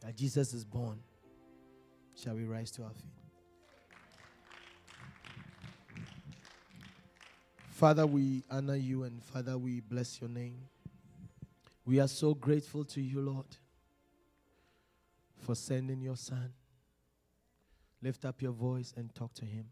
That 0.00 0.16
Jesus 0.16 0.54
is 0.54 0.64
born. 0.64 1.00
Shall 2.16 2.34
we 2.36 2.44
rise 2.44 2.70
to 2.72 2.84
our 2.84 2.92
feet? 2.92 3.12
Father, 7.68 8.06
we 8.06 8.42
honor 8.50 8.76
you 8.76 9.02
and 9.02 9.22
Father, 9.22 9.58
we 9.58 9.80
bless 9.80 10.18
your 10.18 10.30
name. 10.30 10.56
We 11.84 12.00
are 12.00 12.08
so 12.08 12.32
grateful 12.32 12.84
to 12.86 13.02
you, 13.02 13.20
Lord, 13.20 13.54
for 15.42 15.54
sending 15.54 16.00
your 16.00 16.16
Son 16.16 16.54
Lift 18.02 18.24
up 18.24 18.40
your 18.40 18.52
voice 18.52 18.92
and 18.96 19.14
talk 19.14 19.34
to 19.34 19.44
Him. 19.44 19.66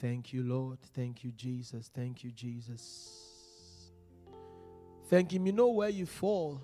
Thank 0.00 0.32
you, 0.32 0.42
Lord. 0.42 0.78
Thank 0.94 1.24
you, 1.24 1.32
Jesus. 1.32 1.90
Thank 1.94 2.24
you, 2.24 2.30
Jesus. 2.30 3.90
Thank 5.08 5.32
Him. 5.32 5.46
You 5.46 5.52
know 5.52 5.68
where 5.68 5.88
you 5.88 6.06
fall. 6.06 6.62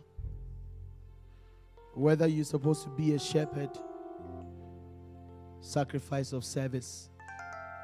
Whether 1.95 2.27
you're 2.27 2.45
supposed 2.45 2.85
to 2.85 2.91
be 2.91 3.15
a 3.15 3.19
shepherd, 3.19 3.71
sacrifice 5.61 6.33
of 6.33 6.45
service. 6.45 7.11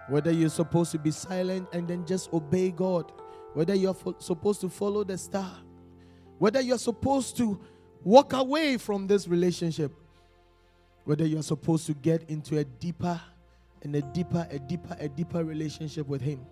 Whether 0.08 0.32
you're 0.32 0.48
supposed 0.48 0.92
to 0.92 0.98
be 0.98 1.10
silent 1.10 1.68
and 1.72 1.86
then 1.86 2.06
just 2.06 2.32
obey 2.32 2.70
God. 2.70 3.12
Whether 3.52 3.74
you're 3.74 3.94
fo- 3.94 4.16
supposed 4.18 4.60
to 4.62 4.70
follow 4.70 5.04
the 5.04 5.18
star. 5.18 5.58
Whether 6.38 6.60
you're 6.62 6.78
supposed 6.78 7.36
to 7.38 7.60
walk 8.02 8.32
away 8.32 8.78
from 8.78 9.06
this 9.06 9.28
relationship 9.28 9.92
whether 11.08 11.24
you're 11.24 11.42
supposed 11.42 11.86
to 11.86 11.94
get 11.94 12.28
into 12.28 12.58
a 12.58 12.64
deeper 12.64 13.18
and 13.82 13.96
a 13.96 14.02
deeper, 14.02 14.46
a 14.50 14.58
deeper, 14.58 14.94
a 15.00 15.08
deeper 15.08 15.42
relationship 15.42 16.06
with 16.06 16.20
Him. 16.20 16.44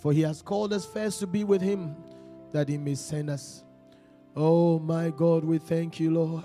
For 0.00 0.12
He 0.12 0.22
has 0.22 0.42
called 0.42 0.72
us 0.72 0.84
first 0.84 1.20
to 1.20 1.26
be 1.28 1.44
with 1.44 1.62
Him 1.62 1.94
that 2.50 2.68
He 2.68 2.78
may 2.78 2.96
send 2.96 3.30
us. 3.30 3.62
Oh 4.34 4.80
my 4.80 5.10
God, 5.10 5.44
we 5.44 5.58
thank 5.58 6.00
you, 6.00 6.10
Lord. 6.10 6.42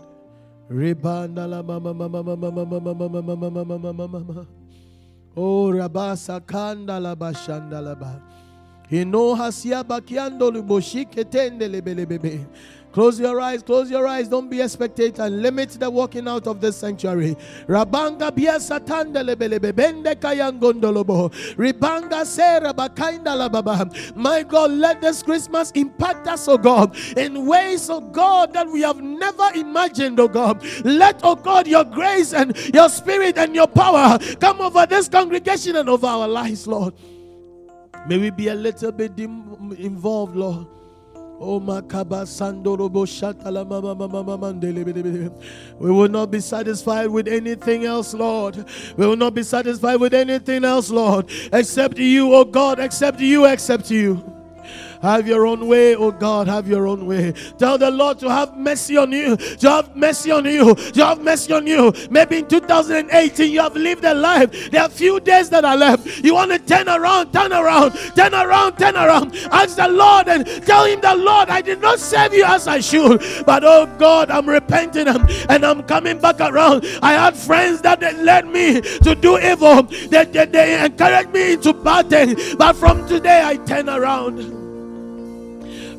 Oh, 5.35 5.71
Rabasa 5.71 6.39
Kandala 6.41 7.15
Bashandalaba. 7.15 8.21
Close 12.97 13.19
your 13.19 13.39
eyes, 13.39 13.61
close 13.61 13.91
your 13.91 14.07
eyes. 14.07 14.27
Don't 14.27 14.49
be 14.49 14.61
a 14.61 14.67
spectator. 14.67 15.21
And 15.21 15.43
limit 15.43 15.69
the 15.69 15.87
walking 15.87 16.27
out 16.27 16.47
of 16.47 16.59
this 16.59 16.77
sanctuary. 16.77 17.37
Rabanga 17.67 18.33
bia 18.33 18.53
satanda 18.53 19.23
lebelebe 19.23 19.71
bende 19.71 20.15
kayangondolobo. 20.15 21.31
Ribanga 21.57 22.25
sera 22.25 22.73
bakainda 22.73 23.37
lababa. 23.37 24.15
My 24.15 24.41
God, 24.41 24.71
let 24.71 24.99
this 24.99 25.21
Christmas 25.21 25.69
impact 25.75 26.25
us, 26.25 26.47
oh 26.47 26.57
God, 26.57 26.97
in 27.15 27.45
ways, 27.45 27.87
oh 27.91 28.01
God, 28.01 28.53
that 28.53 28.67
we 28.67 28.81
have 28.81 28.99
never 28.99 29.51
imagined, 29.53 30.19
oh 30.19 30.27
God. 30.27 30.65
Let, 30.83 31.19
oh 31.21 31.35
God, 31.35 31.67
your 31.67 31.83
grace 31.83 32.33
and 32.33 32.57
your 32.73 32.89
spirit 32.89 33.37
and 33.37 33.53
your 33.53 33.67
power 33.67 34.17
come 34.39 34.59
over 34.59 34.87
this 34.87 35.07
congregation 35.07 35.75
and 35.75 35.87
over 35.87 36.07
our 36.07 36.27
lives, 36.27 36.65
Lord. 36.65 36.95
May 38.07 38.17
we 38.17 38.31
be 38.31 38.47
a 38.47 38.55
little 38.55 38.91
bit 38.91 39.19
involved, 39.19 40.35
Lord. 40.35 40.65
Oh 41.39 41.59
mama 41.59 41.85
mama 43.95 44.23
mama. 44.23 44.53
We 45.79 45.91
will 45.91 46.07
not 46.09 46.31
be 46.31 46.39
satisfied 46.39 47.07
with 47.07 47.27
anything 47.27 47.85
else, 47.85 48.13
Lord. 48.13 48.65
We 48.97 49.05
will 49.05 49.15
not 49.15 49.35
be 49.35 49.43
satisfied 49.43 49.97
with 49.97 50.13
anything 50.13 50.65
else, 50.65 50.89
Lord, 50.89 51.29
except 51.53 51.99
you, 51.99 52.33
oh 52.33 52.43
God, 52.43 52.79
except 52.79 53.19
you, 53.19 53.45
except 53.45 53.91
you. 53.91 54.36
Have 55.01 55.27
your 55.27 55.45
own 55.45 55.67
way, 55.67 55.95
oh 55.95 56.11
God, 56.11 56.47
have 56.47 56.67
your 56.67 56.87
own 56.87 57.05
way. 57.05 57.33
Tell 57.57 57.77
the 57.77 57.91
Lord 57.91 58.19
to 58.19 58.29
have 58.29 58.57
mercy 58.57 58.97
on 58.97 59.11
you, 59.11 59.37
to 59.37 59.69
have 59.69 59.95
mercy 59.95 60.31
on 60.31 60.45
you, 60.45 60.75
to 60.75 61.05
have 61.05 61.21
mercy 61.21 61.53
on 61.53 61.67
you. 61.67 61.93
Maybe 62.09 62.39
in 62.39 62.47
2018 62.47 63.51
you 63.51 63.61
have 63.61 63.75
lived 63.75 64.03
a 64.03 64.13
life. 64.13 64.71
There 64.71 64.81
are 64.81 64.89
few 64.89 65.19
days 65.19 65.49
that 65.49 65.65
are 65.65 65.77
left. 65.77 66.23
You 66.23 66.35
want 66.35 66.51
to 66.51 66.59
turn 66.59 66.89
around, 66.89 67.31
turn 67.31 67.53
around, 67.53 67.93
turn 68.15 68.33
around, 68.33 68.77
turn 68.77 68.95
around. 68.95 69.35
Ask 69.51 69.75
the 69.75 69.87
Lord 69.87 70.27
and 70.27 70.45
tell 70.65 70.85
him 70.85 71.01
the 71.01 71.15
Lord, 71.15 71.49
I 71.49 71.61
did 71.61 71.81
not 71.81 71.99
serve 71.99 72.33
you 72.33 72.45
as 72.45 72.67
I 72.67 72.79
should. 72.79 73.21
But 73.45 73.63
oh 73.63 73.85
God, 73.97 74.31
I'm 74.31 74.47
repenting 74.47 75.07
and 75.07 75.65
I'm 75.65 75.83
coming 75.83 76.19
back 76.19 76.39
around. 76.39 76.85
I 77.01 77.13
had 77.13 77.35
friends 77.35 77.81
that 77.81 78.01
led 78.01 78.47
me 78.47 78.81
to 78.81 79.15
do 79.15 79.37
evil. 79.39 79.83
They, 79.83 80.25
they, 80.25 80.45
they 80.45 80.85
encouraged 80.85 81.31
me 81.31 81.53
into 81.53 81.73
bad 81.73 82.09
things. 82.09 82.55
But 82.55 82.75
from 82.75 83.07
today 83.07 83.41
I 83.43 83.57
turn 83.57 83.89
around. 83.89 84.66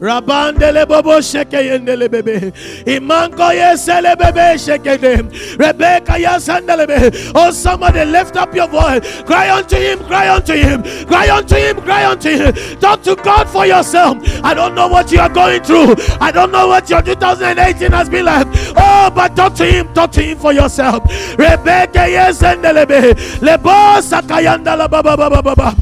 Rabandele 0.00 0.86
bobo 0.86 1.18
sheke 1.20 1.60
yendele 1.60 2.08
bebe. 2.08 2.52
Imanko 2.86 3.52
yesele 3.52 4.16
bebe 4.16 4.56
sheke 4.56 5.00
de. 5.00 5.22
Rebecca 5.56 6.12
yasandele 6.12 6.86
bebe. 6.86 7.32
Oh, 7.34 7.50
somebody 7.50 8.04
lift 8.04 8.36
up 8.36 8.54
your 8.54 8.68
voice. 8.68 9.22
Cry 9.22 9.50
unto 9.50 9.76
him, 9.76 9.98
cry 10.04 10.28
unto 10.28 10.54
him, 10.54 10.82
cry 11.06 11.28
unto 11.30 11.56
him, 11.56 11.80
cry 11.82 12.06
unto 12.06 12.30
him. 12.30 12.54
Talk 12.78 13.02
to 13.02 13.16
God 13.16 13.48
for 13.48 13.66
yourself. 13.66 14.18
I 14.44 14.54
don't 14.54 14.76
know 14.76 14.86
what 14.86 15.10
you 15.10 15.18
are 15.18 15.28
going 15.28 15.62
through. 15.62 15.96
I 16.20 16.30
don't 16.30 16.52
know 16.52 16.68
what 16.68 16.88
your 16.88 17.02
2018 17.02 17.90
has 17.90 18.08
been 18.08 18.24
like. 18.24 18.46
Oh, 18.76 19.10
but 19.12 19.34
talk 19.34 19.54
to 19.56 19.64
him, 19.64 19.92
talk 19.94 20.12
to 20.12 20.22
him 20.22 20.38
for 20.38 20.52
yourself. 20.52 21.02
Rebecca 21.36 22.06
yesandele 22.06 22.86
bebe. 22.86 23.14
Lebo 23.40 24.00
sakayandala 24.00 24.88
baba 24.88 25.16
baba 25.16 25.42
baba. 25.42 25.74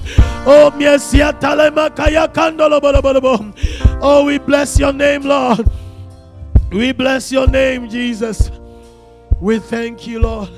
Oh, 0.49 0.71
miesia 0.77 1.33
talema 1.39 1.95
kaya 1.95 2.29
kandolo 2.29 2.81
bolo 2.81 3.03
bolo 3.03 3.21
bolo. 3.21 3.53
Oh, 3.99 4.25
we 4.27 4.39
bless 4.39 4.79
your 4.79 4.93
name, 4.93 5.23
Lord. 5.23 5.69
We 6.71 6.93
bless 6.93 7.33
your 7.33 7.47
name, 7.47 7.89
Jesus. 7.89 8.51
We 9.41 9.59
thank 9.59 10.07
you, 10.07 10.21
Lord. 10.21 10.51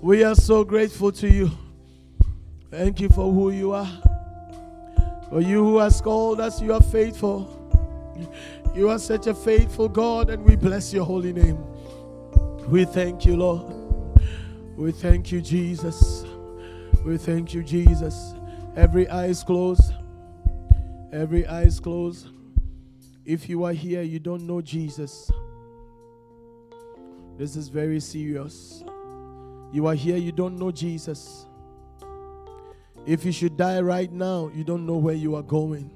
We 0.00 0.24
are 0.24 0.34
so 0.34 0.64
grateful 0.64 1.12
to 1.12 1.28
you. 1.28 1.50
Thank 2.70 3.00
you 3.00 3.08
for 3.08 3.32
who 3.32 3.50
you 3.50 3.72
are. 3.72 3.90
For 5.28 5.40
you 5.40 5.64
who 5.64 5.78
has 5.78 6.00
called 6.00 6.40
us, 6.40 6.60
you 6.60 6.72
are 6.72 6.82
faithful. 6.82 7.50
You 8.74 8.88
are 8.88 8.98
such 8.98 9.26
a 9.26 9.34
faithful 9.34 9.88
God, 9.88 10.30
and 10.30 10.44
we 10.44 10.56
bless 10.56 10.92
your 10.92 11.04
holy 11.04 11.32
name. 11.32 11.58
We 12.68 12.84
thank 12.84 13.24
you, 13.24 13.36
Lord. 13.36 13.72
We 14.76 14.92
thank 14.92 15.30
you, 15.30 15.40
Jesus. 15.40 16.24
We 17.04 17.18
thank 17.18 17.52
you, 17.52 17.62
Jesus. 17.62 18.34
Every 18.76 19.08
eye 19.08 19.26
is 19.26 19.42
closed. 19.42 19.92
Every 21.14 21.46
eye 21.46 21.62
is 21.62 21.78
closed. 21.78 22.26
If 23.24 23.48
you 23.48 23.62
are 23.62 23.72
here, 23.72 24.02
you 24.02 24.18
don't 24.18 24.48
know 24.48 24.60
Jesus. 24.60 25.30
This 27.38 27.54
is 27.54 27.68
very 27.68 28.00
serious. 28.00 28.82
You 29.72 29.86
are 29.86 29.94
here, 29.94 30.16
you 30.16 30.32
don't 30.32 30.58
know 30.58 30.72
Jesus. 30.72 31.46
If 33.06 33.24
you 33.24 33.30
should 33.30 33.56
die 33.56 33.80
right 33.80 34.10
now, 34.10 34.50
you 34.52 34.64
don't 34.64 34.86
know 34.86 34.96
where 34.96 35.14
you 35.14 35.36
are 35.36 35.42
going. 35.42 35.88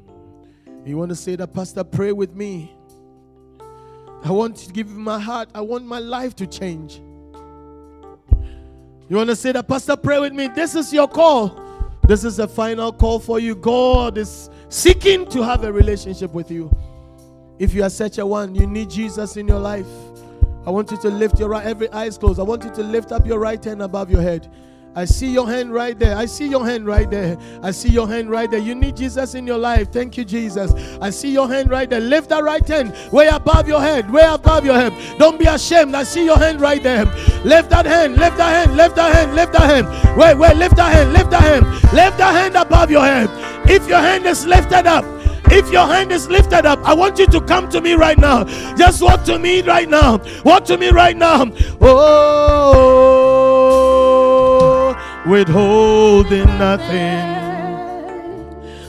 You 0.87 0.97
want 0.97 1.09
to 1.09 1.17
say 1.17 1.35
that, 1.35 1.53
Pastor, 1.53 1.83
pray 1.83 2.13
with 2.13 2.37
me. 2.37 2.73
I 4.23 4.31
want 4.31 4.55
to 4.59 4.73
give 4.73 4.89
my 4.89 5.19
heart. 5.19 5.49
I 5.53 5.63
want 5.63 5.85
my 5.85 5.99
life 5.99 6.37
to 6.37 6.47
change. 6.47 7.03
You 9.09 9.17
want 9.17 9.31
to 9.31 9.37
say 9.37 9.51
that, 9.51 9.67
Pastor, 9.67 9.97
pray 9.97 10.21
with 10.21 10.33
me. 10.33 10.47
This 10.47 10.77
is 10.77 10.93
your 10.93 11.09
call. 11.09 11.61
This 12.05 12.23
is 12.23 12.39
a 12.39 12.47
final 12.47 12.93
call 12.93 13.19
for 13.19 13.41
you. 13.41 13.57
God 13.57 14.17
is 14.17 14.49
seeking 14.69 15.27
to 15.31 15.43
have 15.43 15.65
a 15.65 15.73
relationship 15.73 16.33
with 16.33 16.51
you. 16.51 16.71
If 17.59 17.75
you 17.75 17.83
are 17.83 17.91
such 17.91 18.19
a 18.19 18.27
one, 18.27 18.55
you 18.55 18.67
need 18.67 18.91
Jesus 18.91 19.37
in 19.37 19.49
your 19.49 19.59
life. 19.59 19.87
I 20.67 20.71
want 20.71 20.91
you 20.91 20.97
to 20.99 21.09
lift 21.09 21.39
your 21.41 21.49
right, 21.49 21.65
every 21.65 21.91
eyes 21.91 22.19
closed. 22.19 22.39
I 22.39 22.43
want 22.43 22.65
you 22.65 22.71
to 22.75 22.83
lift 22.83 23.11
up 23.11 23.27
your 23.27 23.39
right 23.39 23.63
hand 23.63 23.83
above 23.83 24.11
your 24.11 24.23
head. 24.23 24.49
I 24.95 25.05
see 25.05 25.31
your 25.31 25.47
hand 25.47 25.73
right 25.73 25.97
there. 25.97 26.17
I 26.17 26.27
see 26.27 26.49
your 26.49 26.65
hand 26.65 26.87
right 26.87 27.09
there. 27.09 27.37
I 27.63 27.71
see 27.71 27.89
your 27.89 28.09
hand 28.09 28.31
right 28.31 28.51
there. 28.51 28.59
You 28.59 28.75
need 28.75 28.97
Jesus 28.97 29.35
in 29.35 29.47
your 29.47 29.59
life. 29.59 29.93
Thank 29.93 30.17
you, 30.17 30.25
Jesus. 30.25 30.73
I 31.01 31.11
see 31.11 31.31
your 31.33 31.47
hand 31.49 31.71
right 31.71 31.89
there. 31.89 32.01
Lift 32.01 32.31
that 32.31 32.43
right 32.43 32.67
hand 32.67 32.95
way 33.13 33.29
above 33.29 33.69
your 33.69 33.81
head. 33.81 34.11
Way 34.11 34.25
above 34.25 34.65
your 34.65 34.75
head. 34.75 34.93
Don't 35.19 35.39
be 35.39 35.45
ashamed. 35.47 35.95
I 35.95 36.03
see 36.03 36.25
your 36.25 36.39
hand 36.39 36.61
right 36.61 36.83
there. 36.83 37.05
Lift 37.45 37.71
that 37.71 37.87
hand. 37.87 38.17
Lift 38.17 38.39
that 38.39 38.67
hand. 38.67 38.77
Lift 38.77 38.97
that 38.97 39.15
hand. 39.15 39.35
Lift 39.35 39.53
that 39.53 39.63
hand. 39.63 40.19
Wait, 40.19 40.37
wait. 40.37 40.57
Lift 40.57 40.77
that 40.77 40.93
hand. 40.93 41.13
Lift 41.13 41.31
that 41.31 41.43
hand. 41.43 41.67
Lift 41.95 42.19
that 42.19 42.35
hand 42.35 42.57
above 42.57 42.91
your 42.91 43.03
head. 43.03 43.31
If 43.71 43.87
your 43.87 44.01
hand 44.01 44.27
is 44.27 44.47
lifted 44.47 44.87
up, 44.87 45.05
if 45.51 45.71
your 45.71 45.87
hand 45.87 46.13
is 46.13 46.29
lifted 46.29 46.67
up, 46.67 46.79
I 46.85 46.93
want 46.93 47.19
you 47.19 47.27
to 47.29 47.41
come 47.41 47.69
to 47.71 47.81
me 47.81 47.93
right 47.93 48.19
now. 48.19 48.45
Just 48.77 49.01
walk 49.01 49.25
to 49.25 49.39
me 49.39 49.63
right 49.63 49.89
now. 49.89 50.21
Walk 50.45 50.65
to 50.67 50.77
me 50.77 50.89
right 50.89 51.17
now. 51.17 51.47
Oh, 51.81 53.28
withholding 55.29 56.47
nothing. 56.59 57.39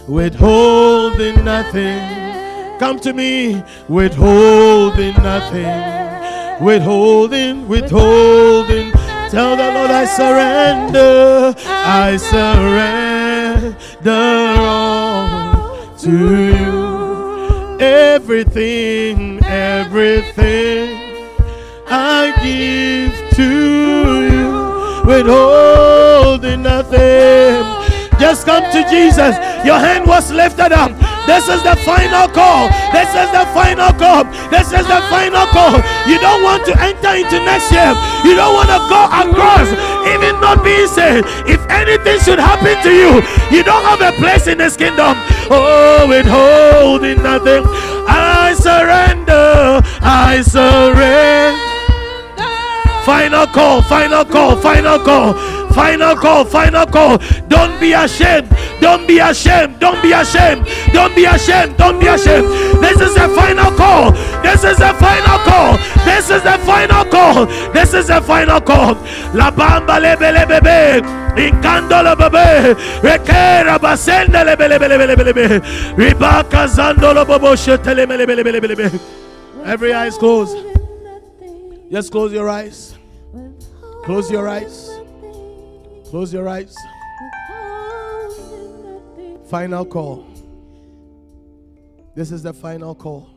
Withholding 0.08 1.44
nothing. 1.44 2.00
Come 2.80 3.00
to 3.02 3.14
me. 3.14 3.64
Withholding 3.88 5.14
nothing. 5.16 6.00
Withholding, 6.64 7.68
withholding. 7.68 8.92
Tell 9.30 9.56
the 9.56 9.72
Lord 9.76 9.92
I 9.92 10.06
surrender. 10.06 11.54
I 11.68 12.18
surrender 12.18 13.76
all 14.58 15.96
to 15.98 16.12
you. 16.56 17.80
Everything, 17.80 19.40
everything 19.46 21.00
I 21.88 22.34
give 22.44 23.14
to 23.36 23.44
you. 24.34 24.50
Withholding 26.20 26.64
nothing. 26.64 27.64
Just 28.20 28.46
come 28.46 28.64
to 28.76 28.84
Jesus. 28.92 29.40
Your 29.64 29.80
hand 29.80 30.06
was 30.06 30.32
lifted 30.34 30.76
up. 30.76 30.92
This 31.24 31.48
is 31.48 31.64
the 31.64 31.80
final 31.88 32.28
call. 32.28 32.68
This 32.92 33.08
is 33.16 33.32
the 33.32 33.48
final 33.56 33.96
call. 33.96 34.28
This 34.52 34.68
is 34.76 34.84
the 34.84 35.00
final 35.08 35.48
call. 35.56 35.80
You 36.12 36.20
don't 36.20 36.44
want 36.44 36.66
to 36.66 36.76
enter 36.76 37.16
into 37.16 37.40
next 37.48 37.72
year. 37.72 37.96
You 38.28 38.36
don't 38.36 38.52
want 38.52 38.68
to 38.68 38.84
go 38.92 39.00
across, 39.08 39.72
even 40.12 40.36
not 40.44 40.62
being 40.62 40.88
saved. 40.88 41.24
If 41.48 41.64
anything 41.72 42.20
should 42.20 42.40
happen 42.40 42.76
to 42.84 42.92
you, 42.92 43.24
you 43.48 43.64
don't 43.64 43.86
have 43.88 44.02
a 44.04 44.12
place 44.20 44.48
in 44.48 44.58
this 44.58 44.76
kingdom. 44.76 45.16
Oh, 45.48 46.04
withholding 46.10 47.24
nothing. 47.24 47.64
I 48.12 48.54
surrender. 48.60 49.80
I 50.04 50.44
surrender. 50.44 51.70
Final 53.06 53.48
call, 53.48 53.82
final 53.82 54.24
call, 54.24 54.56
final 54.58 55.00
call, 55.00 55.34
final 55.74 56.16
call, 56.16 56.46
final 56.46 56.86
call. 56.86 57.18
Don't 57.48 57.80
be 57.80 57.94
ashamed. 57.94 58.50
Don't 58.80 59.08
be 59.08 59.20
ashamed. 59.20 59.80
Don't 59.80 60.02
be 60.02 60.12
ashamed. 60.12 60.66
Don't 60.94 61.16
be 61.16 61.26
ashamed. 61.26 61.78
Don't 61.78 62.00
be 62.00 62.08
ashamed. 62.08 62.48
This 62.82 63.00
is 63.02 63.16
a 63.16 63.28
final 63.30 63.72
call. 63.72 64.12
This 64.42 64.64
is 64.64 64.80
a 64.80 64.94
final 64.94 65.40
call. 65.48 65.78
This 66.06 66.30
is 66.30 66.44
a 66.46 66.58
final 66.60 67.06
call. 67.06 67.46
This 67.74 67.94
is 67.94 68.10
a 68.10 68.22
final 68.22 68.62
call. 68.62 68.96
La 69.34 69.52
bamba 69.52 70.00
lebe 70.00 70.32
lebe 70.32 70.60
be. 70.62 71.02
Incandolo 71.42 72.16
bebe. 72.18 72.74
Rekera 73.02 73.80
basenda 73.80 74.44
lebe 74.44 74.68
lebe 74.68 74.88
lebe 74.88 75.08
lebe 75.08 75.24
lebe. 75.24 75.60
Ribaka 75.96 76.68
zandolo 76.68 77.26
bobo 77.26 77.56
shetele 77.56 78.08
lebe 78.08 78.36
lebe 78.36 78.52
lebe 78.52 78.68
lebe. 78.68 79.00
Every 79.66 79.94
eye 79.94 80.08
is 80.08 80.18
closed. 80.18 80.58
Just 81.92 82.12
close 82.12 82.32
your 82.32 82.50
eyes. 82.50 82.96
Close 84.04 84.32
your 84.32 84.48
eyes. 84.48 84.99
Close 86.10 86.34
your 86.34 86.50
eyes. 86.50 86.76
Final 89.48 89.86
call. 89.86 90.26
This 92.16 92.32
is 92.32 92.42
the 92.42 92.52
final 92.52 92.96
call. 92.96 93.30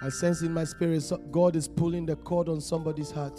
I 0.00 0.08
sense 0.08 0.40
in 0.40 0.54
my 0.54 0.64
spirit 0.64 1.04
God 1.30 1.56
is 1.56 1.68
pulling 1.68 2.06
the 2.06 2.16
cord 2.16 2.48
on 2.48 2.58
somebody's 2.58 3.10
heart. 3.10 3.38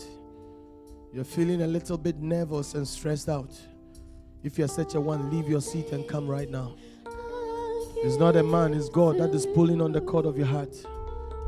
You're 1.12 1.24
feeling 1.24 1.64
a 1.64 1.68
little 1.68 1.98
bit 1.98 2.18
nervous 2.20 2.76
and 2.76 2.88
stressed 2.88 3.28
out. 3.28 3.60
If 4.44 4.60
you're 4.60 4.68
such 4.68 4.94
a 4.94 5.02
one, 5.02 5.32
leave 5.32 5.50
your 5.50 5.62
seat 5.62 5.92
and 5.92 6.08
come 6.08 6.28
right 6.28 6.52
now. 6.52 6.76
It's 8.04 8.18
not 8.18 8.36
a 8.36 8.44
man, 8.44 8.76
it's 8.76 8.90
God 8.90 9.18
that 9.18 9.32
is 9.32 9.48
pulling 9.48 9.82
on 9.82 9.92
the 9.92 10.02
cord 10.02 10.28
of 10.28 10.38
your 10.38 10.46
heart. 10.46 10.76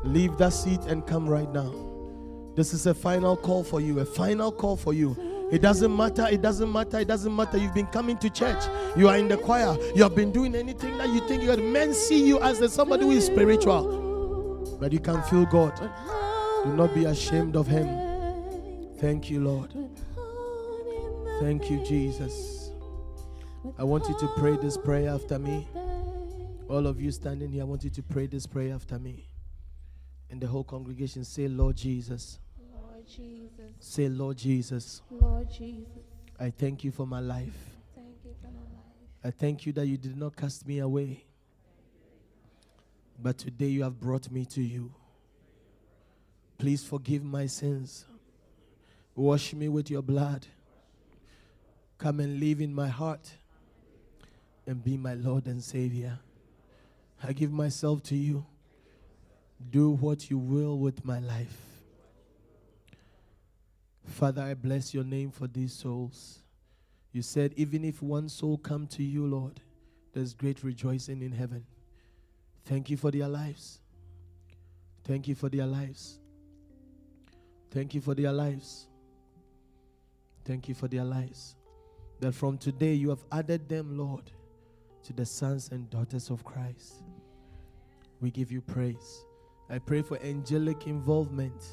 Leave 0.04 0.36
that 0.40 0.54
seat 0.54 0.82
and 0.88 1.06
come 1.06 1.30
right 1.30 1.52
now. 1.54 1.72
This 2.56 2.74
is 2.74 2.88
a 2.88 2.94
final 2.96 3.38
call 3.38 3.64
for 3.64 3.80
you, 3.80 4.00
a 4.00 4.06
final 4.06 4.52
call 4.52 4.76
for 4.76 4.96
you. 4.96 5.16
It 5.54 5.62
doesn't 5.62 5.96
matter, 5.96 6.26
it 6.32 6.42
doesn't 6.42 6.72
matter, 6.72 6.98
it 6.98 7.08
doesn't 7.08 7.36
matter. 7.36 7.60
You've 7.60 7.76
been 7.76 7.86
coming 7.86 8.18
to 8.18 8.30
church, 8.32 8.64
you 8.98 9.08
are 9.08 9.18
in 9.18 9.28
the 9.28 9.38
choir, 9.38 9.78
you 9.94 10.02
have 10.02 10.16
been 10.16 10.32
doing 10.32 10.56
anything 10.56 10.98
that 10.98 11.10
you 11.10 11.20
think 11.28 11.44
had. 11.44 11.60
Men 11.60 11.94
see 11.94 12.26
you 12.28 12.40
as 12.42 12.74
somebody 12.74 13.04
who 13.04 13.12
is 13.12 13.28
spiritual, 13.28 14.78
but 14.80 14.92
you 14.92 15.00
can 15.00 15.22
feel 15.22 15.46
God. 15.46 15.78
Do 16.64 16.74
not 16.74 16.96
be 16.96 17.06
ashamed 17.06 17.56
of 17.56 17.68
Him. 17.68 17.88
Thank 18.98 19.30
you, 19.30 19.42
Lord. 19.42 19.72
Thank 21.40 21.70
you, 21.70 21.86
Jesus. 21.86 22.72
I 23.78 23.84
want 23.84 24.10
you 24.10 24.18
to 24.22 24.28
pray 24.30 24.58
this 24.58 24.76
prayer 24.76 25.12
after 25.12 25.38
me. 25.38 25.68
All 26.68 26.88
of 26.88 27.00
you 27.00 27.12
standing 27.12 27.52
here, 27.52 27.62
I 27.62 27.66
want 27.66 27.84
you 27.84 27.92
to 27.92 28.02
pray 28.02 28.26
this 28.26 28.48
prayer 28.48 28.74
after 28.74 28.98
me. 28.98 29.28
And 30.32 30.42
the 30.42 30.48
whole 30.48 30.64
congregation 30.64 31.24
say, 31.24 31.48
Lord 31.48 31.76
Jesus. 31.76 32.40
Jesus. 33.06 33.43
Say, 33.86 34.08
Lord 34.08 34.38
Jesus. 34.38 35.02
Lord 35.12 35.52
Jesus. 35.52 35.86
I 36.40 36.52
thank 36.52 36.86
you 36.86 36.92
for 36.92 37.06
my 37.06 37.20
life. 37.20 37.54
Thank 37.94 38.08
you 38.24 38.34
for 38.42 38.48
my 38.48 38.62
life. 38.62 39.26
I 39.26 39.30
thank 39.30 39.66
you 39.66 39.74
that 39.74 39.86
you 39.86 39.98
did 39.98 40.18
not 40.18 40.38
cast 40.38 40.66
me 40.66 40.80
away. 40.80 41.26
But 43.22 43.38
today 43.38 43.68
you 43.68 43.84
have 43.84 44.00
brought 44.00 44.32
me 44.32 44.46
to 44.46 44.62
you. 44.62 44.94
Please 46.58 46.84
forgive 46.84 47.26
my 47.26 47.46
sins. 47.46 48.06
Wash 49.16 49.54
me 49.54 49.68
with 49.68 49.92
your 49.92 50.02
blood. 50.02 50.48
Come 51.98 52.22
and 52.22 52.40
live 52.40 52.62
in 52.62 52.74
my 52.74 52.88
heart 52.88 53.34
and 54.66 54.82
be 54.82 54.96
my 54.96 55.14
Lord 55.14 55.46
and 55.46 55.62
Savior. 55.62 56.20
I 57.22 57.34
give 57.34 57.52
myself 57.52 58.02
to 58.04 58.16
you. 58.16 58.46
Do 59.70 59.90
what 59.92 60.32
you 60.32 60.38
will 60.38 60.80
with 60.80 61.04
my 61.04 61.20
life. 61.20 61.73
Father, 64.06 64.42
I 64.42 64.54
bless 64.54 64.94
your 64.94 65.04
name 65.04 65.32
for 65.32 65.48
these 65.48 65.74
souls. 65.74 66.40
You 67.12 67.22
said, 67.22 67.54
even 67.56 67.86
if 67.86 68.02
one 68.02 68.28
soul 68.30 68.58
come 68.58 68.88
to 68.88 69.04
you, 69.04 69.26
Lord, 69.26 69.62
there's 70.14 70.34
great 70.34 70.64
rejoicing 70.64 71.22
in 71.22 71.32
heaven. 71.32 71.66
Thank 72.66 72.90
you 72.90 72.98
for 72.98 73.12
their 73.12 73.28
lives. 73.28 73.80
Thank 75.04 75.28
you 75.28 75.36
for 75.36 75.50
their 75.50 75.66
lives. 75.66 76.20
Thank 77.72 77.94
you 77.94 78.02
for 78.02 78.16
their 78.16 78.32
lives. 78.32 78.88
Thank 80.46 80.70
you 80.70 80.76
for 80.76 80.88
their 80.88 81.04
lives. 81.04 81.56
That 82.20 82.34
from 82.34 82.58
today 82.58 82.94
you 82.94 83.10
have 83.10 83.24
added 83.32 83.68
them, 83.68 83.98
Lord, 83.98 84.32
to 85.04 85.14
the 85.14 85.26
sons 85.26 85.70
and 85.72 85.90
daughters 85.90 86.30
of 86.30 86.44
Christ. 86.44 87.04
We 88.22 88.32
give 88.32 88.52
you 88.52 88.62
praise. 88.62 89.26
I 89.70 89.80
pray 89.80 90.02
for 90.02 90.18
angelic 90.22 90.88
involvement 90.88 91.66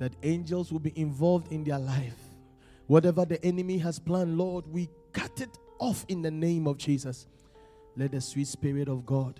that 0.00 0.16
angels 0.22 0.72
will 0.72 0.80
be 0.80 0.92
involved 0.98 1.52
in 1.52 1.62
their 1.62 1.78
life. 1.78 2.16
Whatever 2.86 3.26
the 3.26 3.42
enemy 3.44 3.76
has 3.78 3.98
planned, 3.98 4.36
Lord, 4.36 4.66
we 4.66 4.88
cut 5.12 5.40
it 5.40 5.50
off 5.78 6.06
in 6.08 6.22
the 6.22 6.30
name 6.30 6.66
of 6.66 6.78
Jesus. 6.78 7.26
Let 7.96 8.12
the 8.12 8.20
sweet 8.20 8.48
spirit 8.48 8.88
of 8.88 9.04
God 9.04 9.38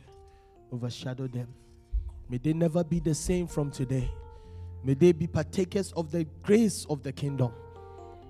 overshadow 0.70 1.26
them. 1.26 1.48
May 2.28 2.36
they 2.36 2.52
never 2.52 2.84
be 2.84 3.00
the 3.00 3.14
same 3.14 3.46
from 3.46 3.70
today. 3.70 4.10
May 4.84 4.92
they 4.94 5.12
be 5.12 5.26
partakers 5.26 5.92
of 5.92 6.12
the 6.12 6.24
grace 6.42 6.86
of 6.90 7.02
the 7.02 7.12
kingdom. 7.12 7.52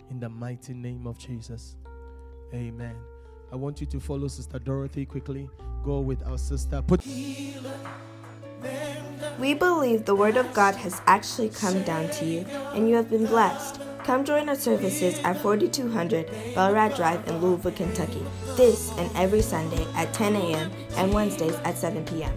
In 0.09 0.21
the 0.21 0.29
mighty 0.29 0.73
name 0.73 1.09
of 1.09 1.19
Jesus. 1.19 1.75
Amen. 2.55 2.95
I 3.53 3.57
want 3.57 3.81
you 3.81 3.89
to 3.89 3.99
follow 3.99 4.29
Sister 4.29 4.61
Dorothy 4.61 5.05
quickly. 5.05 5.51
Go 5.85 5.99
with 5.99 6.25
our 6.29 6.39
sister. 6.39 6.81
Put. 6.81 7.05
We 9.39 9.55
believe 9.55 10.05
the 10.05 10.15
Word 10.15 10.37
of 10.37 10.53
God 10.53 10.75
has 10.77 11.01
actually 11.07 11.49
come 11.49 11.83
down 11.83 12.11
to 12.11 12.25
you, 12.25 12.45
and 12.75 12.89
you 12.89 12.95
have 12.97 13.09
been 13.09 13.27
blessed. 13.27 13.81
Come 14.05 14.25
join 14.25 14.49
our 14.49 14.55
services 14.55 15.19
at 15.21 15.41
4200 15.41 16.27
Belrad 16.55 16.97
Drive 16.97 17.27
in 17.29 17.41
Louisville, 17.41 17.73
Kentucky, 17.73 18.25
this 18.57 18.91
and 18.99 19.11
every 19.17 19.43
Sunday 19.43 19.87
at 19.95 20.13
10 20.13 20.35
a.m. 20.37 20.71
and 20.97 21.13
Wednesdays 21.13 21.55
at 21.65 21.77
7 21.77 22.05
p.m. 22.05 22.33